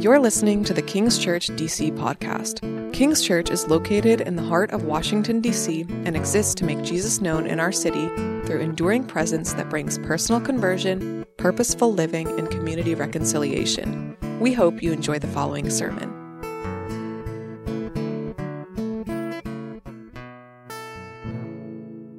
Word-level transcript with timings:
You're 0.00 0.18
listening 0.18 0.64
to 0.64 0.72
the 0.72 0.80
King's 0.80 1.18
Church 1.18 1.48
DC 1.48 1.92
podcast. 1.98 2.62
King's 2.94 3.20
Church 3.20 3.50
is 3.50 3.68
located 3.68 4.22
in 4.22 4.34
the 4.34 4.42
heart 4.42 4.70
of 4.70 4.84
Washington, 4.84 5.42
D.C., 5.42 5.84
and 6.06 6.16
exists 6.16 6.54
to 6.54 6.64
make 6.64 6.80
Jesus 6.80 7.20
known 7.20 7.46
in 7.46 7.60
our 7.60 7.70
city 7.70 8.08
through 8.46 8.60
enduring 8.60 9.04
presence 9.04 9.52
that 9.52 9.68
brings 9.68 9.98
personal 9.98 10.40
conversion, 10.40 11.26
purposeful 11.36 11.92
living, 11.92 12.26
and 12.38 12.50
community 12.50 12.94
reconciliation. 12.94 14.16
We 14.40 14.54
hope 14.54 14.82
you 14.82 14.90
enjoy 14.90 15.18
the 15.18 15.26
following 15.26 15.68
sermon. 15.68 16.08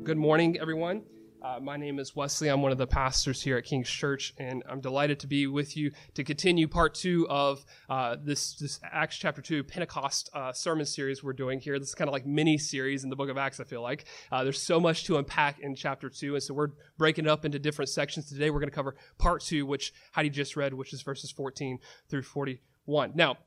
Good 0.03 0.17
morning, 0.17 0.59
everyone. 0.59 1.01
Uh, 1.43 1.59
my 1.59 1.75
name 1.75 1.97
is 1.97 2.15
Wesley. 2.15 2.49
I'm 2.49 2.61
one 2.61 2.71
of 2.71 2.77
the 2.77 2.85
pastors 2.85 3.41
here 3.41 3.57
at 3.57 3.63
King's 3.63 3.89
Church, 3.89 4.31
and 4.37 4.61
I'm 4.69 4.79
delighted 4.79 5.19
to 5.21 5.27
be 5.27 5.47
with 5.47 5.75
you 5.75 5.91
to 6.13 6.23
continue 6.23 6.67
part 6.67 6.93
two 6.93 7.27
of 7.29 7.65
uh, 7.89 8.17
this, 8.21 8.53
this 8.57 8.79
Acts 8.83 9.17
chapter 9.17 9.41
two 9.41 9.63
Pentecost 9.63 10.29
uh, 10.35 10.53
sermon 10.53 10.85
series 10.85 11.23
we're 11.23 11.33
doing 11.33 11.59
here. 11.59 11.79
This 11.79 11.89
is 11.89 11.95
kind 11.95 12.07
of 12.07 12.13
like 12.13 12.27
mini 12.27 12.59
series 12.59 13.03
in 13.03 13.09
the 13.09 13.15
book 13.15 13.27
of 13.27 13.39
Acts. 13.39 13.59
I 13.59 13.63
feel 13.63 13.81
like 13.81 14.05
uh, 14.31 14.43
there's 14.43 14.61
so 14.61 14.79
much 14.79 15.05
to 15.05 15.17
unpack 15.17 15.59
in 15.59 15.73
chapter 15.73 16.11
two, 16.11 16.35
and 16.35 16.43
so 16.43 16.53
we're 16.53 16.69
breaking 16.99 17.25
it 17.25 17.31
up 17.31 17.43
into 17.43 17.57
different 17.57 17.89
sections. 17.89 18.29
Today, 18.29 18.51
we're 18.51 18.59
going 18.59 18.69
to 18.69 18.75
cover 18.75 18.95
part 19.17 19.41
two, 19.41 19.65
which 19.65 19.93
Heidi 20.11 20.29
just 20.29 20.55
read, 20.55 20.75
which 20.75 20.93
is 20.93 21.01
verses 21.01 21.31
14 21.31 21.79
through 22.07 22.21
41. 22.21 23.13
Now, 23.15 23.37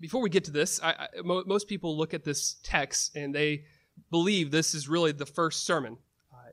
before 0.00 0.22
we 0.22 0.30
get 0.30 0.44
to 0.44 0.50
this, 0.50 0.80
I, 0.82 0.92
I, 0.92 1.08
mo- 1.22 1.44
most 1.46 1.68
people 1.68 1.94
look 1.94 2.14
at 2.14 2.24
this 2.24 2.56
text 2.62 3.14
and 3.14 3.34
they 3.34 3.64
believe 4.10 4.50
this 4.50 4.74
is 4.74 4.88
really 4.88 5.12
the 5.12 5.26
first 5.26 5.66
sermon 5.66 5.98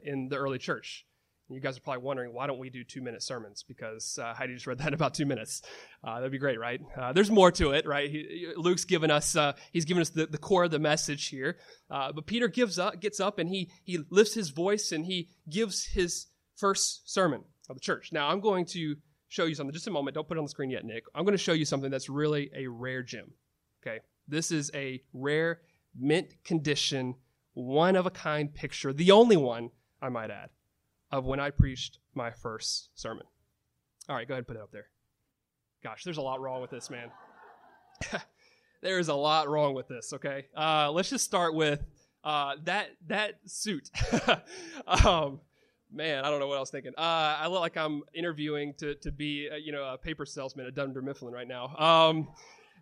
in 0.05 0.29
the 0.29 0.37
early 0.37 0.57
church. 0.57 1.05
You 1.47 1.59
guys 1.59 1.77
are 1.77 1.81
probably 1.81 2.01
wondering, 2.01 2.33
why 2.33 2.47
don't 2.47 2.57
we 2.57 2.71
do 2.71 2.83
two 2.83 3.01
minute 3.01 3.21
sermons? 3.21 3.63
Because 3.67 4.17
uh, 4.17 4.33
Heidi 4.33 4.55
just 4.55 4.65
read 4.65 4.79
that 4.79 4.87
in 4.87 4.93
about 4.95 5.13
two 5.13 5.27
minutes. 5.27 5.61
Uh, 6.03 6.15
that'd 6.15 6.31
be 6.31 6.39
great, 6.39 6.59
right? 6.59 6.81
Uh, 6.97 7.13
there's 7.13 7.29
more 7.29 7.51
to 7.51 7.71
it, 7.71 7.85
right? 7.85 8.09
He, 8.09 8.47
Luke's 8.57 8.85
given 8.85 9.11
us, 9.11 9.35
uh, 9.35 9.53
he's 9.71 9.85
given 9.85 10.01
us 10.01 10.09
the, 10.09 10.25
the 10.25 10.39
core 10.39 10.63
of 10.63 10.71
the 10.71 10.79
message 10.79 11.27
here. 11.27 11.57
Uh, 11.89 12.11
but 12.11 12.25
Peter 12.25 12.47
gives 12.47 12.79
up, 12.79 12.99
gets 12.99 13.19
up 13.19 13.37
and 13.37 13.47
he, 13.47 13.69
he 13.83 13.99
lifts 14.09 14.33
his 14.33 14.49
voice 14.49 14.91
and 14.91 15.05
he 15.05 15.29
gives 15.47 15.85
his 15.85 16.27
first 16.55 17.11
sermon 17.13 17.43
of 17.69 17.75
the 17.75 17.81
church. 17.81 18.11
Now, 18.11 18.29
I'm 18.29 18.39
going 18.39 18.65
to 18.67 18.95
show 19.27 19.45
you 19.45 19.53
something. 19.53 19.73
Just 19.73 19.87
a 19.87 19.91
moment. 19.91 20.15
Don't 20.15 20.27
put 20.27 20.37
it 20.37 20.39
on 20.39 20.45
the 20.45 20.49
screen 20.49 20.71
yet, 20.71 20.83
Nick. 20.83 21.03
I'm 21.13 21.25
going 21.25 21.37
to 21.37 21.43
show 21.43 21.53
you 21.53 21.65
something 21.65 21.91
that's 21.91 22.09
really 22.09 22.49
a 22.55 22.65
rare 22.67 23.03
gem. 23.03 23.33
Okay. 23.85 23.99
This 24.27 24.51
is 24.51 24.71
a 24.73 25.03
rare, 25.13 25.61
mint 25.95 26.43
condition, 26.43 27.15
one 27.53 27.95
of 27.95 28.07
a 28.07 28.11
kind 28.11 28.53
picture, 28.53 28.91
the 28.91 29.11
only 29.11 29.37
one 29.37 29.69
I 30.05 30.09
might 30.09 30.29
add, 30.29 30.49
of 31.11 31.25
when 31.25 31.39
I 31.39 31.49
preached 31.49 31.99
my 32.13 32.31
first 32.31 32.89
sermon. 32.95 33.25
All 34.07 34.15
right, 34.15 34.27
go 34.27 34.33
ahead 34.33 34.39
and 34.39 34.47
put 34.47 34.55
it 34.55 34.61
up 34.61 34.71
there. 34.71 34.87
Gosh, 35.83 36.03
there's 36.03 36.17
a 36.17 36.21
lot 36.21 36.39
wrong 36.39 36.61
with 36.61 36.71
this, 36.71 36.89
man. 36.89 37.09
there's 38.81 39.07
a 39.07 39.15
lot 39.15 39.49
wrong 39.49 39.73
with 39.73 39.87
this, 39.87 40.13
okay? 40.13 40.45
Uh, 40.55 40.91
let's 40.91 41.09
just 41.09 41.25
start 41.25 41.55
with 41.55 41.83
uh, 42.23 42.55
that 42.63 42.89
that 43.07 43.39
suit. 43.45 43.89
um, 44.87 45.39
man, 45.91 46.23
I 46.23 46.29
don't 46.29 46.39
know 46.39 46.47
what 46.47 46.57
I 46.57 46.59
was 46.59 46.69
thinking. 46.69 46.93
Uh, 46.97 47.01
I 47.39 47.47
look 47.47 47.61
like 47.61 47.77
I'm 47.77 48.03
interviewing 48.13 48.73
to, 48.77 48.95
to 48.95 49.11
be, 49.11 49.49
uh, 49.51 49.55
you 49.55 49.71
know, 49.71 49.83
a 49.85 49.97
paper 49.97 50.25
salesman 50.25 50.67
at 50.67 50.75
Dunder 50.75 51.01
Mifflin 51.01 51.33
right 51.33 51.47
now. 51.47 51.75
Um, 51.77 52.27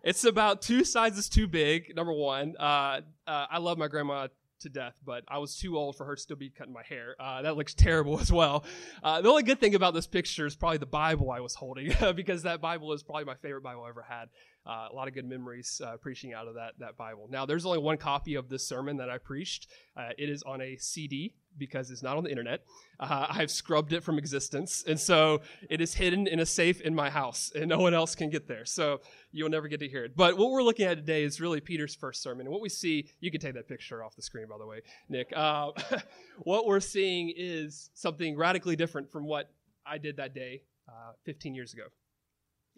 it's 0.02 0.24
about 0.24 0.60
two 0.60 0.84
sizes 0.84 1.28
too 1.28 1.46
big, 1.46 1.94
number 1.96 2.12
one. 2.12 2.56
Uh, 2.58 3.00
uh, 3.26 3.46
I 3.50 3.58
love 3.58 3.78
my 3.78 3.88
grandma 3.88 4.28
to 4.64 4.68
death, 4.68 4.98
but 5.04 5.24
I 5.28 5.38
was 5.38 5.56
too 5.56 5.78
old 5.78 5.96
for 5.96 6.04
her 6.04 6.16
to 6.16 6.20
still 6.20 6.36
be 6.36 6.50
cutting 6.50 6.72
my 6.72 6.82
hair. 6.82 7.14
Uh, 7.18 7.42
that 7.42 7.56
looks 7.56 7.72
terrible 7.72 8.20
as 8.24 8.32
well. 8.32 8.64
Uh, 9.02 9.22
the 9.22 9.28
only 9.28 9.42
good 9.42 9.60
thing 9.60 9.74
about 9.74 9.94
this 9.94 10.06
picture 10.06 10.46
is 10.46 10.56
probably 10.56 10.78
the 10.78 10.86
Bible 10.86 11.30
I 11.30 11.40
was 11.40 11.54
holding, 11.54 11.94
because 12.16 12.42
that 12.42 12.60
Bible 12.60 12.92
is 12.92 13.02
probably 13.02 13.24
my 13.24 13.36
favorite 13.36 13.62
Bible 13.62 13.84
I 13.84 13.88
ever 13.88 14.04
had. 14.06 14.28
Uh, 14.66 14.88
a 14.90 14.94
lot 14.94 15.06
of 15.08 15.12
good 15.14 15.26
memories 15.26 15.82
uh, 15.84 15.96
preaching 15.98 16.32
out 16.32 16.48
of 16.48 16.54
that 16.54 16.72
that 16.78 16.96
Bible. 16.96 17.26
Now, 17.30 17.44
there's 17.44 17.66
only 17.66 17.78
one 17.78 17.98
copy 17.98 18.34
of 18.34 18.48
this 18.48 18.66
sermon 18.66 18.96
that 18.96 19.10
I 19.10 19.18
preached. 19.18 19.68
Uh, 19.94 20.10
it 20.16 20.30
is 20.30 20.42
on 20.42 20.62
a 20.62 20.76
CD 20.78 21.34
because 21.58 21.90
it's 21.90 22.02
not 22.02 22.16
on 22.16 22.24
the 22.24 22.30
internet. 22.30 22.62
Uh, 22.98 23.26
I've 23.30 23.50
scrubbed 23.50 23.92
it 23.92 24.02
from 24.02 24.18
existence, 24.18 24.82
and 24.86 24.98
so 24.98 25.42
it 25.68 25.82
is 25.82 25.94
hidden 25.94 26.26
in 26.26 26.40
a 26.40 26.46
safe 26.46 26.80
in 26.80 26.94
my 26.94 27.10
house, 27.10 27.52
and 27.54 27.68
no 27.68 27.78
one 27.78 27.92
else 27.92 28.14
can 28.14 28.30
get 28.30 28.48
there. 28.48 28.64
So 28.64 29.02
you'll 29.32 29.50
never 29.50 29.68
get 29.68 29.80
to 29.80 29.88
hear 29.88 30.04
it. 30.04 30.16
But 30.16 30.38
what 30.38 30.50
we're 30.50 30.62
looking 30.62 30.86
at 30.86 30.96
today 30.96 31.24
is 31.24 31.42
really 31.42 31.60
Peter's 31.60 31.94
first 31.94 32.22
sermon, 32.22 32.46
and 32.46 32.52
what 32.52 32.62
we 32.62 32.70
see. 32.70 33.06
You 33.20 33.30
can 33.30 33.40
take 33.40 33.54
that 33.54 33.68
picture 33.68 34.02
off 34.02 34.16
the 34.16 34.22
screen, 34.22 34.46
by 34.48 34.56
the 34.58 34.66
way, 34.66 34.80
Nick. 35.08 35.32
Uh, 35.36 35.72
what 36.38 36.66
we're 36.66 36.80
seeing 36.80 37.32
is 37.36 37.90
something 37.94 38.36
radically 38.36 38.76
different 38.76 39.10
from 39.10 39.26
what 39.26 39.50
I 39.86 39.98
did 39.98 40.16
that 40.16 40.34
day, 40.34 40.62
uh, 40.88 41.12
15 41.24 41.54
years 41.54 41.74
ago, 41.74 41.84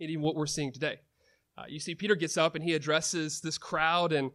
and 0.00 0.10
even 0.10 0.22
what 0.22 0.34
we're 0.34 0.46
seeing 0.46 0.72
today. 0.72 0.98
Uh, 1.58 1.64
you 1.68 1.80
see, 1.80 1.94
Peter 1.94 2.14
gets 2.14 2.36
up 2.36 2.54
and 2.54 2.62
he 2.62 2.74
addresses 2.74 3.40
this 3.40 3.56
crowd, 3.56 4.12
and 4.12 4.30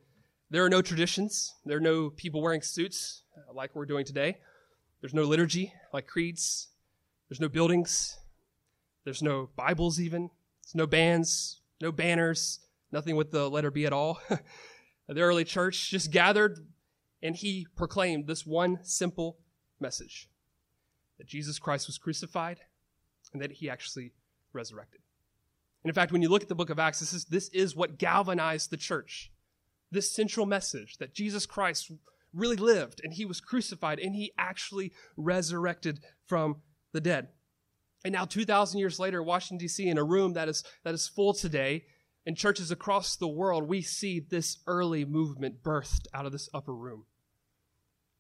there 0.50 0.66
are 0.66 0.70
no 0.70 0.82
traditions. 0.82 1.54
There 1.66 1.78
are 1.78 1.82
no 1.82 2.10
people 2.10 2.42
wearing 2.42 2.62
suits 2.62 3.24
uh, 3.38 3.54
like 3.54 3.76
we're 3.76 3.86
doing 3.86 4.06
today. 4.06 4.40
There's 5.02 5.14
no 5.14 5.24
liturgy 5.24 5.74
like 5.94 6.08
creeds. 6.08 6.70
There's 7.30 7.40
no 7.40 7.50
buildings. 7.50 8.18
There's 9.04 9.22
no 9.22 9.50
Bibles, 9.56 10.00
even. 10.00 10.30
There's 10.64 10.76
no 10.76 10.88
bands, 10.88 11.62
no 11.80 11.92
banners, 11.92 12.60
nothing 12.92 13.16
with 13.16 13.32
the 13.32 13.50
letter 13.50 13.72
B 13.72 13.86
at 13.86 13.94
all. 13.94 14.20
the 15.08 15.22
early 15.22 15.44
church 15.44 15.90
just 15.90 16.12
gathered, 16.12 16.60
and 17.22 17.36
he 17.36 17.68
proclaimed 17.76 18.28
this 18.28 18.46
one 18.46 18.80
simple 18.84 19.38
message 19.80 20.28
that 21.18 21.28
Jesus 21.28 21.60
Christ 21.60 21.88
was 21.88 21.98
crucified 21.98 22.60
and 23.34 23.42
that 23.42 23.54
he 23.54 23.70
actually 23.70 24.12
resurrected. 24.54 25.02
And 25.84 25.90
in 25.90 25.96
fact, 25.96 26.12
when 26.12 26.22
you 26.22 26.30
look 26.30 26.44
at 26.44 26.50
the 26.50 26.56
book 26.56 26.70
of 26.70 26.80
Acts, 26.80 27.00
this 27.00 27.14
is, 27.14 27.26
this 27.26 27.50
is 27.50 27.76
what 27.76 27.98
galvanized 27.98 28.70
the 28.70 28.78
church. 28.78 29.32
This 29.92 30.12
central 30.12 30.46
message 30.46 30.98
that 30.98 31.14
Jesus 31.14 31.46
Christ 31.46 31.92
really 32.34 32.56
lived 32.56 33.02
and 33.04 33.14
he 33.14 33.26
was 33.26 33.42
crucified 33.42 34.00
and 34.00 34.16
he 34.16 34.32
actually 34.38 34.94
resurrected 35.18 36.00
from 36.26 36.62
the 36.94 37.02
dead. 37.02 37.30
And 38.06 38.14
now 38.14 38.26
2000 38.26 38.80
years 38.80 39.00
later, 39.00 39.22
Washington 39.22 39.68
DC 39.68 39.86
in 39.86 39.98
a 39.98 40.04
room 40.04 40.34
that 40.34 40.48
is 40.48 40.64
that 40.84 40.94
is 40.94 41.08
full 41.08 41.34
today 41.34 41.84
in 42.26 42.36
churches 42.36 42.72
across 42.72 43.16
the 43.16 43.28
world, 43.28 43.68
we 43.68 43.82
see 43.82 44.20
this 44.20 44.60
early 44.68 45.06
movement 45.06 45.64
birthed 45.64 46.08
out 46.14 46.26
of 46.26 46.32
this 46.32 46.50
upper 46.54 46.74
room. 46.74 47.06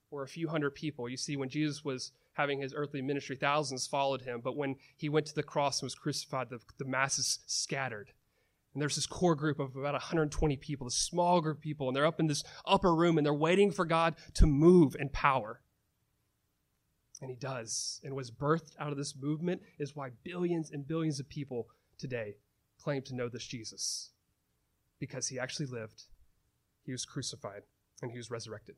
Where 0.09 0.23
a 0.23 0.27
few 0.27 0.49
hundred 0.49 0.75
people, 0.75 1.07
you 1.07 1.17
see 1.17 1.37
when 1.37 1.49
Jesus 1.49 1.85
was 1.85 2.11
having 2.33 2.61
his 2.61 2.73
earthly 2.75 3.01
ministry, 3.01 3.35
thousands 3.35 3.87
followed 3.87 4.21
him. 4.21 4.41
But 4.43 4.55
when 4.55 4.75
he 4.95 5.09
went 5.09 5.25
to 5.27 5.35
the 5.35 5.43
cross 5.43 5.79
and 5.79 5.85
was 5.85 5.95
crucified, 5.95 6.49
the, 6.49 6.59
the 6.77 6.85
masses 6.85 7.39
scattered. 7.45 8.11
And 8.73 8.81
there's 8.81 8.95
this 8.95 9.05
core 9.05 9.35
group 9.35 9.59
of 9.59 9.75
about 9.75 9.93
120 9.93 10.55
people, 10.57 10.87
this 10.87 10.95
small 10.95 11.41
group 11.41 11.57
of 11.57 11.61
people, 11.61 11.87
and 11.87 11.95
they're 11.95 12.05
up 12.05 12.19
in 12.19 12.27
this 12.27 12.43
upper 12.65 12.95
room 12.95 13.17
and 13.17 13.25
they're 13.25 13.33
waiting 13.33 13.71
for 13.71 13.85
God 13.85 14.15
to 14.35 14.45
move 14.45 14.95
in 14.97 15.09
power. 15.09 15.61
And 17.21 17.29
he 17.29 17.35
does. 17.35 17.99
And 18.03 18.15
was 18.15 18.31
birthed 18.31 18.73
out 18.79 18.91
of 18.91 18.97
this 18.97 19.13
movement 19.19 19.61
is 19.77 19.95
why 19.95 20.09
billions 20.23 20.71
and 20.71 20.87
billions 20.87 21.19
of 21.19 21.27
people 21.27 21.67
today 21.97 22.37
claim 22.81 23.01
to 23.03 23.15
know 23.15 23.27
this 23.29 23.45
Jesus. 23.45 24.11
Because 24.99 25.27
he 25.27 25.37
actually 25.37 25.65
lived, 25.65 26.03
he 26.83 26.91
was 26.91 27.05
crucified, 27.05 27.63
and 28.01 28.11
he 28.11 28.17
was 28.17 28.31
resurrected. 28.31 28.75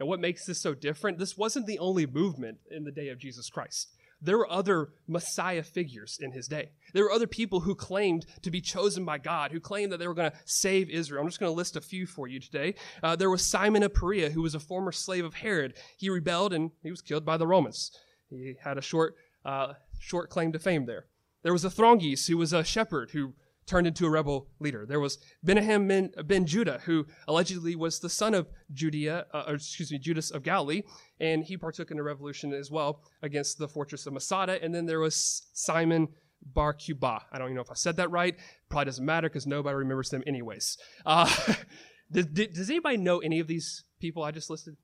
And 0.00 0.08
what 0.08 0.18
makes 0.18 0.46
this 0.46 0.60
so 0.60 0.74
different? 0.74 1.18
This 1.18 1.36
wasn't 1.36 1.66
the 1.66 1.78
only 1.78 2.06
movement 2.06 2.58
in 2.70 2.84
the 2.84 2.90
day 2.90 3.10
of 3.10 3.18
Jesus 3.18 3.50
Christ. 3.50 3.90
There 4.22 4.38
were 4.38 4.50
other 4.50 4.88
Messiah 5.06 5.62
figures 5.62 6.18
in 6.20 6.32
his 6.32 6.48
day. 6.48 6.72
There 6.92 7.04
were 7.04 7.12
other 7.12 7.26
people 7.26 7.60
who 7.60 7.74
claimed 7.74 8.26
to 8.42 8.50
be 8.50 8.60
chosen 8.60 9.04
by 9.04 9.18
God, 9.18 9.52
who 9.52 9.60
claimed 9.60 9.92
that 9.92 9.98
they 9.98 10.08
were 10.08 10.14
going 10.14 10.30
to 10.30 10.38
save 10.46 10.90
Israel. 10.90 11.22
I'm 11.22 11.28
just 11.28 11.38
going 11.38 11.52
to 11.52 11.56
list 11.56 11.76
a 11.76 11.80
few 11.80 12.06
for 12.06 12.26
you 12.26 12.40
today. 12.40 12.74
Uh, 13.02 13.14
there 13.14 13.30
was 13.30 13.44
Simon 13.44 13.82
of 13.82 13.94
Perea, 13.94 14.30
who 14.30 14.42
was 14.42 14.54
a 14.54 14.60
former 14.60 14.92
slave 14.92 15.24
of 15.24 15.34
Herod. 15.34 15.74
He 15.96 16.10
rebelled 16.10 16.52
and 16.52 16.70
he 16.82 16.90
was 16.90 17.02
killed 17.02 17.24
by 17.24 17.36
the 17.36 17.46
Romans. 17.46 17.90
He 18.28 18.56
had 18.62 18.78
a 18.78 18.82
short, 18.82 19.16
uh, 19.44 19.74
short 19.98 20.30
claim 20.30 20.52
to 20.52 20.58
fame 20.58 20.86
there. 20.86 21.06
There 21.42 21.52
was 21.52 21.64
Athronges, 21.64 22.26
who 22.26 22.36
was 22.36 22.52
a 22.52 22.64
shepherd 22.64 23.10
who 23.12 23.34
turned 23.70 23.86
into 23.86 24.04
a 24.04 24.10
rebel 24.10 24.48
leader. 24.58 24.84
There 24.84 24.98
was 24.98 25.18
Menahem 25.44 25.86
ben, 25.86 26.10
ben 26.24 26.44
Judah, 26.44 26.80
who 26.84 27.06
allegedly 27.28 27.76
was 27.76 28.00
the 28.00 28.08
son 28.08 28.34
of 28.34 28.48
Judea, 28.72 29.26
uh, 29.32 29.44
or 29.46 29.54
excuse 29.54 29.92
me, 29.92 29.98
Judas 29.98 30.32
of 30.32 30.42
Galilee, 30.42 30.82
and 31.20 31.44
he 31.44 31.56
partook 31.56 31.92
in 31.92 31.98
a 31.98 32.02
revolution 32.02 32.52
as 32.52 32.70
well 32.70 33.04
against 33.22 33.58
the 33.58 33.68
fortress 33.68 34.06
of 34.06 34.12
Masada. 34.12 34.58
And 34.60 34.74
then 34.74 34.86
there 34.86 34.98
was 34.98 35.46
Simon 35.52 36.08
Bar 36.42 36.74
Kokhba. 36.74 37.22
I 37.30 37.38
don't 37.38 37.46
even 37.46 37.54
know 37.54 37.62
if 37.62 37.70
I 37.70 37.74
said 37.74 37.96
that 37.96 38.10
right. 38.10 38.36
Probably 38.68 38.86
doesn't 38.86 39.06
matter 39.06 39.28
because 39.28 39.46
nobody 39.46 39.76
remembers 39.76 40.10
them 40.10 40.24
anyways. 40.26 40.76
Uh, 41.06 41.32
does 42.10 42.70
anybody 42.70 42.96
know 42.96 43.20
any 43.20 43.38
of 43.38 43.46
these 43.46 43.84
people 44.00 44.24
I 44.24 44.32
just 44.32 44.50
listed? 44.50 44.76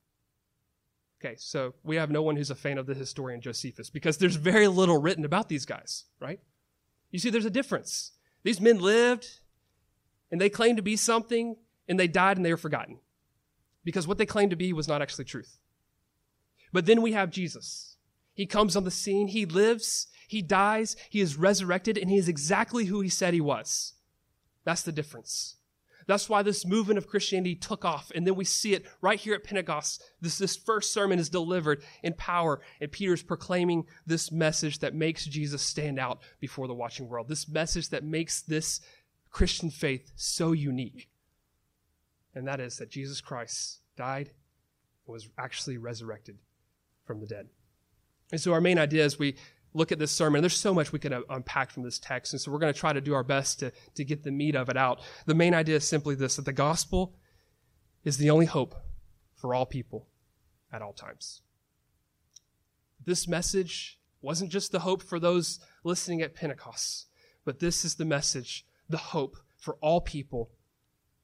Okay, 1.21 1.35
so 1.39 1.75
we 1.83 1.97
have 1.97 2.11
no 2.11 2.23
one 2.23 2.37
who's 2.37 2.51
a 2.51 2.55
fan 2.55 2.79
of 2.79 2.87
the 2.87 2.95
historian 2.95 3.41
Josephus 3.41 3.91
because 3.91 4.19
there's 4.19 4.37
very 4.37 4.69
little 4.69 5.01
written 5.01 5.25
about 5.25 5.49
these 5.49 5.65
guys, 5.65 6.05
right? 6.21 6.39
You 7.11 7.19
see, 7.19 7.31
there's 7.31 7.47
a 7.47 7.51
difference. 7.51 8.13
These 8.47 8.61
men 8.61 8.79
lived 8.79 9.41
and 10.31 10.41
they 10.41 10.49
claimed 10.49 10.77
to 10.77 10.83
be 10.83 10.95
something 10.95 11.57
and 11.89 11.99
they 11.99 12.07
died 12.07 12.37
and 12.37 12.47
they 12.47 12.53
were 12.53 12.57
forgotten 12.57 13.01
because 13.83 14.07
what 14.07 14.19
they 14.19 14.25
claimed 14.25 14.51
to 14.51 14.57
be 14.57 14.73
was 14.73 14.87
not 14.87 15.03
actually 15.03 15.25
truth. 15.25 15.59
But 16.73 16.87
then 16.87 17.03
we 17.03 17.11
have 17.11 17.33
Jesus. 17.33 17.97
He 18.35 18.47
comes 18.47 18.77
on 18.77 18.85
the 18.85 18.93
scene. 18.93 19.27
He 19.27 19.47
lives. 19.47 20.07
He 20.29 20.43
dies. 20.43 20.95
He 21.11 21.21
is 21.21 21.35
resurrected 21.35 21.99
and 21.99 22.09
he 22.09 22.19
is 22.19 22.29
exactly 22.29 22.85
who 22.85 23.01
he 23.01 23.09
said 23.09 23.35
he 23.35 23.41
was. 23.41 23.95
That's 24.63 24.83
the 24.83 24.93
difference. 24.93 25.56
That's 26.07 26.29
why 26.29 26.43
this 26.43 26.65
movement 26.65 26.99
of 26.99 27.09
Christianity 27.09 27.57
took 27.57 27.85
off. 27.85 28.13
And 28.15 28.27
then 28.27 28.37
we 28.37 28.45
see 28.45 28.75
it 28.75 28.87
right 29.01 29.19
here 29.19 29.35
at 29.35 29.43
Pentecost. 29.43 30.03
This, 30.21 30.39
this 30.39 30.57
first 30.57 30.93
sermon 30.93 31.19
is 31.19 31.29
delivered 31.29 31.83
in 32.03 32.13
power, 32.15 32.61
and 32.81 32.93
Peter's 32.93 33.23
proclaiming 33.23 33.87
this 34.07 34.31
message 34.31 34.79
that 34.79 34.95
makes 34.95 35.25
Jesus 35.25 35.63
stand 35.63 35.99
out 35.99 36.21
before 36.39 36.69
the 36.69 36.75
watching 36.75 37.09
world. 37.09 37.29
This 37.29 37.49
message 37.49 37.89
that 37.89 38.05
makes 38.05 38.41
this 38.41 38.81
Christian 39.31 39.71
faith 39.71 40.13
so 40.15 40.53
unique. 40.53 41.09
And 42.35 42.47
that 42.47 42.61
is 42.61 42.79
that 42.79 42.91
Jesus 42.91 43.21
Christ 43.21 43.81
died 43.97 44.31
and 45.07 45.13
was 45.13 45.29
actually 45.39 45.79
resurrected 45.79 46.39
from 47.05 47.21
the 47.21 47.27
dead. 47.27 47.49
And 48.31 48.41
so 48.41 48.53
our 48.53 48.61
main 48.61 48.79
idea 48.79 49.05
as 49.05 49.19
we 49.19 49.37
look 49.77 49.93
at 49.93 49.99
this 49.99 50.11
sermon, 50.11 50.41
there's 50.41 50.57
so 50.57 50.75
much 50.75 50.93
we 50.93 50.99
can 50.99 51.13
uh, 51.13 51.21
unpack 51.29 51.71
from 51.71 51.83
this 51.83 51.99
text. 51.99 52.33
And 52.33 52.41
so 52.41 52.51
we're 52.51 52.59
going 52.59 52.73
to 52.73 52.79
try 52.79 52.93
to 52.93 53.01
do 53.01 53.15
our 53.15 53.23
best 53.23 53.61
to, 53.61 53.73
to 53.95 54.05
get 54.05 54.25
the 54.25 54.31
meat 54.31 54.57
of 54.57 54.69
it 54.69 54.77
out. 54.77 55.01
The 55.27 55.35
main 55.35 55.55
idea 55.55 55.77
is 55.77 55.87
simply 55.87 56.15
this 56.15 56.37
that 56.37 56.45
the 56.45 56.53
gospel 56.53 57.15
is 58.03 58.17
the 58.17 58.31
only 58.31 58.47
hope 58.47 58.75
for 59.35 59.55
all 59.55 59.67
people 59.67 60.09
at 60.73 60.83
all 60.83 60.93
times. 60.93 61.43
This 63.05 63.29
message 63.29 64.01
wasn't 64.23 64.51
just 64.51 64.73
the 64.73 64.81
hope 64.81 65.03
for 65.03 65.21
those 65.21 65.61
listening 65.85 66.23
at 66.23 66.35
Pentecost, 66.35 67.07
but 67.45 67.61
this 67.61 67.85
is 67.85 67.95
the 67.95 68.05
message, 68.05 68.67
the 68.89 68.97
hope 68.97 69.37
for 69.57 69.75
all 69.77 70.01
people 70.01 70.51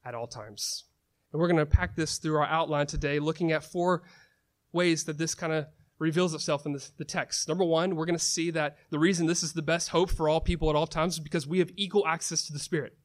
at 0.05 0.15
all 0.15 0.27
times. 0.27 0.85
And 1.31 1.41
we're 1.41 1.47
going 1.47 1.57
to 1.57 1.65
pack 1.65 1.95
this 1.95 2.19
through 2.19 2.37
our 2.37 2.45
outline 2.45 2.87
today, 2.87 3.19
looking 3.19 3.51
at 3.51 3.63
four 3.63 4.03
ways 4.71 5.05
that 5.05 5.17
this 5.17 5.35
kind 5.35 5.51
of 5.51 5.65
reveals 6.03 6.33
itself 6.33 6.65
in 6.65 6.73
the, 6.73 6.85
the 6.97 7.05
text. 7.05 7.47
Number 7.47 7.63
one, 7.63 7.95
we're 7.95 8.05
going 8.05 8.17
to 8.17 8.23
see 8.23 8.51
that 8.51 8.77
the 8.89 8.99
reason 8.99 9.25
this 9.25 9.41
is 9.41 9.53
the 9.53 9.61
best 9.61 9.89
hope 9.89 10.11
for 10.11 10.27
all 10.27 10.41
people 10.41 10.69
at 10.69 10.75
all 10.75 10.85
times 10.85 11.13
is 11.13 11.19
because 11.21 11.47
we 11.47 11.59
have 11.59 11.71
equal 11.77 12.05
access 12.05 12.45
to 12.45 12.53
the 12.53 12.59
Spirit. 12.59 12.97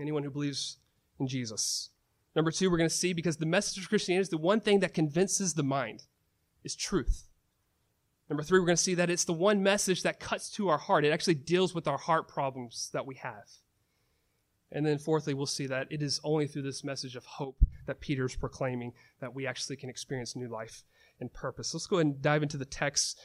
Anyone 0.00 0.22
who 0.22 0.30
believes 0.30 0.78
in 1.20 1.28
Jesus. 1.28 1.90
Number 2.34 2.50
two, 2.50 2.70
we're 2.70 2.78
going 2.78 2.88
to 2.88 2.94
see 2.94 3.12
because 3.12 3.36
the 3.36 3.46
message 3.46 3.82
of 3.82 3.88
Christianity 3.90 4.22
is 4.22 4.28
the 4.30 4.38
one 4.38 4.60
thing 4.60 4.80
that 4.80 4.94
convinces 4.94 5.54
the 5.54 5.62
mind 5.62 6.04
is 6.64 6.74
truth. 6.74 7.28
Number 8.30 8.42
three, 8.42 8.60
we're 8.60 8.66
going 8.66 8.76
to 8.76 8.82
see 8.82 8.94
that 8.94 9.10
it's 9.10 9.24
the 9.24 9.32
one 9.34 9.62
message 9.62 10.02
that 10.04 10.20
cuts 10.20 10.48
to 10.52 10.68
our 10.68 10.78
heart. 10.78 11.04
It 11.04 11.12
actually 11.12 11.34
deals 11.34 11.74
with 11.74 11.86
our 11.86 11.98
heart 11.98 12.28
problems 12.28 12.88
that 12.94 13.06
we 13.06 13.16
have. 13.16 13.48
And 14.72 14.86
then 14.86 14.98
fourthly, 14.98 15.34
we'll 15.34 15.46
see 15.46 15.66
that 15.66 15.88
it 15.90 16.02
is 16.02 16.20
only 16.24 16.46
through 16.46 16.62
this 16.62 16.84
message 16.84 17.16
of 17.16 17.26
hope 17.26 17.62
that 17.86 18.00
Peter's 18.00 18.36
proclaiming 18.36 18.92
that 19.20 19.34
we 19.34 19.46
actually 19.46 19.76
can 19.76 19.90
experience 19.90 20.34
new 20.34 20.48
life 20.48 20.84
and 21.20 21.32
purpose. 21.32 21.74
Let's 21.74 21.86
go 21.86 21.96
ahead 21.96 22.06
and 22.06 22.22
dive 22.22 22.42
into 22.42 22.56
the 22.56 22.64
text. 22.64 23.18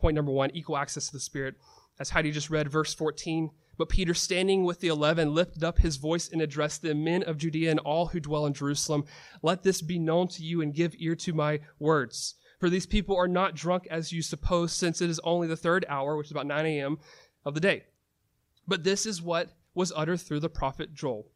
Point 0.00 0.14
number 0.14 0.32
one, 0.32 0.50
equal 0.50 0.76
access 0.76 1.06
to 1.06 1.12
the 1.12 1.20
Spirit. 1.20 1.54
As 1.98 2.10
Heidi 2.10 2.30
just 2.30 2.50
read, 2.50 2.70
verse 2.70 2.94
14. 2.94 3.50
But 3.78 3.88
Peter, 3.88 4.14
standing 4.14 4.64
with 4.64 4.80
the 4.80 4.88
eleven, 4.88 5.34
lifted 5.34 5.62
up 5.62 5.78
his 5.78 5.96
voice 5.96 6.30
and 6.30 6.40
addressed 6.40 6.82
the 6.82 6.94
men 6.94 7.22
of 7.22 7.38
Judea 7.38 7.70
and 7.70 7.80
all 7.80 8.06
who 8.06 8.20
dwell 8.20 8.46
in 8.46 8.54
Jerusalem. 8.54 9.04
Let 9.42 9.62
this 9.62 9.82
be 9.82 9.98
known 9.98 10.28
to 10.28 10.42
you 10.42 10.62
and 10.62 10.74
give 10.74 10.94
ear 10.98 11.14
to 11.16 11.32
my 11.32 11.60
words. 11.78 12.34
For 12.58 12.70
these 12.70 12.86
people 12.86 13.16
are 13.16 13.28
not 13.28 13.54
drunk 13.54 13.86
as 13.90 14.12
you 14.12 14.22
suppose, 14.22 14.72
since 14.72 15.02
it 15.02 15.10
is 15.10 15.20
only 15.24 15.46
the 15.46 15.56
third 15.56 15.84
hour, 15.88 16.16
which 16.16 16.28
is 16.28 16.30
about 16.30 16.46
9 16.46 16.64
a.m. 16.64 16.98
of 17.44 17.54
the 17.54 17.60
day. 17.60 17.84
But 18.66 18.82
this 18.82 19.04
is 19.04 19.20
what 19.20 19.50
was 19.74 19.92
uttered 19.94 20.20
through 20.20 20.40
the 20.40 20.48
prophet 20.48 20.94
Joel. 20.94 21.30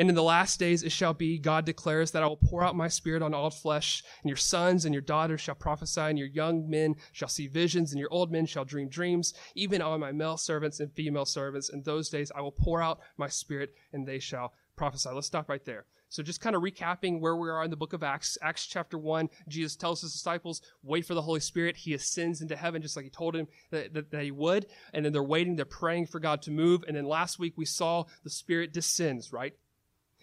And 0.00 0.08
in 0.08 0.14
the 0.14 0.22
last 0.22 0.58
days 0.58 0.82
it 0.82 0.92
shall 0.92 1.12
be, 1.12 1.36
God 1.36 1.66
declares, 1.66 2.12
that 2.12 2.22
I 2.22 2.26
will 2.26 2.38
pour 2.38 2.64
out 2.64 2.74
my 2.74 2.88
spirit 2.88 3.20
on 3.22 3.34
all 3.34 3.50
flesh, 3.50 4.02
and 4.22 4.30
your 4.30 4.36
sons 4.38 4.86
and 4.86 4.94
your 4.94 5.02
daughters 5.02 5.42
shall 5.42 5.54
prophesy, 5.54 6.00
and 6.00 6.18
your 6.18 6.28
young 6.28 6.70
men 6.70 6.96
shall 7.12 7.28
see 7.28 7.46
visions, 7.46 7.92
and 7.92 8.00
your 8.00 8.10
old 8.10 8.32
men 8.32 8.46
shall 8.46 8.64
dream 8.64 8.88
dreams, 8.88 9.34
even 9.54 9.82
on 9.82 10.00
my 10.00 10.10
male 10.10 10.38
servants 10.38 10.80
and 10.80 10.90
female 10.90 11.26
servants. 11.26 11.68
In 11.68 11.82
those 11.82 12.08
days 12.08 12.32
I 12.34 12.40
will 12.40 12.50
pour 12.50 12.80
out 12.80 13.00
my 13.18 13.28
spirit, 13.28 13.74
and 13.92 14.08
they 14.08 14.18
shall 14.20 14.54
prophesy. 14.74 15.10
Let's 15.10 15.26
stop 15.26 15.50
right 15.50 15.66
there. 15.66 15.84
So 16.08 16.22
just 16.22 16.40
kind 16.40 16.56
of 16.56 16.62
recapping 16.62 17.20
where 17.20 17.36
we 17.36 17.50
are 17.50 17.62
in 17.62 17.70
the 17.70 17.76
book 17.76 17.92
of 17.92 18.02
Acts, 18.02 18.38
Acts 18.40 18.64
chapter 18.64 18.96
1, 18.96 19.28
Jesus 19.48 19.76
tells 19.76 20.00
his 20.00 20.14
disciples, 20.14 20.62
wait 20.82 21.04
for 21.04 21.12
the 21.12 21.20
Holy 21.20 21.40
Spirit. 21.40 21.76
He 21.76 21.92
ascends 21.92 22.40
into 22.40 22.56
heaven 22.56 22.80
just 22.80 22.96
like 22.96 23.04
he 23.04 23.10
told 23.10 23.36
him 23.36 23.48
that, 23.70 23.92
that, 23.92 24.10
that, 24.12 24.24
he 24.24 24.30
would. 24.30 24.64
And 24.94 25.04
then 25.04 25.12
they're 25.12 25.22
waiting, 25.22 25.56
they're 25.56 25.66
praying 25.66 26.06
for 26.06 26.20
God 26.20 26.40
to 26.42 26.50
move. 26.50 26.84
And 26.88 26.96
then 26.96 27.04
last 27.04 27.38
week 27.38 27.58
we 27.58 27.66
saw 27.66 28.06
the 28.24 28.30
Spirit 28.30 28.72
descends, 28.72 29.30
right? 29.30 29.52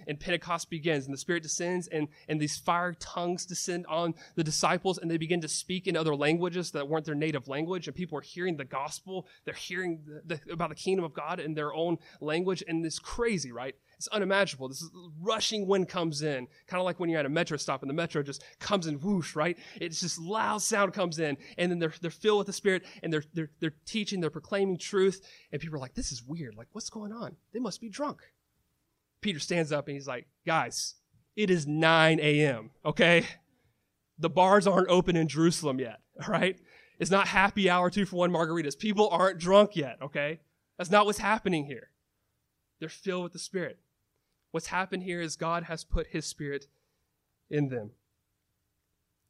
And 0.05 0.19
Pentecost 0.19 0.69
begins, 0.69 1.05
and 1.05 1.13
the 1.13 1.17
Spirit 1.17 1.43
descends, 1.43 1.87
and, 1.87 2.07
and 2.27 2.39
these 2.39 2.57
fire 2.57 2.93
tongues 2.93 3.45
descend 3.45 3.85
on 3.87 4.13
the 4.35 4.43
disciples, 4.43 4.97
and 4.97 5.09
they 5.09 5.17
begin 5.17 5.41
to 5.41 5.47
speak 5.47 5.87
in 5.87 5.97
other 5.97 6.15
languages 6.15 6.71
that 6.71 6.87
weren't 6.87 7.05
their 7.05 7.15
native 7.15 7.47
language, 7.47 7.87
and 7.87 7.95
people 7.95 8.17
are 8.17 8.21
hearing 8.21 8.57
the 8.57 8.65
gospel. 8.65 9.27
They're 9.45 9.53
hearing 9.53 10.01
the, 10.05 10.39
the, 10.45 10.53
about 10.53 10.69
the 10.69 10.75
kingdom 10.75 11.05
of 11.05 11.13
God 11.13 11.39
in 11.39 11.53
their 11.53 11.73
own 11.73 11.97
language, 12.21 12.63
and 12.67 12.85
it's 12.85 12.99
crazy, 12.99 13.51
right? 13.51 13.75
It's 13.97 14.07
unimaginable. 14.09 14.69
This 14.69 14.87
rushing 15.19 15.67
wind 15.67 15.89
comes 15.89 16.21
in, 16.21 16.47
kind 16.67 16.79
of 16.79 16.85
like 16.85 16.99
when 16.99 17.09
you're 17.09 17.19
at 17.19 17.25
a 17.25 17.29
metro 17.29 17.57
stop, 17.57 17.81
and 17.81 17.89
the 17.89 17.95
metro 17.95 18.21
just 18.21 18.43
comes 18.59 18.85
in 18.85 18.95
whoosh, 18.99 19.35
right? 19.35 19.57
It's 19.75 20.01
just 20.01 20.19
loud 20.19 20.61
sound 20.61 20.93
comes 20.93 21.19
in, 21.19 21.37
and 21.57 21.71
then 21.71 21.79
they're, 21.79 21.93
they're 22.01 22.11
filled 22.11 22.39
with 22.39 22.47
the 22.47 22.53
Spirit, 22.53 22.83
and 23.01 23.11
they're, 23.11 23.23
they're, 23.33 23.49
they're 23.59 23.73
teaching, 23.85 24.21
they're 24.21 24.29
proclaiming 24.29 24.77
truth, 24.77 25.21
and 25.51 25.61
people 25.61 25.77
are 25.77 25.81
like, 25.81 25.95
this 25.95 26.11
is 26.11 26.23
weird. 26.23 26.55
Like, 26.55 26.67
what's 26.73 26.89
going 26.89 27.11
on? 27.11 27.35
They 27.53 27.59
must 27.59 27.81
be 27.81 27.89
drunk 27.89 28.21
Peter 29.21 29.39
stands 29.39 29.71
up 29.71 29.87
and 29.87 29.95
he's 29.95 30.07
like, 30.07 30.27
guys, 30.45 30.95
it 31.35 31.49
is 31.49 31.67
9 31.67 32.19
a.m., 32.19 32.71
okay? 32.85 33.25
The 34.19 34.29
bars 34.29 34.67
aren't 34.67 34.89
open 34.89 35.15
in 35.15 35.27
Jerusalem 35.27 35.79
yet, 35.79 35.99
all 36.21 36.31
right? 36.31 36.59
It's 36.99 37.11
not 37.11 37.27
happy 37.27 37.69
hour 37.69 37.89
two 37.89 38.05
for 38.05 38.17
one 38.17 38.31
margaritas. 38.31 38.77
People 38.77 39.09
aren't 39.09 39.39
drunk 39.39 39.75
yet, 39.75 39.97
okay? 40.01 40.39
That's 40.77 40.89
not 40.89 41.05
what's 41.05 41.19
happening 41.19 41.65
here. 41.65 41.89
They're 42.79 42.89
filled 42.89 43.23
with 43.23 43.33
the 43.33 43.39
Spirit. 43.39 43.79
What's 44.51 44.67
happened 44.67 45.03
here 45.03 45.21
is 45.21 45.35
God 45.35 45.63
has 45.63 45.83
put 45.83 46.07
His 46.07 46.25
Spirit 46.25 46.65
in 47.49 47.69
them. 47.69 47.91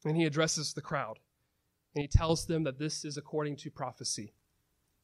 And 0.05 0.15
He 0.15 0.25
addresses 0.25 0.73
the 0.73 0.81
crowd. 0.81 1.19
And 1.95 2.01
He 2.01 2.07
tells 2.07 2.45
them 2.45 2.63
that 2.63 2.79
this 2.79 3.03
is 3.03 3.17
according 3.17 3.57
to 3.57 3.71
prophecy. 3.71 4.33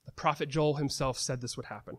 The 0.06 0.12
prophet 0.12 0.50
Joel 0.50 0.76
himself 0.76 1.18
said 1.18 1.42
this 1.42 1.58
would 1.58 1.68
happen. 1.68 1.98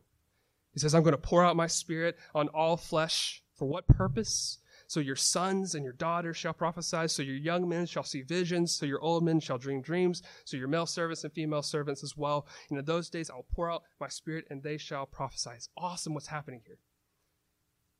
He 0.74 0.80
says, 0.80 0.94
I'm 0.94 1.02
going 1.02 1.12
to 1.12 1.18
pour 1.18 1.44
out 1.44 1.56
my 1.56 1.68
spirit 1.68 2.18
on 2.34 2.48
all 2.48 2.76
flesh. 2.76 3.42
For 3.54 3.66
what 3.66 3.86
purpose? 3.86 4.58
So 4.86 5.00
your 5.00 5.16
sons 5.16 5.74
and 5.74 5.84
your 5.84 5.94
daughters 5.94 6.36
shall 6.36 6.52
prophesy, 6.52 7.08
so 7.08 7.22
your 7.22 7.36
young 7.36 7.68
men 7.68 7.86
shall 7.86 8.02
see 8.02 8.22
visions, 8.22 8.74
so 8.74 8.84
your 8.84 9.00
old 9.00 9.24
men 9.24 9.40
shall 9.40 9.56
dream 9.56 9.80
dreams, 9.80 10.22
so 10.44 10.56
your 10.56 10.68
male 10.68 10.86
servants 10.86 11.24
and 11.24 11.32
female 11.32 11.62
servants 11.62 12.02
as 12.02 12.16
well. 12.16 12.46
And 12.68 12.78
in 12.78 12.84
those 12.84 13.08
days 13.08 13.30
I 13.30 13.36
will 13.36 13.46
pour 13.54 13.70
out 13.70 13.84
my 14.00 14.08
spirit 14.08 14.44
and 14.50 14.62
they 14.62 14.76
shall 14.76 15.06
prophesy. 15.06 15.50
It's 15.54 15.70
awesome 15.76 16.12
what's 16.12 16.26
happening 16.26 16.60
here. 16.66 16.78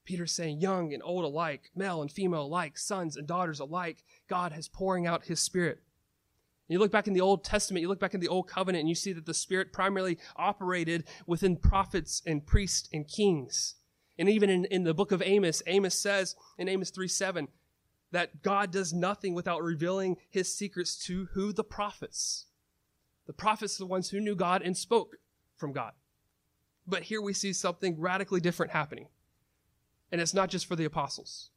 Peter's 0.05 0.33
saying, 0.33 0.61
young 0.61 0.93
and 0.93 1.03
old 1.03 1.25
alike, 1.25 1.71
male 1.75 2.03
and 2.03 2.13
female 2.13 2.43
alike, 2.43 2.77
sons 2.77 3.17
and 3.17 3.27
daughters 3.27 3.61
alike, 3.61 4.05
God 4.29 4.53
has 4.53 4.69
pouring 4.69 5.07
out 5.07 5.25
his 5.25 5.41
spirit. 5.41 5.81
You 6.69 6.79
look 6.79 6.93
back 6.93 7.07
in 7.07 7.13
the 7.13 7.21
Old 7.21 7.45
Testament, 7.45 7.83
you 7.83 7.89
look 7.89 8.01
back 8.01 8.15
in 8.15 8.21
the 8.21 8.29
Old 8.29 8.49
Covenant, 8.49 8.81
and 8.81 8.89
you 8.89 8.95
see 8.95 9.13
that 9.13 9.27
the 9.27 9.35
Spirit 9.35 9.73
primarily 9.73 10.19
operated 10.37 11.05
within 11.27 11.57
prophets 11.57 12.23
and 12.27 12.47
priests 12.47 12.89
and 12.93 13.07
kings. 13.07 13.75
And 14.19 14.29
even 14.29 14.49
in, 14.49 14.65
in 14.67 14.85
the 14.85 14.95
book 14.95 15.13
of 15.13 15.23
Amos, 15.23 15.63
Amos 15.67 16.01
says 16.01 16.37
in 16.57 16.69
Amos 16.69 16.91
3 16.91 17.09
7 17.09 17.49
that 18.13 18.43
God 18.43 18.71
does 18.71 18.93
nothing 18.93 19.35
without 19.35 19.63
revealing 19.63 20.17
his 20.31 20.57
secrets 20.57 20.97
to 21.07 21.29
who? 21.35 21.53
The 21.53 21.65
prophets. 21.65 22.47
The 23.27 23.33
prophets 23.33 23.79
are 23.79 23.85
the 23.85 23.87
ones 23.87 24.11
who 24.11 24.21
knew 24.21 24.37
God 24.37 24.63
and 24.63 24.77
spoke 24.77 25.17
from 25.57 25.73
God. 25.73 25.93
But 26.87 27.05
here 27.05 27.21
we 27.21 27.33
see 27.33 27.53
something 27.53 27.99
radically 27.99 28.41
different 28.41 28.73
happening. 28.73 29.09
And 30.13 30.21
it's 30.21 30.35
not 30.35 30.51
just 30.51 30.67
for 30.67 30.77
the 30.77 30.85
apostles. 30.85 31.51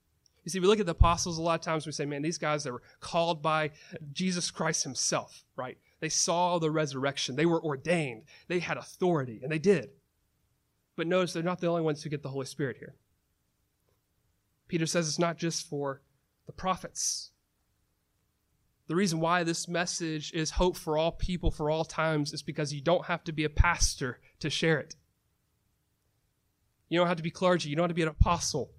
You 0.48 0.52
see, 0.52 0.62
we 0.62 0.68
look 0.68 0.80
at 0.80 0.86
the 0.86 0.94
apostles 0.94 1.38
a 1.38 1.42
lot 1.42 1.60
of 1.60 1.66
times, 1.66 1.86
we 1.86 1.92
say, 1.92 2.06
man, 2.06 2.22
these 2.22 2.38
guys, 2.38 2.64
they 2.64 2.72
were 2.72 2.82
called 3.02 3.42
by 3.42 3.72
Jesus 4.14 4.50
Christ 4.50 4.86
himself, 4.86 5.44
right? 5.58 5.78
They 6.00 6.08
saw 6.08 6.58
the 6.58 6.72
resurrection. 6.72 7.36
They 7.36 7.46
were 7.46 7.62
ordained. 7.62 8.24
They 8.48 8.60
had 8.60 8.78
authority, 8.78 9.42
and 9.44 9.52
they 9.52 9.60
did. 9.60 9.90
But 10.96 11.08
notice 11.08 11.34
they're 11.34 11.44
not 11.44 11.60
the 11.60 11.68
only 11.68 11.82
ones 11.82 12.02
who 12.02 12.10
get 12.10 12.24
the 12.24 12.30
Holy 12.30 12.46
Spirit 12.46 12.78
here. 12.78 12.96
Peter 14.70 14.86
says 14.86 15.10
it's 15.10 15.20
not 15.20 15.38
just 15.38 15.68
for 15.68 16.02
the 16.46 16.54
prophets. 16.54 17.32
The 18.88 18.96
reason 18.96 19.20
why 19.20 19.44
this 19.44 19.68
message 19.68 20.32
is 20.32 20.52
hope 20.52 20.78
for 20.78 20.98
all 20.98 21.12
people 21.12 21.52
for 21.52 21.70
all 21.70 21.84
times 21.84 22.32
is 22.32 22.42
because 22.42 22.74
you 22.74 22.80
don't 22.80 23.08
have 23.08 23.26
to 23.26 23.34
be 23.34 23.44
a 23.44 23.50
pastor 23.50 24.22
to 24.40 24.50
share 24.50 24.80
it. 24.80 24.96
You 26.88 26.98
don't 26.98 27.10
have 27.10 27.18
to 27.18 27.24
be 27.24 27.32
clergy. 27.32 27.70
You 27.70 27.76
don't 27.76 27.84
have 27.84 27.90
to 27.92 27.96
be 27.96 28.04
an 28.04 28.08
apostle. 28.08 28.72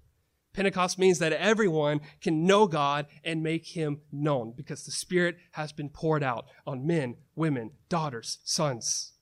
Pentecost 0.53 0.97
means 0.97 1.19
that 1.19 1.33
everyone 1.33 2.01
can 2.21 2.45
know 2.45 2.65
God 2.67 3.05
and 3.23 3.43
make 3.43 3.67
him 3.67 4.01
known 4.11 4.53
because 4.55 4.83
the 4.83 4.91
Spirit 4.91 5.37
has 5.51 5.71
been 5.71 5.89
poured 5.89 6.23
out 6.23 6.45
on 6.65 6.87
men, 6.87 7.17
women, 7.35 7.71
daughters, 7.87 8.39
sons, 8.43 9.13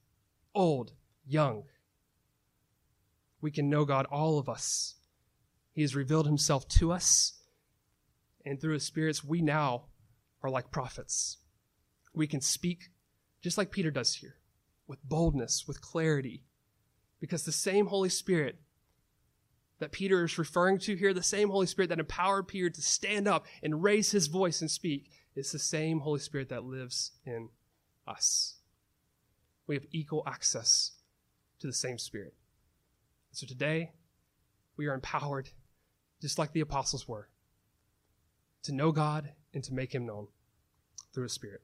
old, 0.56 0.94
young. 1.26 1.64
We 3.42 3.52
can 3.52 3.70
know 3.70 3.86
God, 3.86 4.06
all 4.06 4.40
of 4.40 4.48
us. 4.48 4.96
He 5.74 5.82
has 5.82 5.96
revealed 5.96 6.26
himself 6.26 6.68
to 6.70 6.92
us, 6.92 7.34
and 8.44 8.60
through 8.60 8.74
his 8.74 8.84
spirits, 8.84 9.24
we 9.24 9.42
now 9.42 9.86
are 10.42 10.50
like 10.50 10.72
prophets. 10.72 11.38
We 12.14 12.26
can 12.26 12.42
speak 12.42 12.90
just 13.42 13.58
like 13.58 13.72
Peter 13.72 13.92
does 13.92 14.16
here, 14.16 14.38
with 14.88 15.04
boldness, 15.04 15.66
with 15.68 15.82
clarity, 15.82 16.44
because 17.20 17.44
the 17.44 17.52
same 17.52 17.88
Holy 17.88 18.10
Spirit 18.10 18.60
that 19.80 19.92
Peter 19.92 20.24
is 20.24 20.38
referring 20.38 20.80
to 20.80 20.96
here, 20.96 21.14
the 21.14 21.24
same 21.24 21.50
Holy 21.50 21.68
Spirit 21.68 21.90
that 21.90 22.00
empowered 22.00 22.48
Peter 22.48 22.70
to 22.70 22.82
stand 22.82 23.28
up 23.28 23.46
and 23.62 23.84
raise 23.84 24.12
his 24.12 24.28
voice 24.28 24.62
and 24.62 24.72
speak, 24.72 25.12
is 25.36 25.52
the 25.52 25.60
same 25.60 26.00
Holy 26.00 26.20
Spirit 26.20 26.50
that 26.50 26.64
lives 26.64 27.12
in 27.26 27.50
us. 28.08 28.56
We 29.68 29.76
have 29.76 29.86
equal 29.92 30.24
access 30.26 30.94
to 31.60 31.68
the 31.68 31.74
same 31.74 31.98
Spirit. 32.00 32.34
So 33.32 33.46
today, 33.46 33.92
we 34.78 34.88
are 34.88 34.94
empowered, 34.94 35.50
just 36.22 36.40
like 36.40 36.54
the 36.54 36.62
apostles 36.62 37.08
were, 37.08 37.30
to 38.64 38.74
know 38.74 38.92
God 38.92 39.32
and 39.54 39.64
to 39.64 39.74
make 39.74 39.94
him 39.94 40.06
known 40.06 40.28
through 41.14 41.24
his 41.24 41.34
Spirit. 41.34 41.62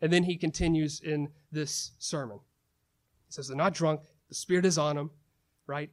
And 0.00 0.12
then 0.12 0.24
he 0.24 0.36
continues 0.36 1.00
in 1.00 1.28
this 1.50 1.92
sermon. 1.98 2.38
He 3.26 3.32
says, 3.32 3.48
They're 3.48 3.56
not 3.56 3.74
drunk, 3.74 4.02
the 4.28 4.34
Spirit 4.34 4.64
is 4.64 4.78
on 4.78 4.96
them, 4.96 5.10
right? 5.66 5.90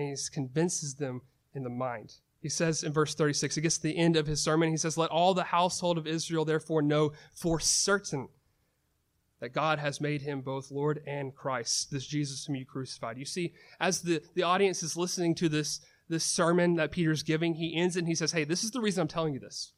And 0.00 0.16
he 0.16 0.16
convinces 0.32 0.94
them 0.94 1.20
in 1.54 1.62
the 1.62 1.70
mind. 1.70 2.14
He 2.40 2.48
says 2.48 2.82
in 2.82 2.92
verse 2.92 3.14
36, 3.14 3.54
he 3.54 3.60
gets 3.60 3.76
to 3.76 3.82
the 3.82 3.98
end 3.98 4.16
of 4.16 4.26
his 4.26 4.40
sermon, 4.40 4.70
he 4.70 4.76
says, 4.78 4.96
Let 4.96 5.10
all 5.10 5.34
the 5.34 5.44
household 5.44 5.98
of 5.98 6.06
Israel 6.06 6.44
therefore 6.44 6.80
know 6.80 7.12
for 7.34 7.60
certain 7.60 8.28
that 9.40 9.52
God 9.52 9.78
has 9.78 10.00
made 10.00 10.22
him 10.22 10.40
both 10.40 10.70
Lord 10.70 11.02
and 11.06 11.34
Christ, 11.34 11.90
this 11.90 12.06
Jesus 12.06 12.44
whom 12.44 12.56
you 12.56 12.64
crucified. 12.64 13.18
You 13.18 13.24
see, 13.24 13.52
as 13.78 14.00
the, 14.00 14.22
the 14.34 14.42
audience 14.42 14.82
is 14.82 14.96
listening 14.96 15.34
to 15.36 15.48
this, 15.48 15.80
this 16.08 16.24
sermon 16.24 16.76
that 16.76 16.92
Peter's 16.92 17.22
giving, 17.22 17.54
he 17.54 17.76
ends 17.76 17.96
and 17.96 18.06
he 18.06 18.14
says, 18.14 18.32
Hey, 18.32 18.44
this 18.44 18.64
is 18.64 18.70
the 18.70 18.80
reason 18.80 19.02
I'm 19.02 19.08
telling 19.08 19.34
you 19.34 19.40
this. 19.40 19.72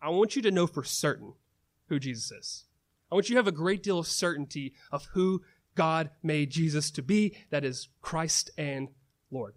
I 0.00 0.10
want 0.10 0.36
you 0.36 0.42
to 0.42 0.50
know 0.50 0.66
for 0.68 0.84
certain 0.84 1.34
who 1.88 1.98
Jesus 1.98 2.30
is. 2.30 2.64
I 3.10 3.14
want 3.14 3.28
you 3.28 3.34
to 3.34 3.38
have 3.38 3.48
a 3.48 3.52
great 3.52 3.82
deal 3.82 3.98
of 3.98 4.06
certainty 4.06 4.74
of 4.92 5.06
who 5.14 5.42
God 5.74 6.10
made 6.22 6.50
Jesus 6.50 6.90
to 6.92 7.02
be, 7.02 7.36
that 7.50 7.64
is 7.64 7.88
Christ 8.00 8.50
and 8.56 8.88
Lord. 9.30 9.54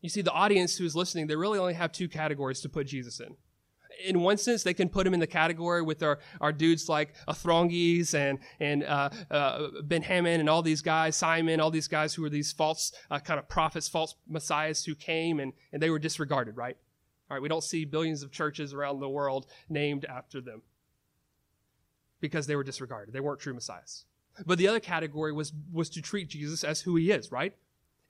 You 0.00 0.08
see, 0.08 0.22
the 0.22 0.32
audience 0.32 0.76
who 0.76 0.84
is 0.84 0.96
listening, 0.96 1.26
they 1.26 1.36
really 1.36 1.58
only 1.58 1.74
have 1.74 1.92
two 1.92 2.08
categories 2.08 2.60
to 2.62 2.68
put 2.68 2.86
Jesus 2.86 3.20
in. 3.20 3.36
In 4.06 4.20
one 4.20 4.38
sense, 4.38 4.62
they 4.62 4.72
can 4.72 4.88
put 4.88 5.06
him 5.06 5.12
in 5.12 5.20
the 5.20 5.26
category 5.26 5.82
with 5.82 6.02
our, 6.02 6.20
our 6.40 6.52
dudes 6.52 6.88
like 6.88 7.14
Athronges 7.28 8.14
and, 8.14 8.38
and 8.58 8.82
uh, 8.84 9.10
uh, 9.30 9.68
Ben 9.82 10.00
Hammond 10.00 10.40
and 10.40 10.48
all 10.48 10.62
these 10.62 10.80
guys, 10.80 11.16
Simon, 11.16 11.60
all 11.60 11.70
these 11.70 11.88
guys 11.88 12.14
who 12.14 12.22
were 12.22 12.30
these 12.30 12.50
false 12.50 12.92
uh, 13.10 13.18
kind 13.18 13.38
of 13.38 13.46
prophets, 13.46 13.88
false 13.88 14.14
messiahs 14.26 14.84
who 14.84 14.94
came 14.94 15.38
and, 15.38 15.52
and 15.72 15.82
they 15.82 15.90
were 15.90 15.98
disregarded, 15.98 16.56
right? 16.56 16.78
All 17.30 17.36
right, 17.36 17.42
we 17.42 17.48
don't 17.48 17.62
see 17.62 17.84
billions 17.84 18.22
of 18.22 18.32
churches 18.32 18.72
around 18.72 19.00
the 19.00 19.08
world 19.08 19.46
named 19.68 20.06
after 20.06 20.40
them 20.40 20.62
because 22.20 22.46
they 22.46 22.56
were 22.56 22.64
disregarded. 22.64 23.12
They 23.12 23.20
weren't 23.20 23.40
true 23.40 23.54
messiahs. 23.54 24.04
But 24.46 24.56
the 24.56 24.68
other 24.68 24.80
category 24.80 25.32
was, 25.32 25.52
was 25.72 25.90
to 25.90 26.00
treat 26.00 26.28
Jesus 26.28 26.64
as 26.64 26.80
who 26.80 26.96
he 26.96 27.10
is, 27.10 27.30
right? 27.30 27.54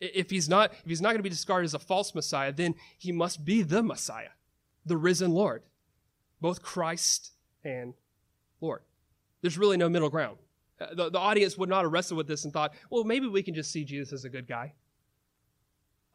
If 0.01 0.31
he's 0.31 0.49
not, 0.49 0.73
if 0.73 0.87
he's 0.87 1.01
not 1.01 1.11
going 1.11 1.19
to 1.19 1.23
be 1.23 1.29
discarded 1.29 1.67
as 1.67 1.75
a 1.75 1.79
false 1.79 2.15
Messiah, 2.15 2.53
then 2.53 2.75
he 2.97 3.13
must 3.13 3.45
be 3.45 3.63
the 3.63 3.83
Messiah, 3.83 4.31
the 4.87 4.97
risen 4.97 5.31
Lord, 5.33 5.63
both 6.41 6.63
Christ 6.63 7.33
and 7.65 7.95
Lord. 8.61 8.83
There's 9.43 9.59
really 9.59 9.77
no 9.77 9.89
middle 9.89 10.09
ground. 10.09 10.39
Uh, 10.81 10.95
the, 10.95 11.11
the 11.11 11.19
audience 11.19 11.59
would 11.59 11.69
not 11.69 11.83
have 11.85 11.93
wrestled 11.93 12.17
with 12.17 12.27
this 12.27 12.45
and 12.45 12.53
thought, 12.53 12.73
well, 12.91 13.05
maybe 13.05 13.27
we 13.27 13.43
can 13.43 13.55
just 13.55 13.71
see 13.71 13.85
Jesus 13.85 14.13
as 14.13 14.25
a 14.25 14.31
good 14.31 14.49
guy. 14.49 14.73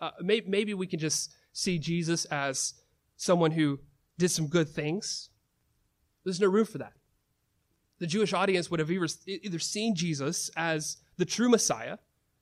Uh, 0.01 0.11
maybe, 0.21 0.49
maybe 0.49 0.73
we 0.73 0.87
can 0.87 0.99
just 0.99 1.33
see 1.53 1.77
Jesus 1.77 2.25
as 2.25 2.73
someone 3.17 3.51
who 3.51 3.79
did 4.17 4.29
some 4.29 4.47
good 4.47 4.67
things. 4.67 5.29
There's 6.23 6.41
no 6.41 6.47
room 6.47 6.65
for 6.65 6.79
that. 6.79 6.93
The 7.99 8.07
Jewish 8.07 8.33
audience 8.33 8.69
would 8.69 8.79
have 8.79 8.91
either 8.91 9.59
seen 9.59 9.95
Jesus 9.95 10.49
as 10.57 10.97
the 11.17 11.25
true 11.25 11.49
Messiah, 11.49 11.97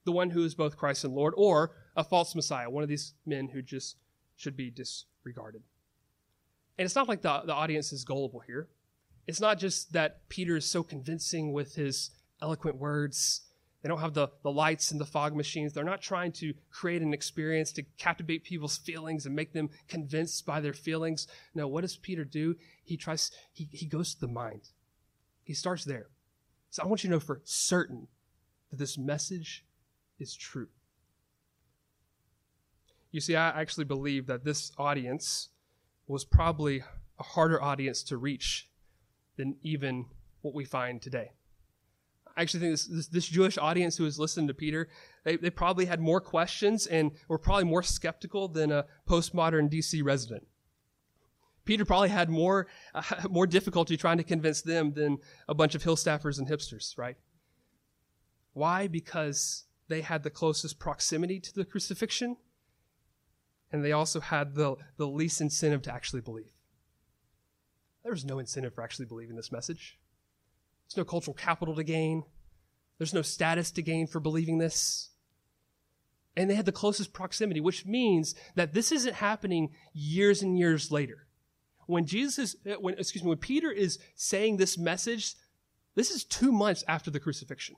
the 0.05 0.11
one 0.11 0.31
who 0.31 0.43
is 0.43 0.55
both 0.55 0.77
Christ 0.77 1.03
and 1.03 1.13
Lord, 1.13 1.33
or 1.37 1.71
a 1.95 2.03
false 2.03 2.35
Messiah, 2.35 2.69
one 2.69 2.83
of 2.83 2.89
these 2.89 3.13
men 3.25 3.49
who 3.49 3.61
just 3.61 3.97
should 4.35 4.57
be 4.57 4.69
disregarded. 4.69 5.63
And 6.77 6.85
it's 6.85 6.95
not 6.95 7.07
like 7.07 7.21
the, 7.21 7.41
the 7.45 7.53
audience 7.53 7.93
is 7.93 8.03
gullible 8.03 8.41
here. 8.45 8.67
It's 9.27 9.39
not 9.39 9.59
just 9.59 9.93
that 9.93 10.27
Peter 10.27 10.57
is 10.57 10.65
so 10.65 10.83
convincing 10.83 11.53
with 11.53 11.75
his 11.75 12.11
eloquent 12.41 12.77
words. 12.77 13.41
They 13.81 13.89
don't 13.89 13.99
have 13.99 14.13
the, 14.13 14.29
the 14.43 14.51
lights 14.51 14.91
and 14.91 14.99
the 14.99 15.05
fog 15.05 15.35
machines. 15.35 15.73
They're 15.73 15.83
not 15.83 16.01
trying 16.01 16.31
to 16.33 16.53
create 16.71 17.01
an 17.01 17.13
experience 17.13 17.71
to 17.73 17.83
captivate 17.97 18.43
people's 18.43 18.77
feelings 18.77 19.25
and 19.25 19.35
make 19.35 19.53
them 19.53 19.69
convinced 19.87 20.45
by 20.45 20.61
their 20.61 20.73
feelings. 20.73 21.27
No, 21.53 21.67
what 21.67 21.81
does 21.81 21.97
Peter 21.97 22.25
do? 22.25 22.55
He 22.83 22.97
tries, 22.97 23.31
he, 23.51 23.69
he 23.71 23.85
goes 23.85 24.13
to 24.15 24.21
the 24.21 24.27
mind. 24.27 24.69
He 25.43 25.53
starts 25.53 25.83
there. 25.83 26.07
So 26.69 26.81
I 26.81 26.87
want 26.87 27.03
you 27.03 27.09
to 27.09 27.15
know 27.15 27.19
for 27.19 27.41
certain 27.43 28.07
that 28.71 28.77
this 28.77 28.97
message 28.97 29.65
is 30.19 30.35
true. 30.35 30.67
You 33.11 33.21
see, 33.21 33.35
I 33.35 33.49
actually 33.49 33.85
believe 33.85 34.25
that 34.27 34.43
this 34.43 34.71
audience 34.77 35.49
was 36.07 36.25
probably 36.25 36.83
a 37.19 37.23
harder 37.23 37.61
audience 37.61 38.03
to 38.03 38.17
reach 38.17 38.69
than 39.37 39.55
even 39.61 40.05
what 40.41 40.53
we 40.53 40.65
find 40.65 41.01
today. 41.01 41.31
I 42.35 42.41
actually 42.41 42.61
think 42.61 42.73
this, 42.73 42.85
this, 42.85 43.07
this, 43.07 43.27
Jewish 43.27 43.59
audience 43.59 43.97
who 43.97 44.03
was 44.03 44.17
listening 44.17 44.47
to 44.47 44.53
Peter, 44.55 44.89
they, 45.23 45.37
they 45.37 45.51
probably 45.51 45.85
had 45.85 45.99
more 45.99 46.19
questions 46.19 46.87
and 46.87 47.11
were 47.27 47.37
probably 47.37 47.65
more 47.65 47.83
skeptical 47.83 48.47
than 48.47 48.71
a 48.71 48.85
postmodern 49.07 49.71
DC 49.71 50.03
resident. 50.03 50.47
Peter 51.65 51.85
probably 51.85 52.09
had 52.09 52.29
more, 52.29 52.67
uh, 52.95 53.03
more 53.29 53.45
difficulty 53.45 53.95
trying 53.95 54.17
to 54.17 54.23
convince 54.23 54.61
them 54.61 54.93
than 54.93 55.19
a 55.47 55.53
bunch 55.53 55.75
of 55.75 55.83
hill 55.83 55.95
staffers 55.95 56.39
and 56.39 56.47
hipsters, 56.47 56.97
right? 56.97 57.17
Why? 58.53 58.87
Because 58.87 59.65
they 59.93 60.01
had 60.01 60.23
the 60.23 60.31
closest 60.31 60.79
proximity 60.79 61.39
to 61.39 61.53
the 61.53 61.63
crucifixion, 61.63 62.35
and 63.71 63.85
they 63.85 63.91
also 63.91 64.19
had 64.19 64.55
the, 64.55 64.75
the 64.97 65.07
least 65.07 65.39
incentive 65.39 65.83
to 65.83 65.93
actually 65.93 66.21
believe. 66.21 66.51
There 68.01 68.11
was 68.11 68.25
no 68.25 68.39
incentive 68.39 68.73
for 68.73 68.83
actually 68.83 69.05
believing 69.05 69.35
this 69.35 69.51
message. 69.51 69.99
There's 70.85 70.97
no 70.97 71.05
cultural 71.05 71.35
capital 71.35 71.75
to 71.75 71.83
gain. 71.83 72.23
There's 72.97 73.13
no 73.13 73.21
status 73.21 73.69
to 73.71 73.83
gain 73.83 74.07
for 74.07 74.19
believing 74.19 74.57
this. 74.57 75.11
And 76.35 76.49
they 76.49 76.55
had 76.55 76.65
the 76.65 76.71
closest 76.71 77.13
proximity, 77.13 77.61
which 77.61 77.85
means 77.85 78.33
that 78.55 78.73
this 78.73 78.91
isn't 78.91 79.13
happening 79.13 79.69
years 79.93 80.41
and 80.41 80.57
years 80.57 80.91
later. 80.91 81.27
When 81.85 82.07
Jesus 82.07 82.39
is, 82.39 82.77
when, 82.79 82.95
excuse 82.97 83.23
me, 83.23 83.29
when 83.29 83.37
Peter 83.37 83.69
is 83.69 83.99
saying 84.15 84.57
this 84.57 84.75
message, 84.75 85.35
this 85.93 86.09
is 86.09 86.23
two 86.23 86.51
months 86.51 86.83
after 86.87 87.11
the 87.11 87.19
crucifixion 87.19 87.75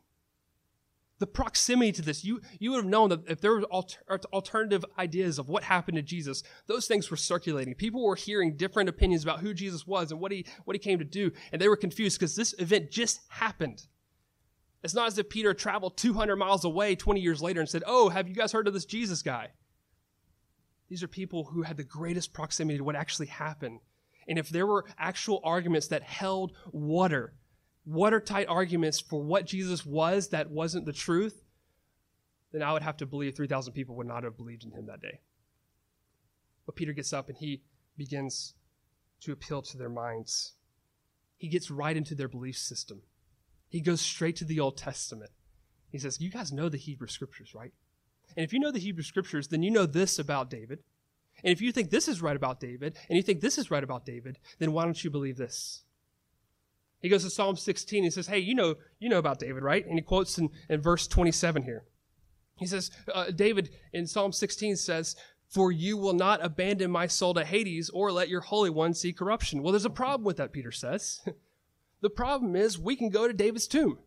the 1.19 1.27
proximity 1.27 1.91
to 1.93 2.01
this, 2.01 2.23
you, 2.25 2.41
you 2.59 2.71
would 2.71 2.77
have 2.77 2.85
known 2.85 3.09
that 3.09 3.29
if 3.29 3.39
there 3.39 3.53
were 3.53 3.63
alter, 3.63 3.99
alternative 4.33 4.83
ideas 4.99 5.39
of 5.39 5.47
what 5.47 5.63
happened 5.63 5.95
to 5.95 6.01
Jesus, 6.01 6.43
those 6.67 6.87
things 6.87 7.09
were 7.09 7.17
circulating. 7.17 7.73
People 7.73 8.03
were 8.03 8.15
hearing 8.15 8.57
different 8.57 8.89
opinions 8.89 9.23
about 9.23 9.39
who 9.39 9.53
Jesus 9.53 9.87
was 9.87 10.11
and 10.11 10.19
what 10.19 10.31
he, 10.31 10.45
what 10.65 10.75
he 10.75 10.79
came 10.79 10.99
to 10.99 11.05
do, 11.05 11.31
and 11.51 11.61
they 11.61 11.69
were 11.69 11.77
confused 11.77 12.19
because 12.19 12.35
this 12.35 12.53
event 12.59 12.91
just 12.91 13.21
happened. 13.29 13.87
It's 14.83 14.93
not 14.93 15.07
as 15.07 15.17
if 15.17 15.29
Peter 15.29 15.53
traveled 15.53 15.97
200 15.97 16.35
miles 16.35 16.65
away 16.65 16.95
20 16.95 17.19
years 17.19 17.41
later 17.41 17.59
and 17.59 17.69
said, 17.69 17.83
Oh, 17.87 18.09
have 18.09 18.27
you 18.27 18.35
guys 18.35 18.51
heard 18.51 18.67
of 18.67 18.73
this 18.73 18.85
Jesus 18.85 19.23
guy? 19.23 19.49
These 20.89 21.01
are 21.01 21.07
people 21.07 21.45
who 21.45 21.63
had 21.63 21.77
the 21.77 21.83
greatest 21.83 22.33
proximity 22.33 22.77
to 22.77 22.83
what 22.83 22.95
actually 22.95 23.27
happened. 23.27 23.79
And 24.27 24.37
if 24.37 24.49
there 24.49 24.67
were 24.67 24.85
actual 24.99 25.41
arguments 25.43 25.87
that 25.87 26.03
held 26.03 26.53
water, 26.71 27.33
watertight 27.85 28.47
arguments 28.47 28.99
for 28.99 29.21
what 29.21 29.45
Jesus 29.45 29.85
was 29.85 30.29
that 30.29 30.49
wasn't 30.49 30.85
the 30.85 30.93
truth, 30.93 31.43
then 32.51 32.63
I 32.63 32.73
would 32.73 32.81
have 32.81 32.97
to 32.97 33.05
believe 33.05 33.35
3,000 33.35 33.73
people 33.73 33.95
would 33.95 34.07
not 34.07 34.23
have 34.23 34.37
believed 34.37 34.63
in 34.63 34.71
him 34.71 34.87
that 34.87 35.01
day. 35.01 35.19
But 36.65 36.75
Peter 36.75 36.93
gets 36.93 37.13
up 37.13 37.29
and 37.29 37.37
he 37.37 37.61
begins 37.97 38.55
to 39.21 39.31
appeal 39.31 39.61
to 39.61 39.77
their 39.77 39.89
minds. 39.89 40.53
He 41.37 41.47
gets 41.47 41.69
right 41.69 41.95
into 41.95 42.15
their 42.15 42.27
belief 42.27 42.57
system. 42.57 43.01
He 43.69 43.81
goes 43.81 44.01
straight 44.01 44.35
to 44.37 44.45
the 44.45 44.59
Old 44.59 44.77
Testament. 44.77 45.31
He 45.91 45.97
says, 45.97 46.19
You 46.19 46.29
guys 46.29 46.51
know 46.51 46.69
the 46.69 46.77
Hebrew 46.77 47.07
scriptures, 47.07 47.53
right? 47.53 47.71
And 48.35 48.43
if 48.43 48.53
you 48.53 48.59
know 48.59 48.71
the 48.71 48.79
Hebrew 48.79 49.03
scriptures, 49.03 49.47
then 49.47 49.63
you 49.63 49.71
know 49.71 49.85
this 49.85 50.19
about 50.19 50.49
David. 50.49 50.79
And 51.43 51.51
if 51.51 51.61
you 51.61 51.71
think 51.71 51.89
this 51.89 52.07
is 52.07 52.21
right 52.21 52.35
about 52.35 52.59
David, 52.59 52.97
and 53.09 53.17
you 53.17 53.23
think 53.23 53.41
this 53.41 53.57
is 53.57 53.69
right 53.69 53.83
about 53.83 54.05
David, 54.05 54.39
then 54.59 54.71
why 54.71 54.85
don't 54.85 55.03
you 55.03 55.09
believe 55.09 55.37
this? 55.37 55.83
He 57.05 57.09
goes 57.09 57.23
to 57.23 57.29
Psalm 57.29 57.55
16. 57.55 58.03
He 58.03 58.09
says, 58.09 58.25
Hey, 58.25 58.39
you 58.39 58.55
know, 58.55 58.73
you 58.97 59.09
know 59.09 59.19
about 59.19 59.37
David, 59.37 59.61
right? 59.61 59.85
And 59.85 59.93
he 59.93 60.01
quotes 60.01 60.39
in, 60.39 60.49
in 60.69 60.81
verse 60.81 61.05
27 61.05 61.61
here. 61.61 61.83
He 62.55 62.65
says, 62.65 62.89
uh, 63.13 63.29
David 63.29 63.69
in 63.93 64.07
Psalm 64.07 64.31
16 64.31 64.75
says, 64.75 65.15
For 65.47 65.71
you 65.71 65.97
will 65.97 66.15
not 66.15 66.43
abandon 66.43 66.89
my 66.89 67.05
soul 67.05 67.35
to 67.35 67.45
Hades 67.45 67.91
or 67.91 68.11
let 68.11 68.27
your 68.27 68.41
Holy 68.41 68.71
One 68.71 68.95
see 68.95 69.13
corruption. 69.13 69.61
Well, 69.61 69.71
there's 69.71 69.85
a 69.85 69.89
problem 69.91 70.25
with 70.25 70.37
that, 70.37 70.51
Peter 70.51 70.71
says. 70.71 71.21
the 72.01 72.09
problem 72.09 72.55
is 72.55 72.79
we 72.79 72.95
can 72.95 73.09
go 73.09 73.27
to 73.27 73.33
David's 73.33 73.67
tomb. 73.67 73.99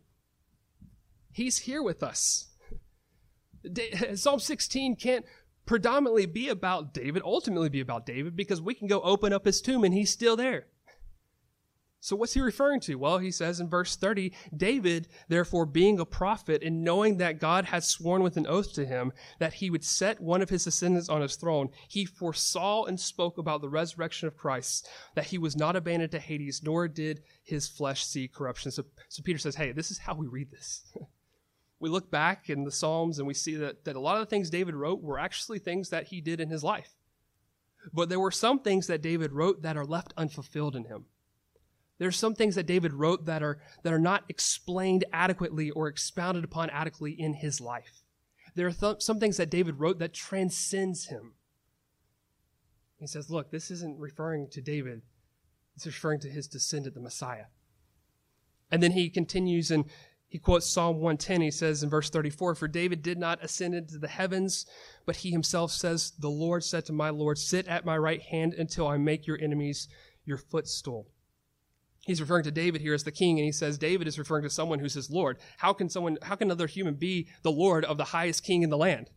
He's 1.31 1.59
here 1.59 1.81
with 1.81 2.03
us. 2.03 2.49
Psalm 4.15 4.41
16 4.41 4.97
can't 4.97 5.25
predominantly 5.65 6.25
be 6.25 6.49
about 6.49 6.93
David, 6.93 7.21
ultimately 7.23 7.69
be 7.69 7.79
about 7.79 8.05
David, 8.05 8.35
because 8.35 8.59
we 8.59 8.73
can 8.73 8.89
go 8.89 8.99
open 9.03 9.31
up 9.31 9.45
his 9.45 9.61
tomb 9.61 9.85
and 9.85 9.93
he's 9.93 10.09
still 10.09 10.35
there. 10.35 10.67
So, 12.01 12.15
what's 12.15 12.33
he 12.33 12.39
referring 12.39 12.79
to? 12.81 12.95
Well, 12.95 13.17
he 13.17 13.31
says 13.31 13.59
in 13.59 13.69
verse 13.69 13.97
30 13.97 14.31
David, 14.55 15.09
therefore, 15.27 15.65
being 15.65 15.99
a 15.99 16.05
prophet 16.05 16.63
and 16.63 16.83
knowing 16.83 17.17
that 17.17 17.39
God 17.39 17.65
had 17.65 17.83
sworn 17.83 18.23
with 18.23 18.37
an 18.37 18.47
oath 18.47 18.73
to 18.73 18.85
him 18.85 19.11
that 19.39 19.55
he 19.55 19.69
would 19.69 19.83
set 19.83 20.21
one 20.21 20.41
of 20.41 20.49
his 20.49 20.63
descendants 20.63 21.09
on 21.09 21.21
his 21.21 21.35
throne, 21.35 21.69
he 21.89 22.05
foresaw 22.05 22.85
and 22.85 22.97
spoke 22.99 23.37
about 23.37 23.61
the 23.61 23.69
resurrection 23.69 24.27
of 24.27 24.37
Christ, 24.37 24.87
that 25.15 25.25
he 25.25 25.37
was 25.37 25.57
not 25.57 25.75
abandoned 25.75 26.11
to 26.13 26.19
Hades, 26.19 26.61
nor 26.63 26.87
did 26.87 27.21
his 27.43 27.67
flesh 27.67 28.05
see 28.05 28.29
corruption. 28.29 28.71
So, 28.71 28.85
so 29.09 29.21
Peter 29.21 29.39
says, 29.39 29.55
Hey, 29.55 29.73
this 29.73 29.91
is 29.91 29.97
how 29.97 30.15
we 30.15 30.27
read 30.27 30.51
this. 30.51 30.83
we 31.81 31.89
look 31.89 32.09
back 32.09 32.49
in 32.49 32.63
the 32.63 32.71
Psalms 32.71 33.19
and 33.19 33.27
we 33.27 33.33
see 33.33 33.55
that, 33.55 33.83
that 33.83 33.97
a 33.97 33.99
lot 33.99 34.15
of 34.15 34.21
the 34.21 34.29
things 34.29 34.49
David 34.49 34.75
wrote 34.75 35.01
were 35.01 35.19
actually 35.19 35.59
things 35.59 35.89
that 35.89 36.07
he 36.07 36.21
did 36.21 36.39
in 36.39 36.49
his 36.49 36.63
life. 36.63 36.95
But 37.91 38.07
there 38.07 38.19
were 38.19 38.31
some 38.31 38.59
things 38.59 38.87
that 38.87 39.01
David 39.01 39.33
wrote 39.33 39.63
that 39.63 39.75
are 39.75 39.85
left 39.85 40.13
unfulfilled 40.17 40.77
in 40.77 40.85
him. 40.85 41.05
There's 41.99 42.15
some 42.15 42.33
things 42.33 42.55
that 42.55 42.65
David 42.65 42.93
wrote 42.93 43.25
that 43.25 43.43
are, 43.43 43.59
that 43.83 43.93
are 43.93 43.99
not 43.99 44.23
explained 44.29 45.03
adequately 45.11 45.69
or 45.69 45.89
expounded 45.89 46.45
upon 46.45 46.69
adequately 46.69 47.11
in 47.11 47.33
his 47.33 47.59
life. 47.59 48.03
There 48.55 48.67
are 48.67 48.71
th- 48.71 49.01
some 49.01 49.19
things 49.19 49.37
that 49.37 49.51
David 49.51 49.79
wrote 49.79 49.99
that 49.99 50.13
transcends 50.13 51.07
him. 51.07 51.33
He 52.97 53.07
says, 53.07 53.29
look, 53.29 53.51
this 53.51 53.69
isn't 53.69 53.99
referring 53.99 54.47
to 54.51 54.61
David. 54.61 55.01
It's 55.75 55.85
referring 55.85 56.21
to 56.21 56.29
his 56.29 56.47
descendant, 56.47 56.95
the 56.95 57.01
Messiah. 57.01 57.45
And 58.71 58.81
then 58.81 58.93
he 58.93 59.09
continues 59.09 59.69
and 59.69 59.85
he 60.27 60.37
quotes 60.37 60.69
Psalm 60.69 60.97
110. 60.97 61.41
He 61.41 61.51
says 61.51 61.83
in 61.83 61.89
verse 61.89 62.09
34, 62.09 62.55
For 62.55 62.67
David 62.67 63.01
did 63.01 63.17
not 63.17 63.43
ascend 63.43 63.75
into 63.75 63.97
the 63.97 64.07
heavens, 64.07 64.65
but 65.05 65.17
he 65.17 65.31
himself 65.31 65.71
says, 65.71 66.11
The 66.19 66.29
Lord 66.29 66.63
said 66.63 66.85
to 66.85 66.93
my 66.93 67.09
Lord, 67.09 67.37
Sit 67.37 67.67
at 67.67 67.85
my 67.85 67.97
right 67.97 68.21
hand 68.21 68.53
until 68.53 68.87
I 68.87 68.97
make 68.97 69.27
your 69.27 69.39
enemies 69.41 69.87
your 70.25 70.37
footstool 70.37 71.07
he's 72.01 72.21
referring 72.21 72.43
to 72.43 72.51
David 72.51 72.81
here 72.81 72.93
as 72.93 73.03
the 73.03 73.11
king, 73.11 73.37
and 73.37 73.45
he 73.45 73.51
says 73.51 73.77
David 73.77 74.07
is 74.07 74.19
referring 74.19 74.43
to 74.43 74.49
someone 74.49 74.79
who 74.79 74.89
says 74.89 75.09
Lord. 75.09 75.37
How 75.57 75.73
can 75.73 75.89
someone, 75.89 76.17
how 76.23 76.35
can 76.35 76.47
another 76.47 76.67
human 76.67 76.95
be 76.95 77.27
the 77.43 77.51
Lord 77.51 77.85
of 77.85 77.97
the 77.97 78.05
highest 78.05 78.43
king 78.43 78.61
in 78.61 78.69
the 78.69 78.77
land? 78.77 79.09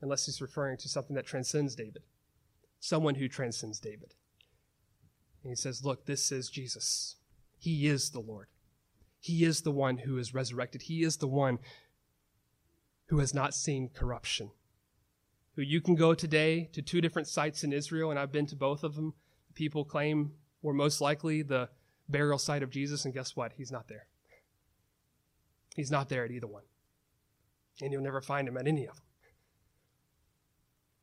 Unless 0.00 0.26
he's 0.26 0.40
referring 0.40 0.78
to 0.78 0.88
something 0.88 1.14
that 1.14 1.26
transcends 1.26 1.76
David. 1.76 2.02
Someone 2.80 3.14
who 3.14 3.28
transcends 3.28 3.78
David. 3.78 4.14
And 5.44 5.50
he 5.50 5.56
says, 5.56 5.84
Look, 5.84 6.06
this 6.06 6.32
is 6.32 6.48
Jesus. 6.48 7.16
He 7.58 7.86
is 7.86 8.10
the 8.10 8.20
Lord. 8.20 8.48
He 9.20 9.44
is 9.44 9.62
the 9.62 9.70
one 9.70 9.98
who 9.98 10.18
is 10.18 10.34
resurrected. 10.34 10.82
He 10.82 11.04
is 11.04 11.18
the 11.18 11.28
one 11.28 11.60
who 13.06 13.20
has 13.20 13.32
not 13.32 13.54
seen 13.54 13.90
corruption. 13.94 14.50
Who 15.54 15.62
you 15.62 15.80
can 15.80 15.94
go 15.94 16.14
today 16.14 16.68
to 16.72 16.82
two 16.82 17.00
different 17.00 17.28
sites 17.28 17.62
in 17.62 17.72
Israel, 17.72 18.10
and 18.10 18.18
I've 18.18 18.32
been 18.32 18.46
to 18.46 18.56
both 18.56 18.82
of 18.82 18.96
them. 18.96 19.14
People 19.54 19.84
claim 19.84 20.32
were 20.62 20.72
most 20.72 21.00
likely 21.00 21.42
the 21.42 21.68
burial 22.12 22.38
site 22.38 22.62
of 22.62 22.70
Jesus, 22.70 23.04
and 23.04 23.14
guess 23.14 23.34
what? 23.34 23.52
He's 23.56 23.72
not 23.72 23.88
there. 23.88 24.06
He's 25.74 25.90
not 25.90 26.08
there 26.08 26.24
at 26.24 26.30
either 26.30 26.46
one. 26.46 26.64
And 27.80 27.92
you'll 27.92 28.02
never 28.02 28.20
find 28.20 28.46
him 28.46 28.56
at 28.56 28.68
any 28.68 28.86
of 28.86 28.94
them. 28.94 29.04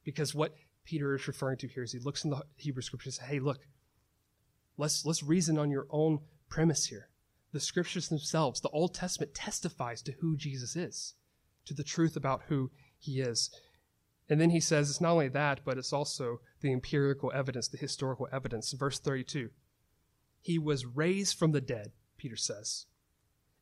Because 0.04 0.34
what 0.34 0.56
Peter 0.86 1.16
is 1.16 1.28
referring 1.28 1.58
to 1.58 1.68
here 1.68 1.84
is 1.84 1.92
he 1.92 2.00
looks 2.00 2.24
in 2.24 2.30
the 2.30 2.44
Hebrew 2.56 2.82
scriptures 2.82 3.18
and 3.18 3.26
says, 3.26 3.32
hey, 3.32 3.40
look, 3.40 3.60
let's, 4.78 5.06
let's 5.06 5.24
reason 5.24 5.58
on 5.58 5.72
your 5.72 5.88
own 5.90 6.20
premise 6.50 6.86
here. 6.86 7.10
The 7.52 7.60
scriptures 7.60 8.10
themselves, 8.10 8.62
the 8.62 8.70
Old 8.70 8.94
Testament 8.94 9.34
testifies 9.34 10.02
to 10.04 10.14
who 10.22 10.38
Jesus 10.38 10.76
is, 10.76 11.16
to 11.66 11.74
the 11.74 11.84
truth 11.84 12.16
about 12.16 12.44
who 12.48 12.72
he 12.98 13.22
is. 13.22 13.50
And 14.30 14.40
then 14.40 14.52
he 14.52 14.60
says 14.60 14.90
it's 14.90 15.02
not 15.02 15.14
only 15.14 15.30
that, 15.30 15.62
but 15.66 15.78
it's 15.80 15.92
also 15.92 16.42
the 16.62 16.72
empirical 16.72 17.32
evidence, 17.34 17.68
the 17.68 17.78
historical 17.78 18.28
evidence. 18.32 18.72
Verse 18.74 19.00
32 19.00 19.50
he 20.42 20.58
was 20.58 20.86
raised 20.86 21.38
from 21.38 21.52
the 21.52 21.62
dead, 21.62 21.92
Peter 22.18 22.36
says. 22.36 22.86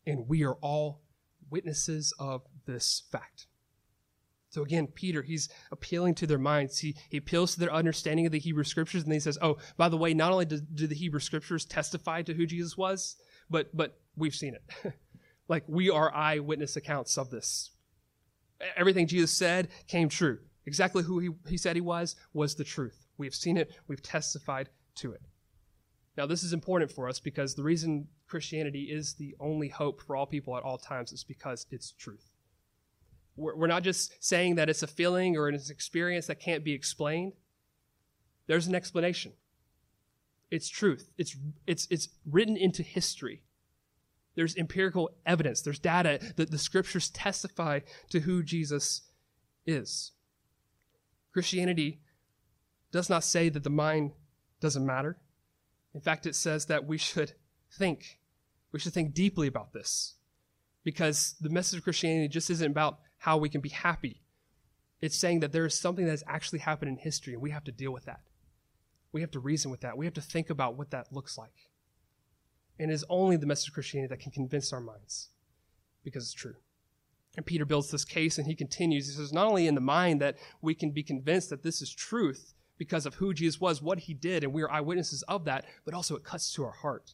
And 0.05 0.27
we 0.27 0.43
are 0.43 0.55
all 0.55 1.01
witnesses 1.49 2.13
of 2.19 2.43
this 2.65 3.03
fact. 3.11 3.47
So 4.49 4.63
again, 4.63 4.87
Peter, 4.87 5.21
he's 5.21 5.49
appealing 5.71 6.15
to 6.15 6.27
their 6.27 6.37
minds. 6.37 6.79
He, 6.79 6.95
he 7.09 7.17
appeals 7.17 7.53
to 7.53 7.59
their 7.59 7.73
understanding 7.73 8.25
of 8.25 8.31
the 8.31 8.39
Hebrew 8.39 8.63
scriptures, 8.63 9.03
and 9.03 9.11
he 9.11 9.19
says, 9.19 9.37
Oh, 9.41 9.57
by 9.75 9.89
the 9.89 9.97
way, 9.97 10.13
not 10.13 10.31
only 10.31 10.45
do, 10.45 10.59
do 10.59 10.87
the 10.87 10.95
Hebrew 10.95 11.19
scriptures 11.19 11.65
testify 11.65 12.21
to 12.23 12.33
who 12.33 12.45
Jesus 12.45 12.77
was, 12.77 13.17
but 13.49 13.75
but 13.75 13.99
we've 14.15 14.35
seen 14.35 14.55
it. 14.55 14.93
like 15.47 15.63
we 15.67 15.89
are 15.89 16.13
eyewitness 16.13 16.75
accounts 16.75 17.17
of 17.17 17.29
this. 17.29 17.71
Everything 18.75 19.07
Jesus 19.07 19.31
said 19.31 19.67
came 19.87 20.09
true. 20.09 20.39
Exactly 20.65 21.03
who 21.03 21.19
he, 21.19 21.29
he 21.47 21.57
said 21.57 21.75
he 21.75 21.81
was 21.81 22.15
was 22.33 22.55
the 22.55 22.63
truth. 22.63 23.05
We 23.17 23.27
have 23.27 23.35
seen 23.35 23.57
it, 23.57 23.71
we've 23.87 24.01
testified 24.01 24.69
to 24.95 25.11
it. 25.11 25.21
Now, 26.17 26.25
this 26.25 26.43
is 26.43 26.51
important 26.51 26.91
for 26.91 27.07
us 27.07 27.19
because 27.19 27.53
the 27.53 27.63
reason 27.63 28.07
Christianity 28.27 28.85
is 28.91 29.13
the 29.13 29.35
only 29.39 29.69
hope 29.69 30.01
for 30.01 30.15
all 30.15 30.25
people 30.25 30.57
at 30.57 30.63
all 30.63 30.79
times 30.79 31.11
is 31.11 31.23
because 31.23 31.67
it's 31.69 31.91
truth. 31.91 32.31
We're 33.35 33.67
not 33.67 33.83
just 33.83 34.11
saying 34.19 34.55
that 34.55 34.67
it's 34.67 34.81
a 34.81 34.87
feeling 34.87 35.37
or 35.37 35.47
an 35.47 35.53
experience 35.69 36.25
that 36.25 36.39
can't 36.39 36.63
be 36.63 36.73
explained. 36.73 37.33
There's 38.47 38.65
an 38.65 38.73
explanation. 38.73 39.33
It's 40.49 40.67
truth. 40.67 41.11
It's, 41.19 41.37
it's, 41.67 41.87
it's 41.91 42.09
written 42.25 42.57
into 42.57 42.81
history. 42.81 43.43
There's 44.33 44.57
empirical 44.57 45.11
evidence. 45.23 45.61
There's 45.61 45.77
data 45.77 46.19
that 46.35 46.49
the 46.49 46.57
scriptures 46.57 47.11
testify 47.11 47.81
to 48.09 48.21
who 48.21 48.41
Jesus 48.41 49.03
is. 49.67 50.13
Christianity 51.31 52.01
does 52.91 53.07
not 53.07 53.23
say 53.23 53.49
that 53.49 53.63
the 53.63 53.69
mind 53.69 54.13
doesn't 54.59 54.85
matter. 54.85 55.19
In 55.97 56.01
fact, 56.01 56.27
it 56.27 56.35
says 56.35 56.67
that 56.67 56.85
we 56.85 56.99
should 56.99 57.33
think. 57.75 58.19
We 58.71 58.77
should 58.77 58.93
think 58.93 59.15
deeply 59.15 59.47
about 59.47 59.73
this. 59.73 60.13
Because 60.83 61.33
the 61.41 61.49
message 61.49 61.79
of 61.79 61.83
Christianity 61.83 62.27
just 62.27 62.51
isn't 62.51 62.71
about 62.71 62.99
how 63.17 63.37
we 63.37 63.49
can 63.49 63.61
be 63.61 63.69
happy. 63.69 64.21
It's 65.01 65.17
saying 65.17 65.39
that 65.39 65.53
there 65.53 65.65
is 65.65 65.73
something 65.73 66.05
that 66.05 66.11
has 66.11 66.23
actually 66.27 66.59
happened 66.59 66.89
in 66.89 66.97
history, 66.97 67.33
and 67.33 67.41
we 67.41 67.49
have 67.49 67.63
to 67.63 67.71
deal 67.71 67.91
with 67.91 68.05
that. 68.05 68.19
We 69.11 69.21
have 69.21 69.31
to 69.31 69.39
reason 69.39 69.71
with 69.71 69.81
that. 69.81 69.97
We 69.97 70.05
have 70.05 70.13
to 70.13 70.21
think 70.21 70.51
about 70.51 70.77
what 70.77 70.91
that 70.91 71.11
looks 71.11 71.35
like. 71.35 71.71
And 72.77 72.91
it 72.91 72.93
is 72.93 73.03
only 73.09 73.35
the 73.35 73.47
message 73.47 73.69
of 73.69 73.73
Christianity 73.73 74.09
that 74.09 74.19
can 74.19 74.31
convince 74.31 74.71
our 74.71 74.79
minds 74.79 75.29
because 76.03 76.25
it's 76.25 76.33
true. 76.33 76.57
And 77.35 77.43
Peter 77.43 77.65
builds 77.65 77.89
this 77.89 78.05
case 78.05 78.37
and 78.37 78.45
he 78.45 78.53
continues. 78.53 79.07
He 79.07 79.13
says, 79.13 79.33
not 79.33 79.47
only 79.47 79.65
in 79.65 79.73
the 79.73 79.81
mind 79.81 80.21
that 80.21 80.35
we 80.61 80.75
can 80.75 80.91
be 80.91 81.01
convinced 81.01 81.49
that 81.49 81.63
this 81.63 81.81
is 81.81 81.91
truth, 81.91 82.53
because 82.77 83.05
of 83.05 83.15
who 83.15 83.33
Jesus 83.33 83.59
was, 83.59 83.81
what 83.81 83.99
he 83.99 84.13
did, 84.13 84.43
and 84.43 84.53
we 84.53 84.61
are 84.61 84.71
eyewitnesses 84.71 85.23
of 85.23 85.45
that, 85.45 85.65
but 85.85 85.93
also 85.93 86.15
it 86.15 86.23
cuts 86.23 86.53
to 86.53 86.63
our 86.63 86.71
heart. 86.71 87.13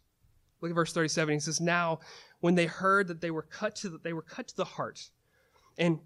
Look 0.62 0.72
at 0.72 0.76
verse 0.76 0.94
37. 0.94 1.34
He 1.34 1.40
says, 1.40 1.60
Now, 1.60 2.00
when 2.40 2.56
they 2.56 2.66
heard 2.66 3.08
that 3.08 3.22
they 3.22 3.32
were 3.32 3.42
cut 3.42 3.76
to 3.78 3.90
the, 3.90 3.98
they 3.98 4.14
were 4.14 4.22
cut 4.22 4.48
to 4.50 4.56
the 4.56 4.66
heart, 4.66 5.10
and 5.78 6.00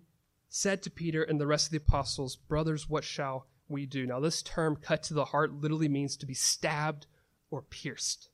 said 0.50 0.82
to 0.84 0.90
Peter 0.90 1.24
and 1.24 1.40
the 1.40 1.48
rest 1.48 1.68
of 1.68 1.72
the 1.72 1.78
apostles, 1.78 2.36
Brothers, 2.36 2.90
what 2.90 3.04
shall 3.04 3.48
we 3.68 3.86
do? 3.86 4.06
Now, 4.06 4.20
this 4.20 4.42
term 4.42 4.76
cut 4.76 5.04
to 5.04 5.14
the 5.14 5.26
heart 5.26 5.54
literally 5.54 5.90
means 5.90 6.18
to 6.18 6.26
be 6.26 6.34
stabbed 6.34 7.06
or 7.52 7.62
pierced. 7.62 8.30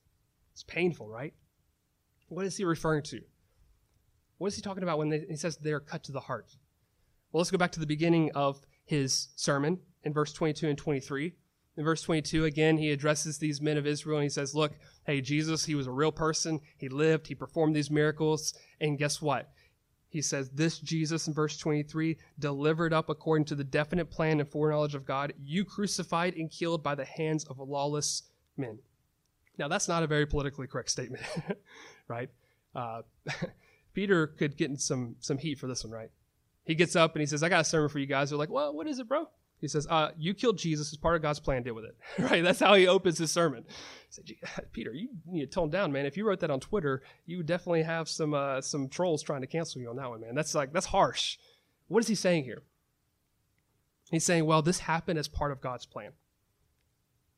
It's 0.52 0.62
painful, 0.62 1.08
right? 1.08 1.34
What 2.28 2.46
is 2.46 2.56
he 2.56 2.64
referring 2.64 3.02
to? 3.04 3.20
What 4.38 4.48
is 4.48 4.56
he 4.56 4.62
talking 4.62 4.82
about 4.82 4.98
when 4.98 5.08
they, 5.08 5.24
he 5.28 5.36
says 5.36 5.56
they 5.56 5.72
are 5.72 5.80
cut 5.80 6.04
to 6.04 6.12
the 6.12 6.20
heart? 6.20 6.56
Well, 7.32 7.40
let's 7.40 7.50
go 7.50 7.58
back 7.58 7.72
to 7.72 7.80
the 7.80 7.86
beginning 7.86 8.30
of 8.32 8.60
his 8.84 9.28
sermon 9.36 9.80
in 10.04 10.12
verse 10.12 10.32
22 10.32 10.68
and 10.68 10.78
23. 10.78 11.32
In 11.76 11.84
verse 11.84 12.02
22, 12.02 12.44
again, 12.44 12.78
he 12.78 12.92
addresses 12.92 13.38
these 13.38 13.60
men 13.60 13.76
of 13.76 13.86
Israel 13.86 14.18
and 14.18 14.24
he 14.24 14.30
says, 14.30 14.54
Look, 14.54 14.74
hey, 15.06 15.20
Jesus, 15.20 15.64
he 15.64 15.74
was 15.74 15.88
a 15.88 15.92
real 15.92 16.12
person. 16.12 16.60
He 16.76 16.88
lived, 16.88 17.26
he 17.26 17.34
performed 17.34 17.74
these 17.74 17.90
miracles. 17.90 18.54
And 18.80 18.98
guess 18.98 19.20
what? 19.20 19.50
He 20.08 20.22
says, 20.22 20.50
This 20.50 20.78
Jesus, 20.78 21.26
in 21.26 21.34
verse 21.34 21.58
23, 21.58 22.16
delivered 22.38 22.92
up 22.92 23.08
according 23.08 23.46
to 23.46 23.56
the 23.56 23.64
definite 23.64 24.10
plan 24.10 24.38
and 24.38 24.48
foreknowledge 24.48 24.94
of 24.94 25.04
God, 25.04 25.32
you 25.42 25.64
crucified 25.64 26.34
and 26.36 26.48
killed 26.48 26.84
by 26.84 26.94
the 26.94 27.04
hands 27.04 27.44
of 27.44 27.58
lawless 27.58 28.22
men. 28.56 28.78
Now, 29.58 29.66
that's 29.66 29.88
not 29.88 30.04
a 30.04 30.06
very 30.06 30.26
politically 30.26 30.68
correct 30.68 30.90
statement, 30.90 31.24
right? 32.08 32.28
Uh, 32.74 33.02
Peter 33.94 34.28
could 34.28 34.56
get 34.56 34.70
in 34.70 34.76
some, 34.76 35.16
some 35.18 35.38
heat 35.38 35.58
for 35.58 35.66
this 35.66 35.84
one, 35.84 35.92
right? 35.92 36.10
He 36.64 36.76
gets 36.76 36.94
up 36.94 37.14
and 37.14 37.20
he 37.20 37.26
says, 37.26 37.42
I 37.42 37.48
got 37.48 37.60
a 37.60 37.64
sermon 37.64 37.88
for 37.88 37.98
you 37.98 38.06
guys. 38.06 38.30
They're 38.30 38.38
like, 38.38 38.50
Well, 38.50 38.72
what 38.72 38.86
is 38.86 39.00
it, 39.00 39.08
bro? 39.08 39.28
He 39.64 39.68
says, 39.68 39.86
uh, 39.88 40.10
You 40.18 40.34
killed 40.34 40.58
Jesus 40.58 40.92
as 40.92 40.98
part 40.98 41.16
of 41.16 41.22
God's 41.22 41.40
plan. 41.40 41.62
Deal 41.62 41.74
with 41.74 41.86
it. 41.86 41.96
right? 42.18 42.44
That's 42.44 42.60
how 42.60 42.74
he 42.74 42.86
opens 42.86 43.16
his 43.16 43.32
sermon. 43.32 43.64
Said, 44.10 44.26
Peter, 44.72 44.92
you 44.92 45.08
need 45.26 45.40
to 45.40 45.46
tone 45.46 45.70
down, 45.70 45.90
man. 45.90 46.04
If 46.04 46.18
you 46.18 46.26
wrote 46.26 46.40
that 46.40 46.50
on 46.50 46.60
Twitter, 46.60 47.00
you 47.24 47.38
would 47.38 47.46
definitely 47.46 47.82
have 47.82 48.06
some 48.06 48.34
uh, 48.34 48.60
some 48.60 48.90
trolls 48.90 49.22
trying 49.22 49.40
to 49.40 49.46
cancel 49.46 49.80
you 49.80 49.88
on 49.88 49.96
that 49.96 50.10
one, 50.10 50.20
man. 50.20 50.34
That's 50.34 50.54
like 50.54 50.74
that's 50.74 50.84
harsh. 50.84 51.38
What 51.88 52.00
is 52.00 52.08
he 52.08 52.14
saying 52.14 52.44
here? 52.44 52.62
He's 54.10 54.24
saying, 54.24 54.44
well, 54.44 54.60
this 54.60 54.80
happened 54.80 55.18
as 55.18 55.28
part 55.28 55.50
of 55.50 55.62
God's 55.62 55.86
plan. 55.86 56.12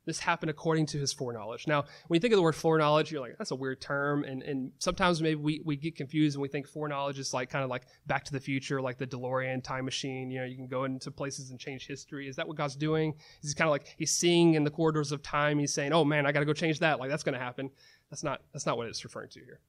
This 0.07 0.19
happened 0.19 0.49
according 0.49 0.85
to 0.87 0.97
his 0.97 1.11
foreknowledge. 1.11 1.67
Now, 1.67 1.83
when 2.07 2.15
you 2.15 2.21
think 2.21 2.33
of 2.33 2.37
the 2.37 2.41
word 2.41 2.55
foreknowledge, 2.55 3.11
you're 3.11 3.19
like, 3.19 3.37
that's 3.37 3.51
a 3.51 3.55
weird 3.55 3.81
term. 3.81 4.23
And, 4.23 4.41
and 4.41 4.71
sometimes 4.79 5.21
maybe 5.21 5.35
we, 5.35 5.61
we 5.65 5.75
get 5.75 5.97
confused 5.97 6.37
and 6.37 6.41
we 6.41 6.47
think 6.47 6.65
foreknowledge 6.65 7.19
is 7.19 7.33
like 7.33 7.49
kind 7.49 7.61
of 7.61 7.69
like 7.69 7.83
back 8.05 8.23
to 8.23 8.31
the 8.31 8.39
future, 8.39 8.81
like 8.81 8.97
the 8.97 9.05
DeLorean 9.05 9.61
time 9.61 9.83
machine. 9.83 10.31
You 10.31 10.39
know, 10.39 10.45
you 10.45 10.55
can 10.55 10.67
go 10.67 10.85
into 10.85 11.11
places 11.11 11.51
and 11.51 11.59
change 11.59 11.87
history. 11.87 12.29
Is 12.29 12.37
that 12.37 12.47
what 12.47 12.55
God's 12.55 12.77
doing? 12.77 13.15
Is 13.43 13.51
he 13.51 13.55
kind 13.55 13.67
of 13.67 13.71
like 13.71 13.93
he's 13.97 14.13
seeing 14.13 14.53
in 14.53 14.63
the 14.63 14.71
corridors 14.71 15.11
of 15.11 15.21
time, 15.21 15.59
he's 15.59 15.73
saying, 15.73 15.91
oh 15.91 16.05
man, 16.05 16.25
I 16.25 16.31
got 16.31 16.39
to 16.39 16.45
go 16.45 16.53
change 16.53 16.79
that. 16.79 17.01
Like 17.01 17.09
that's 17.09 17.23
going 17.23 17.37
to 17.37 17.43
happen. 17.43 17.69
That's 18.09 18.23
not, 18.23 18.41
that's 18.53 18.65
not 18.65 18.77
what 18.77 18.87
it's 18.87 19.03
referring 19.03 19.29
to 19.31 19.41
here. 19.41 19.59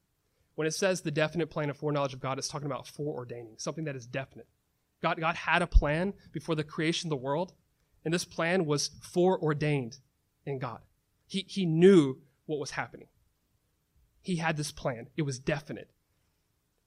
When 0.55 0.69
it 0.69 0.75
says 0.75 1.01
the 1.01 1.11
definite 1.11 1.51
plan 1.51 1.69
of 1.69 1.77
foreknowledge 1.77 2.15
of 2.15 2.21
God, 2.21 2.39
it's 2.39 2.47
talking 2.47 2.67
about 2.67 2.87
foreordaining, 2.87 3.61
something 3.61 3.85
that 3.87 3.97
is 3.97 4.07
definite. 4.07 4.47
God, 5.03 5.19
God 5.19 5.35
had 5.35 5.63
a 5.63 5.67
plan 5.67 6.15
before 6.31 6.55
the 6.55 6.63
creation 6.63 7.09
of 7.09 7.11
the 7.11 7.17
world, 7.17 7.55
and 8.05 8.15
this 8.15 8.25
plan 8.25 8.67
was 8.67 8.91
foreordained 9.03 9.99
in 10.49 10.59
God. 10.59 10.81
He, 11.27 11.45
he 11.47 11.67
knew 11.67 12.19
what 12.47 12.59
was 12.59 12.73
happening. 12.73 13.09
He 14.21 14.37
had 14.37 14.57
this 14.57 14.73
plan. 14.73 15.09
It 15.17 15.23
was 15.23 15.39
definite. 15.39 15.91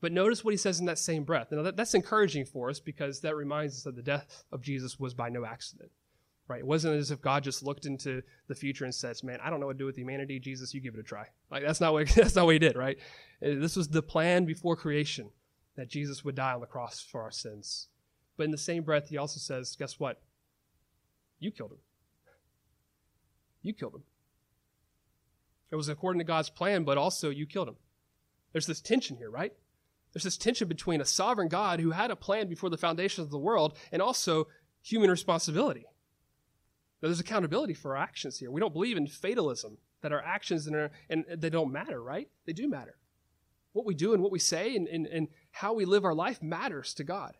But 0.02 0.12
notice 0.12 0.44
what 0.44 0.52
he 0.52 0.58
says 0.58 0.80
in 0.80 0.88
that 0.88 0.98
same 0.98 1.24
breath. 1.24 1.52
Now, 1.52 1.62
that, 1.62 1.78
that's 1.78 1.94
encouraging 1.94 2.46
for 2.46 2.70
us 2.70 2.80
because 2.80 3.22
that 3.22 3.36
reminds 3.36 3.78
us 3.78 3.84
that 3.84 3.96
the 3.96 4.02
death 4.02 4.44
of 4.52 4.62
Jesus 4.62 5.00
was 5.00 5.14
by 5.14 5.30
no 5.30 5.46
accident. 5.46 5.92
Right? 6.48 6.60
It 6.60 6.68
wasn't 6.68 6.96
as 6.96 7.12
if 7.12 7.22
God 7.22 7.44
just 7.44 7.64
looked 7.64 7.86
into 7.86 8.24
the 8.48 8.56
future 8.56 8.84
and 8.84 8.94
says, 8.94 9.24
"Man, 9.24 9.40
I 9.42 9.50
don't 9.50 9.62
know 9.62 9.68
what 9.68 9.74
to 9.74 9.78
do 9.78 9.86
with 9.86 9.96
humanity. 9.96 10.38
Jesus, 10.38 10.74
you 10.74 10.82
give 10.82 10.96
it 10.96 11.00
a 11.00 11.04
try." 11.04 11.28
Like 11.50 11.64
that's 11.64 11.80
not 11.80 11.94
what 11.94 12.10
that's 12.16 12.36
not 12.36 12.46
what 12.46 12.54
he 12.54 12.60
did, 12.60 12.76
right? 12.76 12.98
Uh, 13.42 13.56
this 13.56 13.78
was 13.78 13.88
the 13.88 14.02
plan 14.02 14.44
before 14.44 14.76
creation 14.76 15.30
that 15.78 15.88
Jesus 15.88 16.26
would 16.26 16.36
die 16.36 16.52
on 16.52 16.60
the 16.60 16.66
cross 16.68 17.00
for 17.00 17.22
our 17.22 17.32
sins. 17.32 17.88
But 18.36 18.46
in 18.46 18.52
the 18.52 18.58
same 18.58 18.84
breath, 18.84 19.08
he 19.08 19.18
also 19.18 19.40
says, 19.40 19.78
"Guess 19.78 19.98
what? 19.98 20.22
You 21.40 21.52
killed 21.52 21.72
him. 21.72 21.78
You 23.62 23.74
killed 23.74 23.96
him. 23.96 24.04
It 25.72 25.76
was 25.76 25.90
according 25.90 26.20
to 26.20 26.26
God's 26.26 26.50
plan, 26.50 26.84
but 26.84 26.98
also 26.98 27.30
you 27.30 27.46
killed 27.46 27.68
him." 27.68 27.78
There's 28.52 28.68
this 28.68 28.82
tension 28.82 29.18
here, 29.18 29.30
right? 29.30 29.54
There's 30.14 30.24
this 30.24 30.38
tension 30.38 30.68
between 30.68 31.00
a 31.00 31.06
sovereign 31.06 31.48
God 31.48 31.80
who 31.80 31.92
had 31.92 32.12
a 32.12 32.16
plan 32.16 32.50
before 32.50 32.70
the 32.70 32.78
foundations 32.78 33.26
of 33.26 33.32
the 33.32 33.38
world 33.38 33.78
and 33.92 34.02
also 34.02 34.48
human 34.82 35.10
responsibility. 35.10 35.86
Now, 37.02 37.08
there's 37.08 37.20
accountability 37.20 37.74
for 37.74 37.96
our 37.96 38.04
actions 38.04 38.38
here. 38.38 38.52
We 38.52 38.60
don't 38.60 38.74
believe 38.74 38.98
in 38.98 39.08
fatalism, 39.08 39.78
that 40.02 40.12
our 40.12 40.22
actions 40.22 40.68
and, 40.68 40.76
our, 40.76 40.92
and 41.10 41.26
they 41.38 41.50
don't 41.50 41.72
matter, 41.72 42.02
right? 42.02 42.30
They 42.46 42.54
do 42.54 42.68
matter. 42.68 42.98
What 43.74 43.86
we 43.86 43.96
do 43.96 44.14
and 44.14 44.22
what 44.22 44.32
we 44.32 44.40
say 44.40 44.76
and, 44.76 44.88
and, 44.88 45.08
and 45.08 45.30
how 45.52 45.74
we 45.74 45.86
live 45.86 46.04
our 46.04 46.14
life 46.14 46.44
matters 46.44 46.94
to 46.96 47.04
God. 47.04 47.38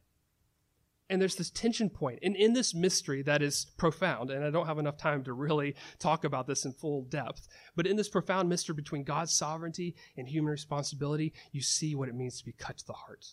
And 1.12 1.22
there's 1.22 1.36
this 1.36 1.50
tension 1.50 1.90
point. 1.90 2.20
And 2.24 2.38
in 2.38 2.54
this 2.54 2.74
mystery 2.74 3.22
that 3.24 3.42
is 3.42 3.68
profound, 3.76 4.32
and 4.32 4.46
I 4.46 4.50
don't 4.50 4.66
have 4.66 4.80
enough 4.80 4.96
time 4.96 5.26
to 5.26 5.34
really 5.34 5.76
talk 6.00 6.24
about 6.24 6.48
this 6.48 6.64
in 6.64 6.72
full 6.72 7.02
depth, 7.02 7.50
but 7.76 7.86
in 7.86 7.98
this 7.98 8.08
profound 8.08 8.48
mystery 8.48 8.76
between 8.76 9.04
God's 9.04 9.34
sovereignty 9.34 9.94
and 10.16 10.26
human 10.26 10.50
responsibility, 10.50 11.34
you 11.52 11.62
see 11.62 11.96
what 11.96 12.08
it 12.08 12.16
means 12.16 12.40
to 12.40 12.46
be 12.46 12.54
cut 12.54 12.78
to 12.78 12.88
the 12.88 12.94
heart. 12.94 13.26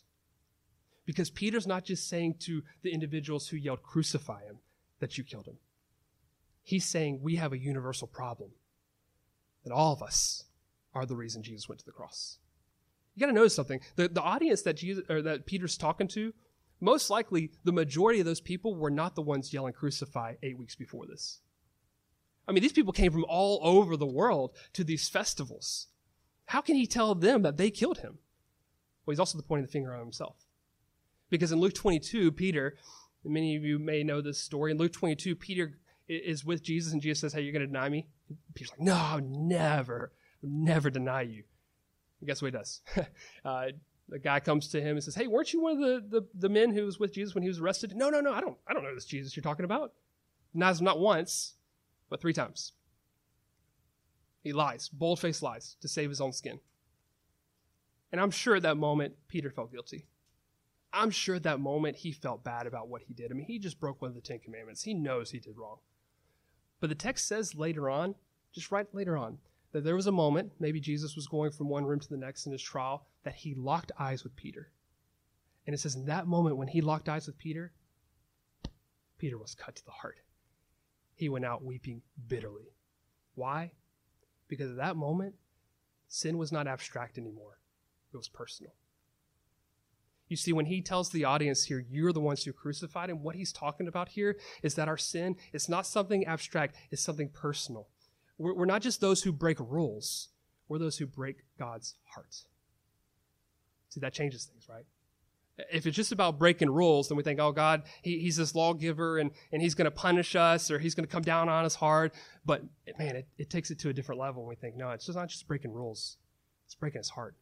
Because 1.07 1.31
Peter's 1.31 1.69
not 1.69 1.85
just 1.85 2.09
saying 2.09 2.35
to 2.41 2.65
the 2.83 2.93
individuals 2.93 3.47
who 3.47 3.57
yelled, 3.57 3.85
Crucify 3.85 4.43
him, 4.43 4.59
that 4.99 5.17
you 5.17 5.23
killed 5.23 5.47
him. 5.47 5.59
He's 6.65 6.85
saying 6.85 7.21
we 7.23 7.37
have 7.37 7.53
a 7.53 7.59
universal 7.59 8.09
problem, 8.09 8.51
that 9.63 9.73
all 9.73 9.93
of 9.93 10.03
us 10.03 10.45
are 10.95 11.07
the 11.07 11.15
reason 11.15 11.45
Jesus 11.45 11.69
went 11.69 11.79
to 11.79 11.87
the 11.87 11.93
cross. 11.93 12.39
You 13.15 13.21
got 13.21 13.27
to 13.27 13.33
notice 13.33 13.55
something. 13.55 13.81
The, 13.95 14.09
the 14.09 14.21
audience 14.21 14.63
that, 14.63 14.77
Jesus, 14.77 15.05
or 15.09 15.23
that 15.23 15.47
Peter's 15.47 15.77
talking 15.77 16.09
to 16.09 16.35
most 16.81 17.11
likely 17.11 17.51
the 17.65 17.73
majority 17.73 18.21
of 18.21 18.27
those 18.27 18.41
people 18.41 18.75
were 18.75 18.91
not 18.91 19.15
the 19.15 19.23
ones 19.23 19.53
yelling 19.53 19.73
crucify 19.73 20.35
eight 20.43 20.59
weeks 20.59 20.77
before 20.77 21.07
this. 21.07 21.41
I 22.47 22.53
mean, 22.53 22.63
these 22.63 22.73
people 22.73 22.93
came 22.93 23.13
from 23.13 23.27
all 23.29 23.61
over 23.63 23.97
the 23.97 24.07
world 24.07 24.57
to 24.73 24.85
these 24.85 25.09
festivals. 25.09 25.89
How 26.47 26.63
can 26.63 26.77
he 26.77 26.87
tell 26.87 27.15
them 27.15 27.43
that 27.43 27.59
they 27.59 27.71
killed 27.71 27.99
him? 27.99 28.19
Well, 29.05 29.13
he's 29.13 29.21
also 29.21 29.41
pointing 29.41 29.67
the 29.67 29.73
finger 29.73 29.93
on 29.93 30.01
himself. 30.01 30.37
Because 31.31 31.53
in 31.53 31.61
Luke 31.61 31.75
22, 31.75 32.33
Peter, 32.33 32.77
many 33.23 33.55
of 33.57 33.65
you 33.65 33.79
may 33.79 34.03
know 34.03 34.23
this 34.23 34.39
story, 34.39 34.71
in 34.71 34.79
Luke 34.79 34.93
22, 34.93 35.37
Peter 35.37 35.79
is 36.09 36.45
with 36.45 36.63
Jesus 36.63 36.93
and 36.93 37.03
Jesus 37.03 37.21
says, 37.21 37.33
Hey, 37.35 37.43
you're 37.43 37.53
going 37.53 37.61
to 37.61 37.67
deny 37.67 37.89
me? 37.91 38.07
Peter's 38.55 38.71
like, 38.71 38.81
No, 38.81 39.21
never, 39.23 40.13
never 40.43 40.89
deny 40.89 41.23
you. 41.23 41.45
And 42.21 42.29
guess 42.29 42.41
what 42.41 42.53
he 42.53 42.59
does? 42.59 42.81
uh, 43.45 43.67
the 44.09 44.19
guy 44.19 44.41
comes 44.41 44.69
to 44.69 44.81
him 44.81 44.97
and 44.97 45.05
says, 45.05 45.15
"Hey, 45.15 45.27
weren't 45.27 45.53
you 45.53 45.63
one 45.63 45.73
of 45.73 45.79
the, 45.79 46.21
the, 46.21 46.27
the 46.35 46.49
men 46.49 46.73
who 46.73 46.85
was 46.85 46.99
with 46.99 47.13
Jesus 47.13 47.35
when 47.35 47.43
he 47.43 47.49
was 47.49 47.61
arrested?" 47.61 47.95
No, 47.95 48.11
no, 48.11 48.21
no. 48.21 48.33
I 48.33 48.41
don't 48.41 48.57
I 48.67 48.73
don't 48.73 48.85
know 48.85 48.95
this 48.95 49.05
Jesus 49.05 49.37
you're 49.37 49.43
talking 49.43 49.65
about. 49.65 49.93
Not 50.55 50.81
not 50.81 50.99
once, 50.99 51.55
but 52.09 52.21
three 52.21 52.33
times. 52.33 52.73
He 54.43 54.53
lies, 54.53 54.89
bold 54.89 55.21
faced 55.21 55.43
lies 55.43 55.77
to 55.81 55.89
save 55.89 56.09
his 56.09 56.21
own 56.21 56.33
skin. 56.33 56.61
And 58.11 58.21
I'm 58.21 58.31
sure 58.31 58.57
at 58.57 58.63
that 58.63 58.77
moment 58.77 59.15
Peter 59.29 59.51
felt 59.51 59.73
guilty. 59.73 60.07
I'm 60.93 61.11
sure 61.11 61.35
at 61.35 61.43
that 61.43 61.61
moment 61.61 61.97
he 61.97 62.13
felt 62.13 62.45
bad 62.45 62.67
about 62.67 62.89
what 62.89 63.03
he 63.03 63.13
did. 63.13 63.31
I 63.31 63.35
mean, 63.35 63.45
he 63.45 63.59
just 63.59 63.79
broke 63.79 64.01
one 64.01 64.09
of 64.09 64.15
the 64.15 64.23
Ten 64.23 64.39
Commandments. 64.39 64.85
He 64.85 64.95
knows 64.95 65.31
he 65.31 65.39
did 65.39 65.59
wrong. 65.59 65.79
But 66.81 66.89
the 66.89 66.97
text 66.97 67.27
says 67.27 67.55
later 67.55 67.91
on, 67.91 68.15
just 68.55 68.73
right 68.73 68.87
later 68.95 69.17
on, 69.17 69.39
that 69.73 69.85
there 69.85 69.97
was 69.97 70.07
a 70.07 70.13
moment, 70.13 70.53
maybe 70.59 70.81
Jesus 70.81 71.15
was 71.15 71.27
going 71.27 71.51
from 71.51 71.69
one 71.69 71.85
room 71.85 72.01
to 72.01 72.09
the 72.09 72.17
next 72.17 72.47
in 72.47 72.53
his 72.53 72.63
trial, 72.63 73.07
that 73.25 73.35
he 73.35 73.55
locked 73.55 73.93
eyes 73.99 74.25
with 74.25 74.35
Peter. 74.37 74.71
And 75.67 75.75
it 75.75 75.79
says, 75.79 75.95
in 75.95 76.07
that 76.07 76.27
moment 76.27 76.57
when 76.57 76.69
he 76.69 76.81
locked 76.81 77.09
eyes 77.09 77.27
with 77.27 77.37
Peter, 77.39 77.73
Peter 79.19 79.37
was 79.37 79.55
cut 79.55 79.77
to 79.77 79.85
the 79.85 79.91
heart. 79.91 80.21
He 81.15 81.29
went 81.29 81.45
out 81.45 81.65
weeping 81.65 82.03
bitterly. 82.29 82.73
Why? 83.35 83.73
Because 84.49 84.71
at 84.71 84.77
that 84.79 84.97
moment, 84.97 85.35
sin 86.07 86.39
was 86.39 86.53
not 86.53 86.67
abstract 86.67 87.19
anymore, 87.19 87.59
it 88.13 88.17
was 88.17 88.29
personal. 88.29 88.73
You 90.29 90.37
see, 90.37 90.53
when 90.53 90.67
he 90.67 90.83
tells 90.83 91.11
the 91.11 91.25
audience 91.25 91.65
here, 91.65 91.85
you're 91.89 92.13
the 92.13 92.21
ones 92.21 92.45
who 92.45 92.53
crucified 92.53 93.09
him, 93.09 93.23
what 93.23 93.35
he's 93.35 93.53
talking 93.53 93.89
about 93.89 94.11
here 94.11 94.37
is 94.63 94.75
that 94.75 94.89
our 94.89 94.99
sin 94.99 95.37
is 95.53 95.69
not 95.69 95.87
something 95.87 96.27
abstract, 96.27 96.77
it's 96.91 97.03
something 97.03 97.31
personal. 97.31 97.89
We're, 98.39 98.67
not 98.67 98.83
just 98.83 99.01
those 99.01 99.23
who 99.23 99.33
break 99.33 99.59
rules, 99.59 100.29
we're 100.69 100.79
those 100.79 100.97
who 100.97 101.07
break 101.07 101.39
God's 101.59 101.97
heart. 102.15 102.45
See, 103.89 104.01
that 104.01 104.13
changes 104.13 104.45
things, 104.45 104.69
right? 104.69 104.85
If 105.73 105.87
it's 105.87 105.97
just 105.97 106.13
about 106.13 106.39
breaking 106.39 106.71
rules, 106.71 107.09
then 107.09 107.17
we 107.17 107.25
think, 107.25 107.41
oh, 107.41 107.51
God, 107.51 107.83
he, 108.03 108.21
he's 108.21 108.37
this 108.37 108.55
lawgiver 108.55 109.19
and, 109.19 109.33
and 109.51 109.61
he's 109.61 109.75
going 109.75 109.87
to 109.87 109.91
punish 109.91 110.37
us 110.37 110.71
or 110.71 110.79
he's 110.79 110.95
going 110.95 111.07
to 111.07 111.13
come 111.13 111.23
down 111.23 111.49
on 111.49 111.65
us 111.65 111.75
hard. 111.75 112.13
But 112.47 112.63
man, 112.97 113.17
it, 113.17 113.29
it 113.39 113.51
takes 113.51 113.73
it 113.73 113.81
to 113.81 113.89
a 113.89 113.93
different 113.93 114.21
level. 114.21 114.43
And 114.43 114.49
we 114.49 114.55
think, 114.55 114.77
no, 114.77 114.91
it's 114.91 115.07
just 115.07 115.19
not 115.19 115.29
just 115.29 115.49
breaking 115.49 115.73
rules, 115.73 116.17
it's 116.67 116.77
breaking 116.77 117.01
his 117.01 117.11
heart. 117.11 117.35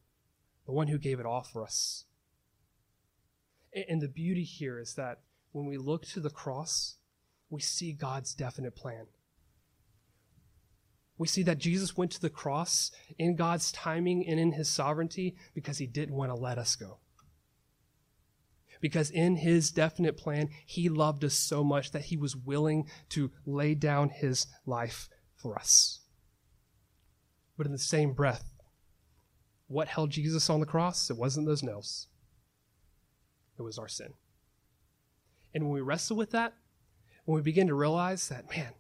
The 0.65 0.73
one 0.73 0.89
who 0.89 0.97
gave 0.97 1.21
it 1.21 1.27
all 1.27 1.43
for 1.43 1.63
us. 1.63 2.05
And, 3.75 3.85
and 3.89 4.01
the 4.01 4.09
beauty 4.09 4.45
here 4.45 4.79
is 4.79 4.95
that 4.95 5.21
when 5.53 5.67
we 5.67 5.77
look 5.77 6.07
to 6.07 6.21
the 6.21 6.31
cross, 6.31 6.97
we 7.51 7.61
see 7.61 7.93
God's 7.93 8.35
definite 8.35 8.75
plan. 8.75 9.07
We 11.19 11.27
see 11.27 11.43
that 11.45 11.59
Jesus 11.59 11.97
went 11.97 12.11
to 12.13 12.21
the 12.21 12.31
cross 12.31 12.91
in 13.19 13.37
God's 13.37 13.73
timing 13.73 14.27
and 14.27 14.39
in 14.39 14.53
his 14.53 14.69
sovereignty 14.69 15.37
because 15.55 15.79
he 15.79 15.87
didn't 15.87 16.15
want 16.15 16.31
to 16.31 16.37
let 16.37 16.59
us 16.59 16.77
go. 16.77 16.99
Because 18.81 19.11
in 19.11 19.37
his 19.37 19.71
definite 19.71 20.19
plan, 20.19 20.51
he 20.67 20.91
loved 20.91 21.25
us 21.25 21.35
so 21.35 21.65
much 21.65 21.93
that 21.93 22.07
he 22.07 22.17
was 22.17 22.37
willing 22.37 22.85
to 23.11 23.31
lay 23.47 23.75
down 23.75 24.11
his 24.11 24.47
life 24.67 25.09
for 25.35 25.59
us. 25.59 26.01
But 27.57 27.67
in 27.67 27.73
the 27.73 27.79
same 27.79 28.13
breath, 28.13 28.53
what 29.67 29.89
held 29.89 30.11
Jesus 30.11 30.51
on 30.51 30.61
the 30.61 30.67
cross? 30.67 31.11
It 31.11 31.17
wasn't 31.17 31.47
those 31.47 31.63
nails, 31.63 32.09
it 33.59 33.63
was 33.63 33.79
our 33.79 33.89
sin. 33.89 34.13
And 35.55 35.65
when 35.65 35.73
we 35.73 35.81
wrestle 35.81 36.19
with 36.19 36.33
that, 36.33 36.53
when 37.25 37.37
we 37.37 37.43
begin 37.43 37.69
to 37.69 37.75
realize 37.75 38.29
that, 38.29 38.51
man, 38.51 38.75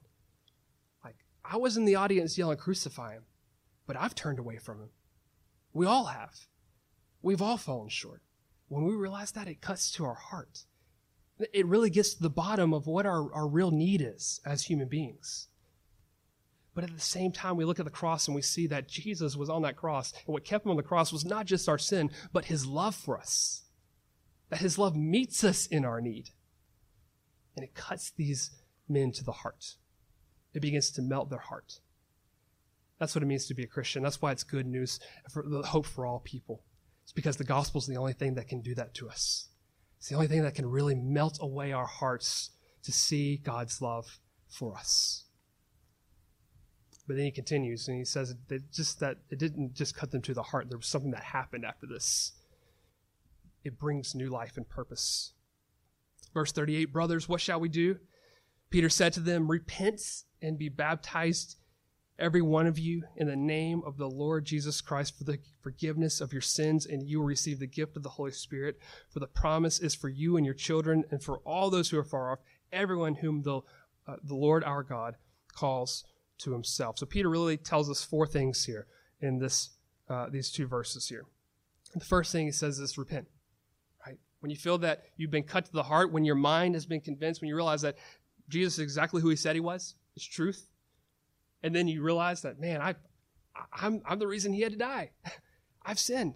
I 1.50 1.56
was 1.56 1.76
in 1.76 1.84
the 1.84 1.94
audience 1.94 2.36
yelling, 2.36 2.58
Crucify 2.58 3.12
him, 3.12 3.24
but 3.86 3.96
I've 3.96 4.14
turned 4.14 4.38
away 4.38 4.58
from 4.58 4.80
him. 4.80 4.90
We 5.72 5.86
all 5.86 6.06
have. 6.06 6.34
We've 7.22 7.42
all 7.42 7.56
fallen 7.56 7.88
short. 7.88 8.22
When 8.68 8.84
we 8.84 8.94
realize 8.94 9.32
that, 9.32 9.48
it 9.48 9.60
cuts 9.60 9.90
to 9.92 10.04
our 10.04 10.14
heart. 10.14 10.64
It 11.52 11.66
really 11.66 11.90
gets 11.90 12.14
to 12.14 12.22
the 12.22 12.30
bottom 12.30 12.72
of 12.72 12.86
what 12.86 13.06
our, 13.06 13.32
our 13.32 13.46
real 13.46 13.70
need 13.70 14.00
is 14.00 14.40
as 14.44 14.64
human 14.64 14.88
beings. 14.88 15.48
But 16.74 16.84
at 16.84 16.94
the 16.94 17.00
same 17.00 17.32
time, 17.32 17.56
we 17.56 17.64
look 17.64 17.78
at 17.78 17.84
the 17.84 17.90
cross 17.90 18.26
and 18.26 18.34
we 18.34 18.42
see 18.42 18.66
that 18.66 18.88
Jesus 18.88 19.36
was 19.36 19.48
on 19.48 19.62
that 19.62 19.76
cross. 19.76 20.12
And 20.12 20.32
what 20.32 20.44
kept 20.44 20.64
him 20.64 20.70
on 20.70 20.76
the 20.76 20.82
cross 20.82 21.12
was 21.12 21.24
not 21.24 21.46
just 21.46 21.68
our 21.68 21.78
sin, 21.78 22.10
but 22.32 22.46
his 22.46 22.66
love 22.66 22.94
for 22.94 23.18
us. 23.18 23.62
That 24.50 24.60
his 24.60 24.78
love 24.78 24.96
meets 24.96 25.44
us 25.44 25.66
in 25.66 25.84
our 25.84 26.00
need. 26.00 26.30
And 27.54 27.64
it 27.64 27.74
cuts 27.74 28.10
these 28.10 28.50
men 28.88 29.12
to 29.12 29.24
the 29.24 29.32
heart 29.32 29.76
it 30.56 30.62
begins 30.62 30.90
to 30.90 31.02
melt 31.02 31.28
their 31.28 31.38
heart. 31.38 31.80
That's 32.98 33.14
what 33.14 33.22
it 33.22 33.26
means 33.26 33.46
to 33.46 33.54
be 33.54 33.64
a 33.64 33.68
Christian. 33.68 34.02
That's 34.02 34.22
why 34.22 34.32
it's 34.32 34.42
good 34.42 34.66
news 34.66 34.98
for 35.30 35.44
the 35.46 35.60
hope 35.60 35.84
for 35.84 36.06
all 36.06 36.20
people. 36.20 36.62
It's 37.02 37.12
because 37.12 37.36
the 37.36 37.44
gospel 37.44 37.78
is 37.78 37.86
the 37.86 37.98
only 37.98 38.14
thing 38.14 38.34
that 38.36 38.48
can 38.48 38.62
do 38.62 38.74
that 38.74 38.94
to 38.94 39.08
us. 39.10 39.48
It's 39.98 40.08
the 40.08 40.14
only 40.14 40.28
thing 40.28 40.42
that 40.42 40.54
can 40.54 40.64
really 40.64 40.94
melt 40.94 41.38
away 41.42 41.72
our 41.72 41.84
hearts 41.84 42.50
to 42.84 42.90
see 42.90 43.36
God's 43.36 43.82
love 43.82 44.18
for 44.48 44.74
us. 44.74 45.24
But 47.06 47.16
then 47.16 47.26
he 47.26 47.32
continues 47.32 47.86
and 47.86 47.98
he 47.98 48.04
says 48.06 48.34
that 48.48 48.72
just 48.72 48.98
that 49.00 49.18
it 49.30 49.38
didn't 49.38 49.74
just 49.74 49.94
cut 49.94 50.10
them 50.10 50.22
to 50.22 50.32
the 50.32 50.42
heart. 50.42 50.70
There 50.70 50.78
was 50.78 50.86
something 50.86 51.10
that 51.10 51.22
happened 51.22 51.66
after 51.66 51.86
this. 51.86 52.32
It 53.62 53.78
brings 53.78 54.14
new 54.14 54.30
life 54.30 54.56
and 54.56 54.66
purpose. 54.66 55.34
Verse 56.32 56.50
38, 56.50 56.86
brothers, 56.94 57.28
what 57.28 57.42
shall 57.42 57.60
we 57.60 57.68
do? 57.68 57.98
Peter 58.70 58.88
said 58.88 59.12
to 59.14 59.20
them, 59.20 59.50
Repent 59.50 60.00
and 60.42 60.58
be 60.58 60.68
baptized, 60.68 61.56
every 62.18 62.42
one 62.42 62.66
of 62.66 62.78
you, 62.78 63.02
in 63.16 63.26
the 63.26 63.36
name 63.36 63.82
of 63.86 63.96
the 63.96 64.08
Lord 64.08 64.44
Jesus 64.44 64.80
Christ, 64.80 65.16
for 65.16 65.24
the 65.24 65.38
forgiveness 65.62 66.20
of 66.20 66.32
your 66.32 66.42
sins, 66.42 66.86
and 66.86 67.08
you 67.08 67.20
will 67.20 67.26
receive 67.26 67.58
the 67.58 67.66
gift 67.66 67.96
of 67.96 68.02
the 68.02 68.10
Holy 68.10 68.32
Spirit. 68.32 68.78
For 69.10 69.20
the 69.20 69.26
promise 69.26 69.78
is 69.80 69.94
for 69.94 70.08
you 70.08 70.36
and 70.36 70.44
your 70.44 70.54
children, 70.54 71.04
and 71.10 71.22
for 71.22 71.38
all 71.38 71.70
those 71.70 71.90
who 71.90 71.98
are 71.98 72.04
far 72.04 72.32
off, 72.32 72.38
everyone 72.72 73.16
whom 73.16 73.42
the, 73.42 73.60
uh, 74.06 74.16
the 74.22 74.34
Lord 74.34 74.64
our 74.64 74.82
God 74.82 75.16
calls 75.52 76.04
to 76.38 76.52
himself. 76.52 76.98
So 76.98 77.06
Peter 77.06 77.30
really 77.30 77.56
tells 77.56 77.90
us 77.90 78.04
four 78.04 78.26
things 78.26 78.64
here 78.64 78.86
in 79.20 79.38
this 79.38 79.70
uh, 80.08 80.28
these 80.30 80.50
two 80.50 80.66
verses 80.66 81.08
here. 81.08 81.24
The 81.94 82.04
first 82.04 82.30
thing 82.30 82.46
he 82.46 82.52
says 82.52 82.78
is 82.78 82.96
repent. 82.96 83.26
Right? 84.06 84.18
When 84.40 84.50
you 84.50 84.56
feel 84.56 84.78
that 84.78 85.04
you've 85.16 85.30
been 85.30 85.42
cut 85.42 85.64
to 85.66 85.72
the 85.72 85.82
heart, 85.82 86.12
when 86.12 86.24
your 86.24 86.36
mind 86.36 86.74
has 86.74 86.86
been 86.86 87.00
convinced, 87.00 87.40
when 87.40 87.48
you 87.48 87.56
realize 87.56 87.82
that 87.82 87.96
Jesus 88.48 88.74
is 88.74 88.80
exactly 88.80 89.22
who 89.22 89.28
he 89.28 89.36
said 89.36 89.56
he 89.56 89.60
was, 89.60 89.94
it's 90.14 90.24
truth, 90.24 90.68
and 91.62 91.74
then 91.74 91.88
you 91.88 92.02
realize 92.02 92.42
that, 92.42 92.60
man, 92.60 92.80
I, 92.80 92.94
I'm, 93.72 94.02
I'm 94.06 94.18
the 94.18 94.26
reason 94.26 94.52
he 94.52 94.60
had 94.60 94.72
to 94.72 94.78
die. 94.78 95.10
I've 95.84 95.98
sinned. 95.98 96.34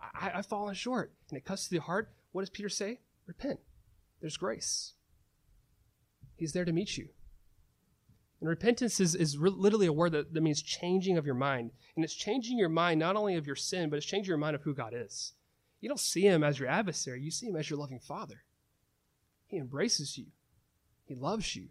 I, 0.00 0.32
I've 0.34 0.46
fallen 0.46 0.74
short. 0.74 1.12
And 1.30 1.38
it 1.38 1.44
cuts 1.44 1.64
to 1.64 1.70
the 1.70 1.80
heart. 1.80 2.10
What 2.32 2.42
does 2.42 2.50
Peter 2.50 2.68
say? 2.68 3.00
Repent. 3.26 3.60
There's 4.20 4.36
grace. 4.36 4.94
He's 6.36 6.52
there 6.52 6.64
to 6.64 6.72
meet 6.72 6.96
you. 6.96 7.08
And 8.40 8.48
repentance 8.48 9.00
is, 9.00 9.14
is 9.14 9.38
re- 9.38 9.50
literally 9.50 9.86
a 9.86 9.92
word 9.92 10.12
that, 10.12 10.34
that 10.34 10.42
means 10.42 10.60
changing 10.60 11.16
of 11.16 11.24
your 11.24 11.34
mind. 11.34 11.70
And 11.96 12.04
it's 12.04 12.14
changing 12.14 12.58
your 12.58 12.68
mind 12.68 13.00
not 13.00 13.16
only 13.16 13.36
of 13.36 13.46
your 13.46 13.56
sin, 13.56 13.88
but 13.88 13.96
it's 13.96 14.06
changing 14.06 14.28
your 14.28 14.38
mind 14.38 14.56
of 14.56 14.62
who 14.62 14.74
God 14.74 14.92
is. 14.94 15.32
You 15.80 15.88
don't 15.88 16.00
see 16.00 16.22
him 16.22 16.42
as 16.42 16.58
your 16.58 16.68
adversary, 16.68 17.22
you 17.22 17.30
see 17.30 17.46
him 17.46 17.56
as 17.56 17.70
your 17.70 17.78
loving 17.78 18.00
father. 18.00 18.42
He 19.46 19.58
embraces 19.58 20.18
you, 20.18 20.26
he 21.04 21.14
loves 21.14 21.54
you, 21.54 21.68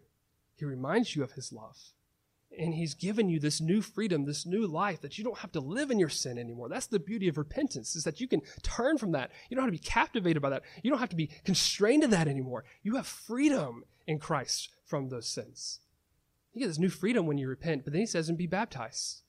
he 0.54 0.64
reminds 0.64 1.14
you 1.16 1.22
of 1.22 1.32
his 1.32 1.52
love. 1.52 1.76
And 2.56 2.74
he's 2.74 2.94
given 2.94 3.28
you 3.28 3.40
this 3.40 3.60
new 3.60 3.82
freedom, 3.82 4.26
this 4.26 4.46
new 4.46 4.64
life 4.64 5.00
that 5.00 5.18
you 5.18 5.24
don't 5.24 5.38
have 5.38 5.50
to 5.52 5.60
live 5.60 5.90
in 5.90 5.98
your 5.98 6.08
sin 6.08 6.38
anymore. 6.38 6.68
That's 6.68 6.86
the 6.86 7.00
beauty 7.00 7.26
of 7.26 7.36
repentance, 7.36 7.96
is 7.96 8.04
that 8.04 8.20
you 8.20 8.28
can 8.28 8.42
turn 8.62 8.96
from 8.96 9.10
that. 9.10 9.32
You 9.48 9.56
don't 9.56 9.64
have 9.64 9.74
to 9.74 9.80
be 9.80 9.84
captivated 9.84 10.40
by 10.40 10.50
that. 10.50 10.62
You 10.82 10.90
don't 10.90 11.00
have 11.00 11.08
to 11.08 11.16
be 11.16 11.30
constrained 11.44 12.02
to 12.02 12.08
that 12.08 12.28
anymore. 12.28 12.64
You 12.84 12.94
have 12.94 13.08
freedom 13.08 13.82
in 14.06 14.20
Christ 14.20 14.68
from 14.84 15.08
those 15.08 15.26
sins. 15.26 15.80
You 16.52 16.60
get 16.60 16.68
this 16.68 16.78
new 16.78 16.90
freedom 16.90 17.26
when 17.26 17.38
you 17.38 17.48
repent, 17.48 17.82
but 17.82 17.92
then 17.92 18.00
he 18.00 18.06
says, 18.06 18.28
and 18.28 18.38
be 18.38 18.46
baptized. 18.46 19.22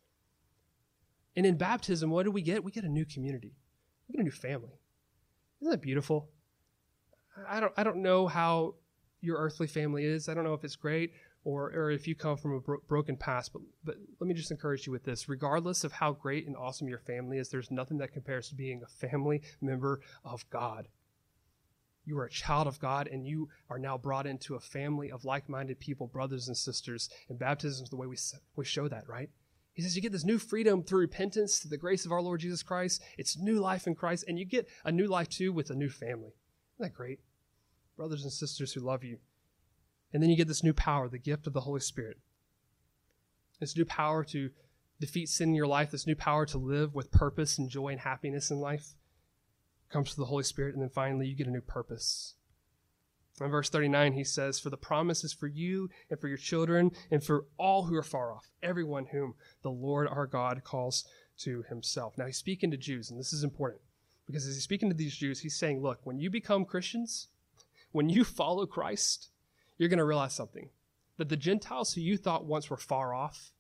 And 1.36 1.48
in 1.48 1.58
baptism, 1.58 2.12
what 2.12 2.24
do 2.24 2.32
we 2.32 2.44
get? 2.44 2.64
We 2.64 2.72
get 2.72 2.84
a 2.84 2.90
new 2.90 3.06
community. 3.06 3.56
We 4.08 4.14
get 4.14 4.22
a 4.22 4.24
new 4.24 4.32
family. 4.32 4.80
Isn't 5.62 5.72
that 5.72 5.82
beautiful? 5.82 6.30
I 7.50 7.60
don't, 7.60 7.74
I 7.76 7.84
don't 7.84 8.04
know 8.04 8.28
how 8.28 8.76
your 9.26 9.38
earthly 9.38 9.68
family 9.68 10.06
is. 10.06 10.30
I 10.30 10.34
don't 10.34 10.44
know 10.44 10.54
if 10.54 10.64
it's 10.64 10.76
great 10.76 11.14
or, 11.44 11.72
or 11.72 11.92
if 11.92 12.08
you 12.08 12.16
come 12.16 12.38
from 12.38 12.54
a 12.54 12.60
bro- 12.60 12.82
broken 12.88 13.16
past, 13.16 13.54
but, 13.54 13.62
but 13.84 13.96
let 14.20 14.28
me 14.28 14.34
just 14.34 14.52
encourage 14.52 14.86
you 14.86 14.92
with 14.92 15.04
this. 15.04 15.30
Regardless 15.30 15.84
of 15.84 15.92
how 15.92 16.12
great 16.12 16.48
and 16.48 16.56
awesome 16.58 16.88
your 16.88 17.00
family 17.00 17.38
is, 17.38 17.50
there's 17.50 17.72
nothing 17.72 17.98
that 18.00 18.14
compares 18.14 18.50
to 18.50 18.56
being 18.56 18.82
a 18.84 19.08
family 19.08 19.42
member 19.62 20.02
of 20.24 20.50
God. 20.50 20.88
You 22.04 22.20
are 22.20 22.26
a 22.26 22.30
child 22.30 22.68
of 22.68 22.80
God, 22.80 23.08
and 23.08 23.26
you 23.26 23.50
are 23.70 23.80
now 23.80 23.98
brought 23.98 24.28
into 24.28 24.56
a 24.56 24.60
family 24.60 25.12
of 25.12 25.26
like 25.26 25.50
minded 25.50 25.80
people, 25.80 26.08
brothers 26.08 26.48
and 26.48 26.56
sisters. 26.56 27.10
And 27.30 27.40
baptism 27.40 27.84
is 27.84 27.90
the 27.90 27.96
way 27.96 28.06
we, 28.06 28.18
we 28.56 28.66
show 28.66 28.88
that, 28.88 29.08
right? 29.10 29.30
He 29.74 29.82
says 29.82 29.96
you 29.96 30.02
get 30.02 30.12
this 30.12 30.24
new 30.24 30.40
freedom 30.40 30.84
through 30.84 31.02
repentance, 31.02 31.60
to 31.60 31.68
the 31.68 31.78
grace 31.78 32.06
of 32.06 32.12
our 32.12 32.22
Lord 32.22 32.40
Jesus 32.40 32.64
Christ. 32.64 33.02
It's 33.18 33.38
new 33.38 33.60
life 33.60 33.88
in 33.88 33.96
Christ, 33.96 34.26
and 34.28 34.40
you 34.40 34.46
get 34.46 34.68
a 34.84 34.92
new 34.92 35.08
life 35.08 35.30
too 35.30 35.52
with 35.52 35.70
a 35.70 35.76
new 35.76 35.90
family. 35.90 36.34
Isn't 36.76 36.92
that 36.92 36.94
great? 36.94 37.20
Brothers 37.98 38.24
and 38.24 38.32
sisters 38.32 38.74
who 38.74 38.82
love 38.82 39.04
you. 39.04 39.20
And 40.14 40.22
then 40.22 40.30
you 40.30 40.38
get 40.38 40.48
this 40.48 40.64
new 40.64 40.74
power, 40.74 41.10
the 41.10 41.18
gift 41.18 41.48
of 41.48 41.54
the 41.54 41.62
Holy 41.62 41.80
Spirit. 41.80 42.18
This 43.60 43.76
new 43.76 43.86
power 43.86 44.24
to 44.26 44.50
defeat 45.00 45.30
sin 45.30 45.50
in 45.50 45.56
your 45.56 45.68
life, 45.68 45.92
this 45.92 46.08
new 46.08 46.16
power 46.16 46.46
to 46.48 46.58
live 46.58 46.94
with 46.94 47.12
purpose 47.12 47.58
and 47.58 47.70
joy 47.70 47.90
and 47.90 48.00
happiness 48.00 48.52
in 48.52 48.60
life 48.60 48.96
comes 49.90 50.14
through 50.14 50.24
the 50.24 50.30
Holy 50.30 50.44
Spirit, 50.44 50.74
and 50.74 50.82
then 50.82 50.90
finally 50.90 51.28
you 51.28 51.36
get 51.36 51.48
a 51.48 51.52
new 51.52 51.62
purpose. 51.62 52.36
In 53.42 53.50
verse 53.50 53.70
39, 53.70 54.14
he 54.14 54.24
says, 54.24 54.60
For 54.60 54.70
the 54.70 54.78
promise 54.78 55.24
is 55.24 55.34
for 55.34 55.48
you 55.48 55.90
and 56.10 56.20
for 56.20 56.28
your 56.28 56.38
children 56.38 56.92
and 57.12 57.24
for 57.24 57.46
all 57.58 57.84
who 57.84 57.96
are 57.96 58.04
far 58.04 58.32
off, 58.32 58.50
everyone 58.64 59.08
whom 59.08 59.36
the 59.62 59.72
Lord 59.72 60.08
our 60.08 60.26
God 60.26 60.64
calls 60.64 61.06
to 61.40 61.64
himself. 61.68 62.18
Now 62.18 62.26
he's 62.26 62.38
speaking 62.38 62.72
to 62.72 62.78
Jews, 62.78 63.10
and 63.10 63.20
this 63.20 63.34
is 63.34 63.44
important 63.44 63.82
because 64.26 64.48
as 64.48 64.56
he's 64.56 64.64
speaking 64.64 64.90
to 64.90 64.96
these 64.96 65.16
Jews, 65.16 65.42
he's 65.42 65.58
saying, 65.58 65.82
Look, 65.82 66.00
when 66.04 66.18
you 66.18 66.30
become 66.30 66.64
Christians, 66.64 67.28
when 67.96 68.10
you 68.10 68.26
follow 68.26 68.66
Christ, 68.66 69.30
you're 69.78 69.88
going 69.88 70.00
to 70.00 70.06
realize 70.06 70.34
something 70.34 70.68
that 71.18 71.30
the 71.30 71.38
Gentiles 71.38 71.94
who 71.94 72.02
you 72.02 72.18
thought 72.18 72.44
once 72.44 72.70
were 72.70 72.76
far 72.76 73.14
off, 73.14 73.54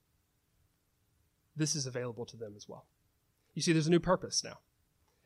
this 1.56 1.74
is 1.74 1.86
available 1.86 2.26
to 2.26 2.36
them 2.36 2.52
as 2.58 2.67
well. 2.67 2.86
You 3.54 3.62
see, 3.62 3.71
there's 3.71 3.88
a 3.88 3.91
new 3.91 4.02
purpose 4.02 4.43
now. 4.43 4.58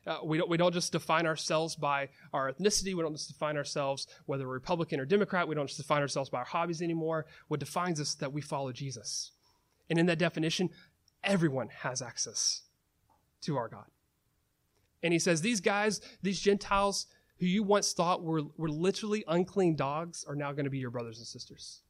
Uh, 0.06 0.18
we, 0.24 0.38
don't, 0.38 0.48
we 0.48 0.56
don't 0.56 0.72
just 0.72 0.92
define 0.92 1.26
ourselves 1.26 1.74
by 1.74 2.08
our 2.32 2.52
ethnicity. 2.52 2.94
We 2.94 3.02
don't 3.02 3.16
just 3.16 3.26
define 3.26 3.56
ourselves 3.56 4.06
whether 4.26 4.46
we're 4.46 4.54
Republican 4.54 5.00
or 5.00 5.04
Democrat. 5.06 5.48
We 5.48 5.56
don't 5.56 5.66
just 5.66 5.80
define 5.80 6.02
ourselves 6.02 6.30
by 6.30 6.38
our 6.38 6.44
hobbies 6.44 6.80
anymore. 6.80 7.26
What 7.48 7.58
defines 7.58 8.00
us 8.00 8.10
is 8.10 8.14
that 8.16 8.32
we 8.32 8.40
follow 8.40 8.70
Jesus. 8.70 9.32
And 9.90 9.98
in 9.98 10.06
that 10.06 10.20
definition, 10.20 10.70
everyone 11.24 11.68
has 11.80 12.00
access 12.00 12.62
to 13.40 13.56
our 13.56 13.66
God. 13.66 13.86
And 15.02 15.12
he 15.12 15.18
says, 15.18 15.40
These 15.40 15.60
guys, 15.60 16.00
these 16.22 16.40
Gentiles 16.40 17.06
who 17.40 17.46
you 17.46 17.62
once 17.62 17.92
thought 17.92 18.22
were, 18.22 18.42
were 18.58 18.68
literally 18.68 19.24
unclean 19.26 19.74
dogs, 19.74 20.24
are 20.28 20.36
now 20.36 20.52
going 20.52 20.64
to 20.64 20.70
be 20.70 20.78
your 20.78 20.90
brothers 20.90 21.18
and 21.18 21.26
sisters. 21.26 21.80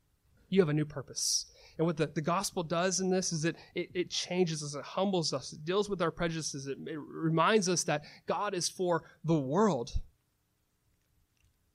You 0.48 0.60
have 0.60 0.68
a 0.68 0.74
new 0.74 0.84
purpose. 0.84 1.46
And 1.76 1.86
what 1.86 1.96
the, 1.96 2.06
the 2.06 2.20
gospel 2.20 2.62
does 2.62 3.00
in 3.00 3.10
this 3.10 3.32
is 3.32 3.42
that 3.42 3.56
it, 3.74 3.90
it 3.92 4.10
changes 4.10 4.62
us, 4.62 4.74
it 4.74 4.84
humbles 4.84 5.32
us, 5.32 5.52
it 5.52 5.64
deals 5.64 5.88
with 5.90 6.02
our 6.02 6.10
prejudices, 6.10 6.66
it, 6.66 6.78
it 6.86 6.98
reminds 6.98 7.68
us 7.68 7.84
that 7.84 8.04
God 8.26 8.54
is 8.54 8.68
for 8.68 9.02
the 9.24 9.38
world. 9.38 9.92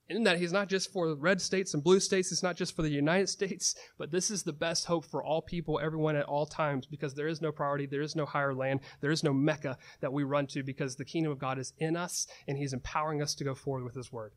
In 0.07 0.23
that 0.23 0.37
He's 0.37 0.53
not 0.53 0.69
just 0.69 0.93
for 0.93 1.07
the 1.07 1.15
red 1.15 1.41
states 1.41 1.73
and 1.73 1.83
blue 1.83 1.99
states, 1.99 2.31
it's 2.31 2.43
not 2.43 2.55
just 2.55 2.75
for 2.75 2.83
the 2.83 2.89
United 2.89 3.27
States, 3.37 3.75
but 3.97 4.11
this 4.11 4.29
is 4.29 4.43
the 4.43 4.53
best 4.53 4.85
hope 4.85 5.05
for 5.05 5.23
all 5.23 5.41
people, 5.41 5.79
everyone 5.79 6.15
at 6.15 6.25
all 6.25 6.45
times, 6.45 6.85
because 6.85 7.15
there 7.15 7.27
is 7.27 7.41
no 7.41 7.51
priority, 7.51 7.85
there 7.85 8.01
is 8.01 8.15
no 8.15 8.25
higher 8.25 8.53
land, 8.53 8.81
there 9.01 9.11
is 9.11 9.23
no 9.23 9.33
Mecca 9.33 9.77
that 10.01 10.13
we 10.13 10.23
run 10.23 10.45
to, 10.47 10.63
because 10.63 10.95
the 10.95 11.05
kingdom 11.05 11.31
of 11.31 11.39
God 11.39 11.57
is 11.57 11.73
in 11.79 11.95
us 11.95 12.27
and 12.47 12.57
He's 12.57 12.73
empowering 12.73 13.21
us 13.21 13.33
to 13.35 13.43
go 13.43 13.55
forward 13.55 13.83
with 13.83 13.95
His 13.95 14.11
word. 14.11 14.33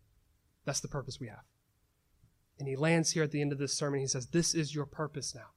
That's 0.64 0.80
the 0.80 0.88
purpose 0.88 1.18
we 1.20 1.28
have. 1.28 1.44
And 2.58 2.68
he 2.68 2.76
lands 2.76 3.12
here 3.12 3.22
at 3.22 3.30
the 3.30 3.40
end 3.40 3.52
of 3.52 3.58
this 3.58 3.74
sermon. 3.74 4.00
He 4.00 4.06
says, 4.06 4.26
This 4.26 4.54
is 4.54 4.74
your 4.74 4.86
purpose 4.86 5.34
now. 5.34 5.50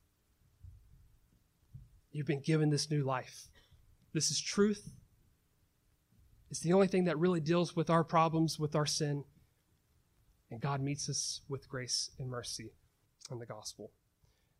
You've 2.11 2.27
been 2.27 2.41
given 2.41 2.69
this 2.69 2.91
new 2.91 3.03
life. 3.03 3.47
This 4.13 4.29
is 4.29 4.39
truth. 4.39 4.91
It's 6.49 6.59
the 6.59 6.73
only 6.73 6.87
thing 6.87 7.05
that 7.05 7.17
really 7.17 7.39
deals 7.39 7.75
with 7.75 7.89
our 7.89 8.03
problems, 8.03 8.59
with 8.59 8.75
our 8.75 8.85
sin. 8.85 9.23
And 10.51 10.59
God 10.59 10.81
meets 10.81 11.09
us 11.09 11.41
with 11.49 11.67
grace 11.69 12.11
and 12.19 12.29
mercy 12.29 12.71
in 13.31 13.39
the 13.39 13.45
gospel. 13.45 13.91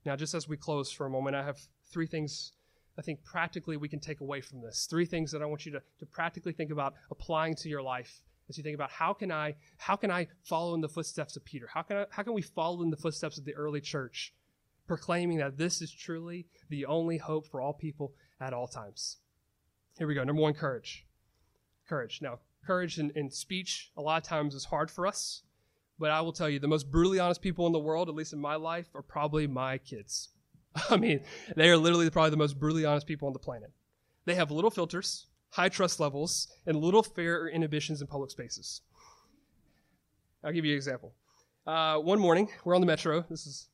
Now, 0.06 0.16
just 0.16 0.34
as 0.34 0.48
we 0.48 0.58
close 0.58 0.92
for 0.92 1.06
a 1.06 1.10
moment, 1.10 1.36
I 1.36 1.44
have 1.44 1.60
three 1.92 2.08
things 2.08 2.54
I 2.98 3.02
think 3.02 3.24
practically 3.24 3.78
we 3.78 3.88
can 3.88 4.00
take 4.00 4.20
away 4.20 4.42
from 4.42 4.62
this. 4.62 4.86
Three 4.90 5.06
things 5.06 5.32
that 5.32 5.42
I 5.42 5.46
want 5.46 5.66
you 5.66 5.72
to, 5.74 5.82
to 6.00 6.06
practically 6.06 6.52
think 6.52 6.72
about 6.72 6.94
applying 7.10 7.56
to 7.56 7.70
your 7.70 7.82
life 7.82 8.22
as 8.50 8.58
you 8.58 8.64
think 8.64 8.76
about 8.76 8.92
how 8.92 9.14
can 9.14 9.32
I 9.32 9.56
how 9.78 9.96
can 9.96 10.12
I 10.12 10.28
follow 10.44 10.76
in 10.76 10.82
the 10.82 10.90
footsteps 10.90 11.38
of 11.38 11.46
Peter? 11.46 11.70
How 11.74 11.84
can 11.84 11.98
I, 11.98 12.06
how 12.10 12.24
can 12.24 12.34
we 12.34 12.42
follow 12.42 12.82
in 12.82 12.90
the 12.90 12.98
footsteps 12.98 13.38
of 13.38 13.46
the 13.46 13.56
early 13.56 13.80
church? 13.80 14.34
proclaiming 14.92 15.38
that 15.38 15.58
this 15.58 15.82
is 15.82 15.90
truly 15.90 16.46
the 16.68 16.86
only 16.86 17.18
hope 17.18 17.48
for 17.48 17.62
all 17.62 17.72
people 17.72 18.14
at 18.42 18.52
all 18.52 18.68
times. 18.68 19.20
Here 19.98 20.06
we 20.06 20.14
go. 20.14 20.26
Number 20.26 20.42
one, 20.42 20.54
courage. 20.54 21.06
Courage. 21.88 22.20
Now, 22.22 22.40
courage 22.68 23.00
in, 23.00 23.10
in 23.12 23.32
speech 23.32 23.90
a 23.96 24.02
lot 24.02 24.22
of 24.22 24.28
times 24.28 24.54
is 24.54 24.66
hard 24.66 24.92
for 24.92 25.08
us, 25.08 25.44
but 26.02 26.10
I 26.10 26.20
will 26.22 26.34
tell 26.34 26.50
you, 26.50 26.58
the 26.58 26.68
most 26.68 26.92
brutally 26.92 27.20
honest 27.20 27.44
people 27.44 27.68
in 27.68 27.74
the 27.74 27.80
world, 27.80 28.10
at 28.10 28.16
least 28.16 28.34
in 28.34 28.40
my 28.40 28.56
life, 28.56 28.88
are 28.96 29.04
probably 29.04 29.46
my 29.46 29.78
kids. 29.78 30.30
I 30.90 30.98
mean, 30.98 31.24
they 31.56 31.70
are 31.70 31.78
literally 31.78 32.10
probably 32.10 32.32
the 32.32 32.38
most 32.38 32.60
brutally 32.60 32.86
honest 32.86 33.06
people 33.06 33.28
on 33.28 33.34
the 33.34 33.40
planet. 33.40 33.72
They 34.26 34.34
have 34.34 34.50
little 34.50 34.72
filters, 34.72 35.28
high 35.52 35.70
trust 35.70 36.00
levels, 36.00 36.48
and 36.66 36.76
little 36.76 37.04
fear 37.04 37.44
or 37.44 37.50
inhibitions 37.50 38.02
in 38.02 38.08
public 38.08 38.32
spaces. 38.32 38.82
I'll 40.44 40.52
give 40.52 40.66
you 40.66 40.72
an 40.72 40.78
example. 40.78 41.14
Uh, 41.68 41.98
one 41.98 42.20
morning, 42.20 42.50
we're 42.66 42.74
on 42.74 42.82
the 42.82 42.88
metro. 42.88 43.24
This 43.30 43.46
is 43.46 43.70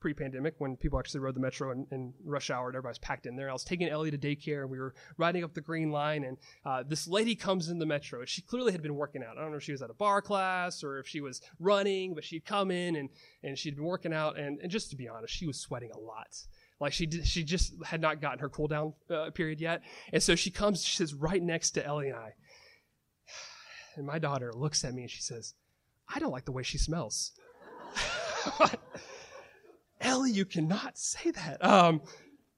pre-pandemic 0.00 0.54
when 0.58 0.76
people 0.76 0.98
actually 0.98 1.20
rode 1.20 1.36
the 1.36 1.40
metro 1.40 1.70
in, 1.70 1.86
in, 1.92 2.14
rush 2.24 2.50
hour 2.50 2.68
and 2.68 2.76
everybody's 2.76 2.98
packed 2.98 3.26
in 3.26 3.36
there. 3.36 3.50
I 3.50 3.52
was 3.52 3.64
taking 3.64 3.88
Ellie 3.88 4.10
to 4.10 4.18
daycare 4.18 4.62
and 4.62 4.70
we 4.70 4.78
were 4.78 4.94
riding 5.18 5.44
up 5.44 5.54
the 5.54 5.60
green 5.60 5.90
line 5.90 6.24
and 6.24 6.38
uh, 6.64 6.82
this 6.86 7.06
lady 7.06 7.34
comes 7.34 7.68
in 7.68 7.78
the 7.78 7.86
metro. 7.86 8.24
She 8.24 8.42
clearly 8.42 8.72
had 8.72 8.82
been 8.82 8.94
working 8.94 9.22
out. 9.22 9.36
I 9.36 9.42
don't 9.42 9.50
know 9.50 9.58
if 9.58 9.62
she 9.62 9.72
was 9.72 9.82
at 9.82 9.90
a 9.90 9.94
barre 9.94 10.22
class 10.22 10.82
or 10.82 10.98
if 10.98 11.06
she 11.06 11.20
was 11.20 11.42
running, 11.58 12.14
but 12.14 12.24
she'd 12.24 12.44
come 12.44 12.70
in 12.70 12.96
and, 12.96 13.10
and 13.42 13.58
she'd 13.58 13.76
been 13.76 13.84
working 13.84 14.12
out. 14.12 14.38
And, 14.38 14.58
and 14.60 14.70
just 14.70 14.90
to 14.90 14.96
be 14.96 15.08
honest, 15.08 15.34
she 15.34 15.46
was 15.46 15.60
sweating 15.60 15.90
a 15.92 15.98
lot. 15.98 16.36
Like 16.80 16.94
she 16.94 17.06
did, 17.06 17.26
she 17.26 17.44
just 17.44 17.74
had 17.84 18.00
not 18.00 18.22
gotten 18.22 18.38
her 18.38 18.48
cool 18.48 18.66
down 18.66 18.94
uh, 19.10 19.30
period 19.30 19.60
yet. 19.60 19.82
And 20.12 20.22
so 20.22 20.34
she 20.34 20.50
comes, 20.50 20.82
she 20.82 20.96
sits 20.96 21.12
right 21.12 21.42
next 21.42 21.72
to 21.72 21.86
Ellie 21.86 22.08
and 22.08 22.16
I. 22.16 22.32
And 23.96 24.06
my 24.06 24.20
daughter 24.20 24.52
looks 24.54 24.84
at 24.84 24.94
me 24.94 25.02
and 25.02 25.10
she 25.10 25.20
says, 25.20 25.54
I 26.08 26.20
don't 26.20 26.30
like 26.30 26.44
the 26.44 26.52
way 26.52 26.62
she 26.62 26.78
smells. 26.78 27.32
Ellie, 30.00 30.32
you 30.32 30.44
cannot 30.44 30.98
say 30.98 31.30
that. 31.30 31.64
Um, 31.64 32.02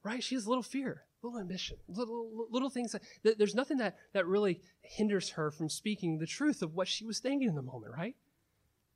right? 0.03 0.23
She 0.23 0.35
has 0.35 0.45
a 0.45 0.49
little 0.49 0.63
fear, 0.63 1.03
a 1.21 1.27
little 1.27 1.39
ambition, 1.39 1.77
little 1.87 2.47
little 2.49 2.69
things 2.69 2.95
that, 3.23 3.37
there's 3.37 3.55
nothing 3.55 3.77
that 3.77 3.95
that 4.13 4.27
really 4.27 4.61
hinders 4.81 5.31
her 5.31 5.51
from 5.51 5.69
speaking 5.69 6.17
the 6.17 6.27
truth 6.27 6.61
of 6.61 6.73
what 6.73 6.87
she 6.87 7.05
was 7.05 7.19
thinking 7.19 7.49
in 7.49 7.55
the 7.55 7.61
moment, 7.61 7.93
right? 7.95 8.15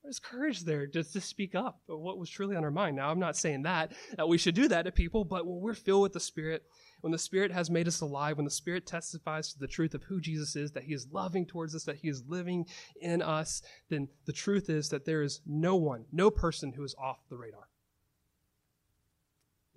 There's 0.04 0.20
courage 0.20 0.64
there 0.64 0.88
just 0.88 1.12
to 1.14 1.22
speak 1.22 1.54
up 1.54 1.82
what 1.88 2.18
was 2.18 2.30
truly 2.30 2.56
on 2.56 2.64
her 2.64 2.72
mind. 2.72 2.96
Now, 2.96 3.10
I'm 3.10 3.20
not 3.20 3.36
saying 3.36 3.64
that 3.64 3.92
that 4.16 4.30
we 4.30 4.38
should 4.38 4.56
do 4.56 4.70
that 4.70 4.84
to 4.84 4.92
people, 4.92 5.26
but 5.26 5.46
when 5.46 5.60
we're 5.60 5.74
filled 5.74 6.04
with 6.04 6.14
the 6.14 6.20
Spirit, 6.22 6.64
when 7.02 7.12
the 7.12 7.18
Spirit 7.18 7.52
has 7.52 7.70
made 7.70 7.90
us 7.90 8.00
alive, 8.00 8.38
when 8.38 8.46
the 8.46 8.52
Spirit 8.52 8.86
testifies 8.86 9.52
to 9.52 9.60
the 9.60 9.68
truth 9.68 9.94
of 9.94 10.04
who 10.04 10.22
Jesus 10.22 10.56
is, 10.56 10.72
that 10.72 10.84
He 10.84 10.94
is 10.94 11.08
loving 11.12 11.46
towards 11.46 11.76
us, 11.76 11.84
that 11.84 11.98
He 11.98 12.08
is 12.08 12.24
living 12.26 12.66
in 13.02 13.22
us, 13.22 13.62
then 13.90 14.08
the 14.26 14.32
truth 14.32 14.70
is 14.70 14.88
that 14.90 15.04
there 15.04 15.24
is 15.24 15.42
no 15.46 15.76
one, 15.76 16.06
no 16.14 16.32
person 16.32 16.72
who 16.72 16.86
is 16.86 16.96
off 16.98 17.20
the 17.30 17.36
radar. 17.36 17.68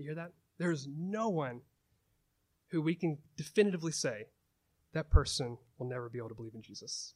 You 0.01 0.07
hear 0.07 0.15
that? 0.15 0.33
There 0.59 0.71
is 0.71 0.89
no 0.89 1.29
one 1.29 1.61
who 2.71 2.81
we 2.81 2.95
can 2.95 3.19
definitively 3.37 3.93
say 3.93 4.29
that 4.95 5.11
person 5.11 5.59
will 5.79 5.87
never 5.87 6.09
be 6.09 6.19
able 6.19 6.31
to 6.31 6.35
believe 6.35 6.55
in 6.55 6.63
Jesus. 6.63 7.15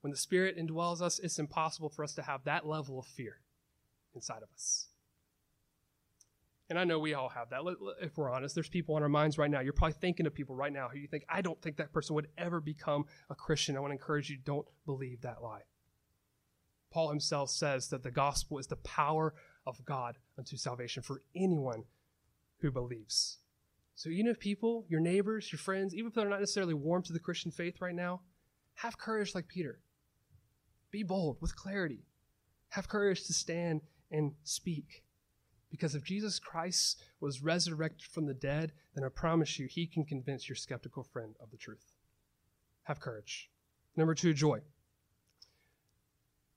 When 0.00 0.10
the 0.10 0.16
Spirit 0.16 0.58
indwells 0.58 1.00
us, 1.00 1.20
it's 1.20 1.38
impossible 1.38 1.90
for 1.90 2.02
us 2.02 2.14
to 2.14 2.22
have 2.22 2.44
that 2.44 2.66
level 2.66 2.98
of 2.98 3.06
fear 3.06 3.36
inside 4.14 4.42
of 4.42 4.48
us. 4.52 4.88
And 6.68 6.78
I 6.78 6.84
know 6.84 6.98
we 6.98 7.14
all 7.14 7.28
have 7.28 7.50
that. 7.50 7.60
If 8.02 8.18
we're 8.18 8.30
honest, 8.30 8.54
there's 8.56 8.68
people 8.68 8.96
on 8.96 9.02
our 9.02 9.08
minds 9.08 9.38
right 9.38 9.50
now. 9.50 9.60
You're 9.60 9.72
probably 9.72 9.96
thinking 10.00 10.26
of 10.26 10.34
people 10.34 10.56
right 10.56 10.72
now 10.72 10.88
who 10.88 10.98
you 10.98 11.06
think, 11.06 11.24
I 11.28 11.40
don't 11.40 11.60
think 11.62 11.76
that 11.76 11.92
person 11.92 12.14
would 12.16 12.28
ever 12.36 12.60
become 12.60 13.04
a 13.30 13.34
Christian. 13.36 13.76
I 13.76 13.80
want 13.80 13.92
to 13.92 13.96
encourage 13.96 14.28
you, 14.28 14.38
don't 14.44 14.66
believe 14.86 15.22
that 15.22 15.42
lie. 15.42 15.62
Paul 16.90 17.10
himself 17.10 17.50
says 17.50 17.88
that 17.88 18.02
the 18.02 18.10
gospel 18.10 18.58
is 18.58 18.66
the 18.66 18.76
power 18.76 19.34
of 19.68 19.84
God 19.84 20.16
unto 20.38 20.56
salvation 20.56 21.02
for 21.02 21.22
anyone 21.36 21.84
who 22.60 22.70
believes. 22.70 23.38
So 23.94 24.10
even 24.10 24.28
if 24.28 24.38
people, 24.38 24.84
your 24.88 25.00
neighbors, 25.00 25.50
your 25.52 25.58
friends, 25.58 25.94
even 25.94 26.08
if 26.08 26.14
they're 26.14 26.28
not 26.28 26.40
necessarily 26.40 26.74
warm 26.74 27.02
to 27.04 27.12
the 27.12 27.18
Christian 27.18 27.50
faith 27.50 27.80
right 27.80 27.94
now, 27.94 28.20
have 28.76 28.98
courage 28.98 29.34
like 29.34 29.48
Peter. 29.48 29.80
Be 30.90 31.02
bold 31.02 31.38
with 31.40 31.56
clarity. 31.56 32.04
Have 32.70 32.88
courage 32.88 33.24
to 33.26 33.32
stand 33.32 33.82
and 34.10 34.32
speak. 34.44 35.02
Because 35.70 35.94
if 35.94 36.04
Jesus 36.04 36.38
Christ 36.38 37.02
was 37.20 37.42
resurrected 37.42 38.08
from 38.08 38.26
the 38.26 38.34
dead, 38.34 38.72
then 38.94 39.04
I 39.04 39.08
promise 39.08 39.58
you, 39.58 39.66
he 39.68 39.86
can 39.86 40.04
convince 40.04 40.48
your 40.48 40.56
skeptical 40.56 41.02
friend 41.02 41.34
of 41.42 41.50
the 41.50 41.56
truth. 41.56 41.92
Have 42.84 43.00
courage. 43.00 43.50
Number 43.96 44.14
two, 44.14 44.32
joy. 44.32 44.60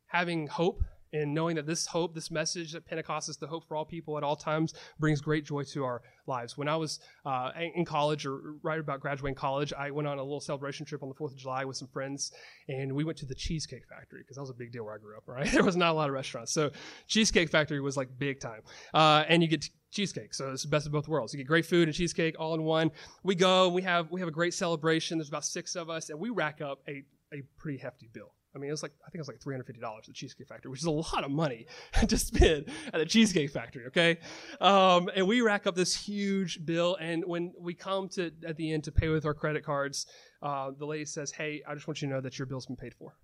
Having 0.06 0.48
hope 0.48 0.84
and 1.14 1.34
knowing 1.34 1.56
that 1.56 1.66
this 1.66 1.86
hope, 1.86 2.14
this 2.16 2.32
message 2.32 2.74
that 2.74 2.86
Pentecost 2.86 3.30
is 3.30 3.38
the 3.38 3.48
hope 3.48 3.68
for 3.68 3.76
all 3.76 3.86
people 3.86 4.18
at 4.18 4.24
all 4.24 4.36
times, 4.36 4.74
brings 5.00 5.22
great 5.22 5.46
joy 5.46 5.64
to 5.64 5.84
our 5.84 6.02
lives. 6.28 6.58
When 6.58 6.68
I 6.68 6.76
was 6.76 7.00
uh, 7.26 7.52
in 7.56 7.86
college, 7.86 8.26
or 8.26 8.56
right 8.64 8.80
about 8.80 9.00
graduating 9.00 9.36
college, 9.36 9.74
I 9.74 9.92
went 9.92 10.08
on 10.08 10.18
a 10.18 10.24
little 10.24 10.40
celebration 10.40 10.86
trip 10.86 11.04
on 11.04 11.10
the 11.10 11.16
4th 11.16 11.32
of 11.32 11.38
July 11.38 11.66
with 11.66 11.78
some 11.78 11.88
friends, 11.88 12.32
and 12.68 12.94
we 12.94 13.04
went 13.04 13.18
to 13.20 13.26
the 13.26 13.36
Cheesecake 13.36 13.88
Factory 13.88 14.22
because 14.22 14.36
that 14.36 14.42
was 14.42 14.50
a 14.50 14.56
big 14.56 14.72
deal 14.72 14.84
where 14.86 14.96
I 14.96 14.98
grew 14.98 15.18
up, 15.18 15.24
right? 15.28 15.50
There 15.62 15.64
was 15.64 15.76
not 15.76 15.92
a 15.92 15.94
lot 15.94 16.10
of 16.10 16.14
restaurants. 16.14 16.52
So, 16.54 16.72
Cheesecake 17.08 17.50
Factory 17.50 17.80
was 17.82 17.96
like 17.96 18.10
big 18.18 18.40
time. 18.40 18.62
Uh, 18.94 19.24
and 19.28 19.44
you 19.44 19.48
get 19.48 19.70
cheesecake. 19.92 20.34
So 20.34 20.52
it's 20.52 20.64
the 20.64 20.70
best 20.70 20.86
of 20.86 20.92
both 20.92 21.08
worlds. 21.08 21.34
You 21.34 21.38
get 21.38 21.48
great 21.48 21.66
food 21.66 21.88
and 21.88 21.96
cheesecake 21.96 22.36
all 22.40 22.56
in 22.56 22.64
one. 22.64 22.92
We 23.24 23.36
go, 23.36 23.70
we 23.70 23.82
have 23.84 24.10
we 24.10 24.20
have 24.22 24.28
a 24.28 24.32
great 24.32 24.54
celebration. 24.54 25.18
There's 25.18 25.30
about 25.30 25.46
six 25.46 25.76
of 25.76 25.90
us, 25.90 26.10
and 26.10 26.20
we 26.20 26.30
rack 26.30 26.62
up 26.62 26.80
a, 26.88 27.04
a 27.34 27.44
pretty 27.58 27.78
hefty 27.78 28.10
bill. 28.12 28.34
I 28.54 28.60
mean, 28.60 28.70
it 28.70 28.72
was 28.72 28.84
like 28.84 28.92
I 29.02 29.10
think 29.10 29.16
it 29.16 29.22
was 29.22 29.28
like 29.28 29.40
three 29.40 29.54
hundred 29.54 29.66
fifty 29.68 29.82
dollars 29.82 30.04
at 30.04 30.08
the 30.08 30.14
Cheesecake 30.14 30.48
Factory, 30.48 30.70
which 30.70 30.82
is 30.82 30.86
a 30.86 30.92
lot 30.92 31.24
of 31.24 31.32
money 31.32 31.68
to 32.08 32.18
spend 32.18 32.66
at 32.88 32.94
the 32.94 33.06
Cheesecake 33.06 33.50
Factory. 33.52 33.86
Okay, 33.88 34.18
um, 34.60 35.10
and 35.16 35.28
we 35.28 35.42
rack 35.42 35.68
up 35.68 35.76
this 35.76 35.96
huge 35.96 36.66
bill, 36.66 36.98
and 37.00 37.24
when 37.26 37.54
we 37.60 37.74
come 37.74 38.10
to 38.10 38.32
at 38.46 38.58
the 38.58 38.74
end 38.74 38.84
to 38.86 38.92
pay 38.92 39.08
with 39.08 39.26
our 39.26 39.34
credit 39.34 39.64
cards, 39.64 40.06
uh, 40.42 40.72
the 40.78 40.86
lady 40.86 41.06
says, 41.06 41.32
"Hey, 41.32 41.64
I 41.68 41.74
just 41.74 41.88
want 41.88 42.02
you 42.02 42.08
to 42.10 42.14
know 42.14 42.22
that 42.22 42.38
your 42.38 42.46
bill's 42.46 42.66
been 42.66 42.76
paid 42.76 42.94
for." 42.94 43.16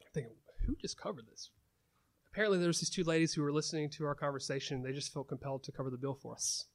I'm 0.00 0.12
thinking, 0.12 0.32
who 0.64 0.76
just 0.76 0.96
covered 0.96 1.26
this? 1.26 1.50
Apparently, 2.32 2.58
there's 2.58 2.80
these 2.80 2.90
two 2.90 3.04
ladies 3.04 3.32
who 3.32 3.42
were 3.42 3.52
listening 3.52 3.90
to 3.90 4.04
our 4.04 4.14
conversation. 4.14 4.76
And 4.76 4.86
They 4.86 4.92
just 4.92 5.12
felt 5.12 5.28
compelled 5.28 5.64
to 5.64 5.72
cover 5.72 5.90
the 5.90 5.96
bill 5.96 6.14
for 6.14 6.34
us. 6.34 6.66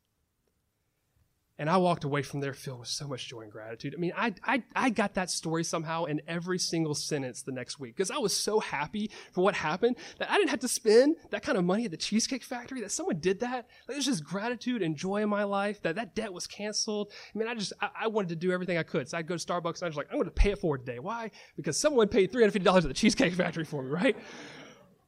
And 1.60 1.70
I 1.70 1.78
walked 1.78 2.04
away 2.04 2.24
from 2.24 2.40
there 2.40 2.54
filled 2.54 2.80
with 2.80 2.90
so 2.90 3.08
much 3.08 3.28
joy 3.28 3.42
and 3.42 3.52
gratitude. 3.52 3.94
I 3.96 4.00
mean, 4.00 4.12
I, 4.18 4.34
I, 4.44 4.64
I 4.76 4.90
got 4.90 5.14
that 5.14 5.30
story 5.30 5.64
somehow 5.64 6.06
in 6.06 6.20
every 6.28 6.58
single 6.58 6.96
sentence 6.96 7.44
the 7.44 7.52
next 7.52 7.80
week 7.80 7.96
because 7.96 8.10
I 8.10 8.18
was 8.18 8.36
so 8.36 8.60
happy 8.60 9.12
for 9.34 9.44
what 9.44 9.54
happened 9.54 9.98
that 10.18 10.32
I 10.32 10.38
didn't 10.38 10.50
have 10.50 10.62
to 10.62 10.68
spend 10.68 11.16
that 11.30 11.44
kind 11.44 11.56
of 11.56 11.64
money 11.64 11.86
at 11.86 11.92
the 11.92 11.98
Cheesecake 11.98 12.44
Factory, 12.44 12.82
that 12.82 12.92
someone 12.92 13.20
did 13.20 13.40
that. 13.42 13.68
Like, 13.88 13.96
there's 13.96 14.06
just 14.06 14.24
gratitude 14.24 14.82
and 14.82 14.96
joy 14.96 15.22
in 15.22 15.30
my 15.30 15.44
life 15.44 15.80
that 15.84 15.96
that 15.96 16.16
debt 16.16 16.34
was 16.34 16.48
canceled. 16.48 17.12
I 17.34 17.38
mean, 17.38 17.48
I 17.48 17.54
just, 17.54 17.74
I, 17.80 17.90
I 18.02 18.08
wanted 18.08 18.30
to 18.30 18.36
do 18.36 18.52
everything 18.52 18.80
I 18.80 18.84
could. 18.84 19.08
So 19.08 19.20
I'd 19.20 19.28
go 19.28 19.38
to 19.38 19.46
Starbucks 19.46 19.76
and 19.76 19.84
I 19.84 19.88
was 19.88 19.96
like, 19.96 20.08
I'm 20.10 20.18
going 20.18 20.26
to 20.26 20.32
pay 20.32 20.52
it 20.52 20.58
forward 20.58 20.88
today. 20.88 20.98
Why? 20.98 21.30
Because 21.56 21.78
someone 21.78 22.08
paid 22.08 22.32
$350 22.32 22.78
at 22.78 22.84
the 22.84 22.94
Cheesecake 22.96 23.34
Factory 23.36 23.64
for 23.64 23.84
me, 23.84 23.92
right? 23.92 24.18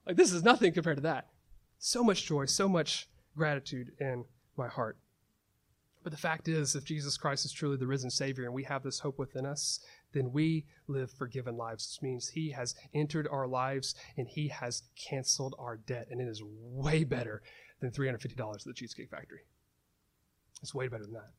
Like, 0.05 0.15
this 0.15 0.31
is 0.31 0.43
nothing 0.43 0.73
compared 0.73 0.97
to 0.97 1.03
that. 1.03 1.29
So 1.79 2.03
much 2.03 2.23
joy, 2.25 2.45
so 2.45 2.69
much 2.69 3.09
gratitude 3.35 3.93
in 3.99 4.25
my 4.57 4.67
heart. 4.67 4.97
But 6.05 6.11
the 6.11 6.19
fact 6.19 6.47
is, 6.47 6.75
if 6.75 6.83
Jesus 6.85 7.17
Christ 7.17 7.45
is 7.45 7.51
truly 7.51 7.77
the 7.77 7.87
risen 7.87 8.11
Savior 8.11 8.45
and 8.45 8.53
we 8.53 8.63
have 8.65 8.83
this 8.83 8.99
hope 8.99 9.17
within 9.17 9.43
us, 9.43 9.79
then 10.13 10.31
we 10.31 10.67
live 10.87 11.09
forgiven 11.09 11.57
lives, 11.57 11.97
which 11.97 12.03
means 12.03 12.27
He 12.27 12.51
has 12.51 12.75
entered 12.93 13.27
our 13.27 13.47
lives 13.47 13.95
and 14.15 14.27
He 14.27 14.49
has 14.49 14.83
canceled 14.95 15.55
our 15.57 15.77
debt. 15.77 16.09
And 16.11 16.21
it 16.21 16.27
is 16.27 16.43
way 16.43 17.05
better 17.05 17.41
than 17.79 17.89
$350 17.89 18.39
at 18.39 18.63
the 18.63 18.73
Cheesecake 18.73 19.09
Factory. 19.09 19.47
It's 20.61 20.75
way 20.75 20.87
better 20.87 21.05
than 21.05 21.13
that. 21.13 21.31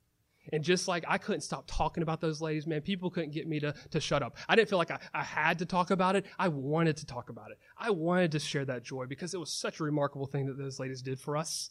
And 0.53 0.65
just 0.65 0.89
like 0.89 1.05
I 1.07 1.17
couldn't 1.17 1.43
stop 1.43 1.69
talking 1.69 2.03
about 2.03 2.21
those 2.21 2.41
ladies, 2.41 2.67
man, 2.67 2.81
people 2.81 3.09
couldn't 3.09 3.31
get 3.31 3.47
me 3.47 3.61
to, 3.61 3.73
to 3.93 4.01
shut 4.01 4.25
up. 4.25 4.37
I 4.49 4.57
didn't 4.57 4.69
feel 4.69 4.79
like 4.79 4.91
I, 4.91 4.99
I 5.15 5.23
had 5.23 5.61
to 5.61 5.65
talk 5.65 5.93
about 5.93 6.17
it. 6.17 6.27
I 6.41 6.49
wanted 6.49 6.97
to 6.97 7.07
talk 7.07 7.31
about 7.31 7.53
it. 7.53 7.59
I 7.79 7.91
wanted 7.91 8.33
to 8.33 8.41
share 8.41 8.65
that 8.65 8.83
joy 8.83 9.07
because 9.07 9.33
it 9.33 9.39
was 9.39 9.53
such 9.53 9.79
a 9.79 9.85
remarkable 9.85 10.27
thing 10.27 10.47
that 10.47 10.59
those 10.59 10.81
ladies 10.81 11.03
did 11.03 11.21
for 11.21 11.37
us. 11.37 11.71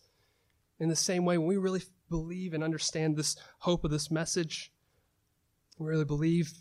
In 0.80 0.90
the 0.90 0.96
same 0.96 1.26
way, 1.26 1.38
when 1.38 1.48
we 1.48 1.58
really 1.58 1.84
believe 2.10 2.54
and 2.54 2.64
understand 2.64 3.16
this 3.16 3.36
hope 3.60 3.84
of 3.84 3.92
this 3.92 4.12
message, 4.12 4.74
we 5.78 5.88
really 5.88 6.06
believe 6.06 6.52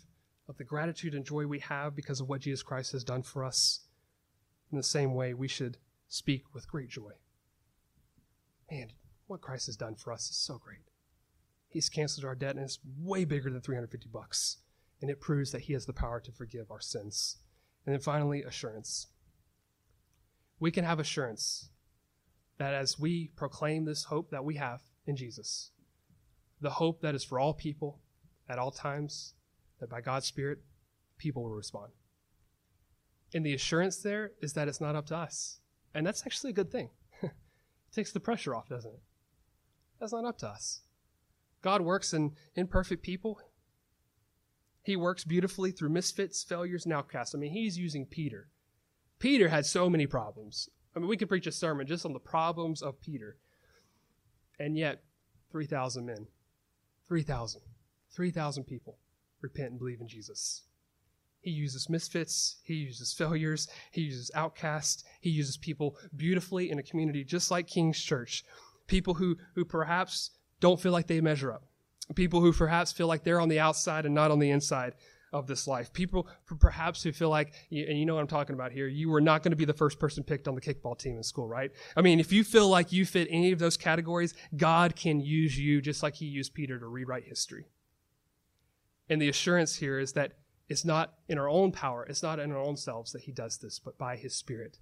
of 0.47 0.57
the 0.57 0.63
gratitude 0.63 1.13
and 1.13 1.25
joy 1.25 1.45
we 1.45 1.59
have 1.59 1.95
because 1.95 2.21
of 2.21 2.29
what 2.29 2.41
Jesus 2.41 2.63
Christ 2.63 2.91
has 2.91 3.03
done 3.03 3.23
for 3.23 3.43
us, 3.43 3.81
in 4.71 4.77
the 4.77 4.83
same 4.83 5.13
way, 5.13 5.33
we 5.33 5.47
should 5.47 5.77
speak 6.07 6.53
with 6.53 6.67
great 6.67 6.89
joy. 6.89 7.11
Man, 8.69 8.91
what 9.27 9.41
Christ 9.41 9.67
has 9.67 9.77
done 9.77 9.95
for 9.95 10.11
us 10.11 10.29
is 10.29 10.37
so 10.37 10.57
great. 10.57 10.89
He's 11.67 11.89
canceled 11.89 12.25
our 12.25 12.35
debt, 12.35 12.55
and 12.55 12.63
it's 12.63 12.79
way 12.99 13.25
bigger 13.25 13.49
than 13.49 13.61
350 13.61 14.09
bucks. 14.11 14.57
And 15.01 15.11
it 15.11 15.21
proves 15.21 15.51
that 15.51 15.61
He 15.61 15.73
has 15.73 15.85
the 15.85 15.93
power 15.93 16.19
to 16.19 16.31
forgive 16.31 16.71
our 16.71 16.81
sins. 16.81 17.37
And 17.85 17.93
then 17.93 18.01
finally, 18.01 18.43
assurance. 18.43 19.07
We 20.59 20.71
can 20.71 20.85
have 20.85 20.99
assurance 20.99 21.69
that 22.57 22.73
as 22.73 22.99
we 22.99 23.31
proclaim 23.35 23.85
this 23.85 24.05
hope 24.05 24.31
that 24.31 24.45
we 24.45 24.55
have 24.55 24.81
in 25.05 25.15
Jesus, 25.15 25.71
the 26.61 26.69
hope 26.71 27.01
that 27.01 27.15
is 27.15 27.23
for 27.23 27.39
all 27.39 27.53
people 27.53 27.99
at 28.47 28.59
all 28.59 28.71
times, 28.71 29.33
that 29.79 29.89
by 29.89 30.01
God's 30.01 30.25
Spirit, 30.25 30.59
people 31.17 31.43
will 31.43 31.51
respond. 31.55 31.91
And 33.33 33.45
the 33.45 33.53
assurance 33.53 33.97
there 33.97 34.31
is 34.41 34.53
that 34.53 34.67
it's 34.67 34.81
not 34.81 34.95
up 34.95 35.07
to 35.07 35.17
us. 35.17 35.59
And 35.93 36.05
that's 36.05 36.25
actually 36.25 36.51
a 36.51 36.53
good 36.53 36.71
thing. 36.71 36.89
it 37.21 37.31
takes 37.93 38.11
the 38.11 38.19
pressure 38.19 38.55
off, 38.55 38.69
doesn't 38.69 38.93
it? 38.93 39.01
That's 39.99 40.13
not 40.13 40.25
up 40.25 40.37
to 40.39 40.47
us. 40.47 40.81
God 41.61 41.81
works 41.81 42.13
in 42.13 42.33
imperfect 42.55 43.01
people. 43.01 43.39
He 44.83 44.95
works 44.95 45.23
beautifully 45.23 45.71
through 45.71 45.89
misfits, 45.89 46.43
failures, 46.43 46.85
and 46.85 46.93
outcasts. 46.93 47.33
I 47.33 47.39
mean, 47.39 47.51
he's 47.51 47.77
using 47.77 48.05
Peter. 48.05 48.49
Peter 49.17 49.49
had 49.49 49.65
so 49.65 49.89
many 49.89 50.05
problems. 50.05 50.69
I 50.95 50.99
mean, 50.99 51.07
we 51.07 51.17
could 51.17 51.29
preach 51.29 51.47
a 51.47 51.51
sermon 51.51 51.87
just 51.87 52.05
on 52.05 52.13
the 52.13 52.19
problems 52.19 52.81
of 52.81 53.01
Peter. 53.01 53.37
And 54.59 54.77
yet, 54.77 55.03
3,000 55.51 56.05
men, 56.05 56.27
3,000, 57.07 57.61
3,000 58.11 58.63
people 58.63 58.97
repent 59.41 59.71
and 59.71 59.79
believe 59.79 60.01
in 60.01 60.07
Jesus. 60.07 60.63
He 61.41 61.51
uses 61.51 61.89
misfits, 61.89 62.57
he 62.63 62.73
uses 62.73 63.13
failures, 63.13 63.67
he 63.91 64.01
uses 64.01 64.31
outcasts, 64.33 65.03
he 65.21 65.29
uses 65.29 65.57
people 65.57 65.97
beautifully 66.15 66.71
in 66.71 66.79
a 66.79 66.83
community 66.83 67.23
just 67.23 67.51
like 67.51 67.67
King's 67.67 68.01
Church. 68.01 68.43
People 68.87 69.13
who, 69.13 69.37
who 69.53 69.63
perhaps 69.63 70.31
don't 70.59 70.79
feel 70.79 70.91
like 70.91 71.07
they 71.07 71.21
measure 71.21 71.51
up. 71.51 71.63
People 72.15 72.41
who 72.41 72.53
perhaps 72.53 72.91
feel 72.91 73.07
like 73.07 73.23
they're 73.23 73.41
on 73.41 73.49
the 73.49 73.59
outside 73.59 74.05
and 74.05 74.15
not 74.15 74.31
on 74.31 74.39
the 74.39 74.49
inside 74.49 74.93
of 75.35 75.47
this 75.47 75.67
life. 75.67 75.91
People 75.91 76.27
perhaps 76.59 77.03
who 77.03 77.11
feel 77.11 77.29
like, 77.29 77.53
and 77.69 77.99
you 77.99 78.05
know 78.05 78.15
what 78.15 78.21
I'm 78.21 78.27
talking 78.27 78.53
about 78.53 78.71
here, 78.71 78.87
you 78.87 79.09
were 79.09 79.19
not 79.19 79.43
going 79.43 79.51
to 79.51 79.57
be 79.57 79.65
the 79.65 79.73
first 79.73 79.99
person 79.99 80.23
picked 80.23 80.47
on 80.47 80.55
the 80.55 80.61
kickball 80.61 80.97
team 80.97 81.17
in 81.17 81.23
school, 81.23 81.47
right? 81.47 81.71
I 81.97 82.01
mean, 82.01 82.21
if 82.21 82.31
you 82.31 82.45
feel 82.45 82.69
like 82.69 82.93
you 82.93 83.05
fit 83.05 83.27
any 83.29 83.51
of 83.51 83.59
those 83.59 83.75
categories, 83.75 84.33
God 84.55 84.95
can 84.95 85.19
use 85.19 85.59
you 85.59 85.81
just 85.81 86.01
like 86.01 86.15
he 86.15 86.25
used 86.25 86.53
Peter 86.53 86.79
to 86.79 86.87
rewrite 86.87 87.25
history. 87.25 87.65
And 89.09 89.21
the 89.21 89.27
assurance 89.27 89.75
here 89.75 89.99
is 89.99 90.13
that 90.13 90.37
it's 90.69 90.85
not 90.85 91.15
in 91.27 91.37
our 91.37 91.49
own 91.49 91.73
power, 91.73 92.05
it's 92.05 92.23
not 92.23 92.39
in 92.39 92.51
our 92.53 92.57
own 92.57 92.77
selves 92.77 93.11
that 93.11 93.23
he 93.23 93.31
does 93.33 93.57
this, 93.57 93.77
but 93.77 93.97
by 93.97 94.15
his 94.15 94.33
Spirit. 94.33 94.79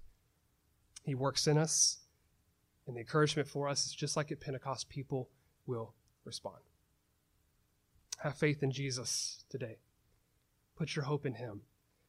He 1.02 1.14
works 1.14 1.46
in 1.48 1.58
us, 1.58 1.98
And 2.86 2.96
the 2.96 3.00
encouragement 3.00 3.48
for 3.48 3.68
us 3.68 3.86
is 3.86 3.92
just 3.92 4.16
like 4.16 4.30
at 4.30 4.40
Pentecost, 4.40 4.88
people 4.88 5.30
will 5.66 5.94
respond. 6.24 6.62
Have 8.18 8.36
faith 8.36 8.62
in 8.62 8.70
Jesus 8.70 9.44
today. 9.48 9.78
Put 10.76 10.96
your 10.96 11.04
hope 11.04 11.24
in 11.24 11.34
Him 11.34 11.62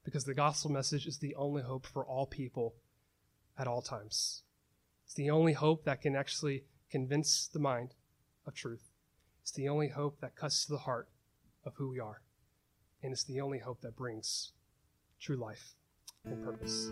because 0.03 0.23
the 0.23 0.33
gospel 0.33 0.71
message 0.71 1.05
is 1.05 1.17
the 1.17 1.35
only 1.35 1.63
hope 1.63 1.85
for 1.85 2.05
all 2.05 2.25
people 2.25 2.75
at 3.57 3.67
all 3.67 3.81
times. 3.81 4.43
It's 5.05 5.13
the 5.13 5.29
only 5.29 5.53
hope 5.53 5.85
that 5.85 6.01
can 6.01 6.15
actually 6.15 6.63
convince 6.89 7.47
the 7.47 7.59
mind 7.59 7.93
of 8.47 8.53
truth. 8.53 8.91
It's 9.41 9.51
the 9.51 9.69
only 9.69 9.89
hope 9.89 10.19
that 10.21 10.35
cuts 10.35 10.65
to 10.65 10.73
the 10.73 10.79
heart 10.79 11.09
of 11.63 11.73
who 11.75 11.89
we 11.89 11.99
are. 11.99 12.21
And 13.03 13.13
it's 13.13 13.23
the 13.23 13.41
only 13.41 13.59
hope 13.59 13.81
that 13.81 13.95
brings 13.95 14.51
true 15.19 15.35
life 15.35 15.75
and 16.23 16.43
purpose. 16.43 16.91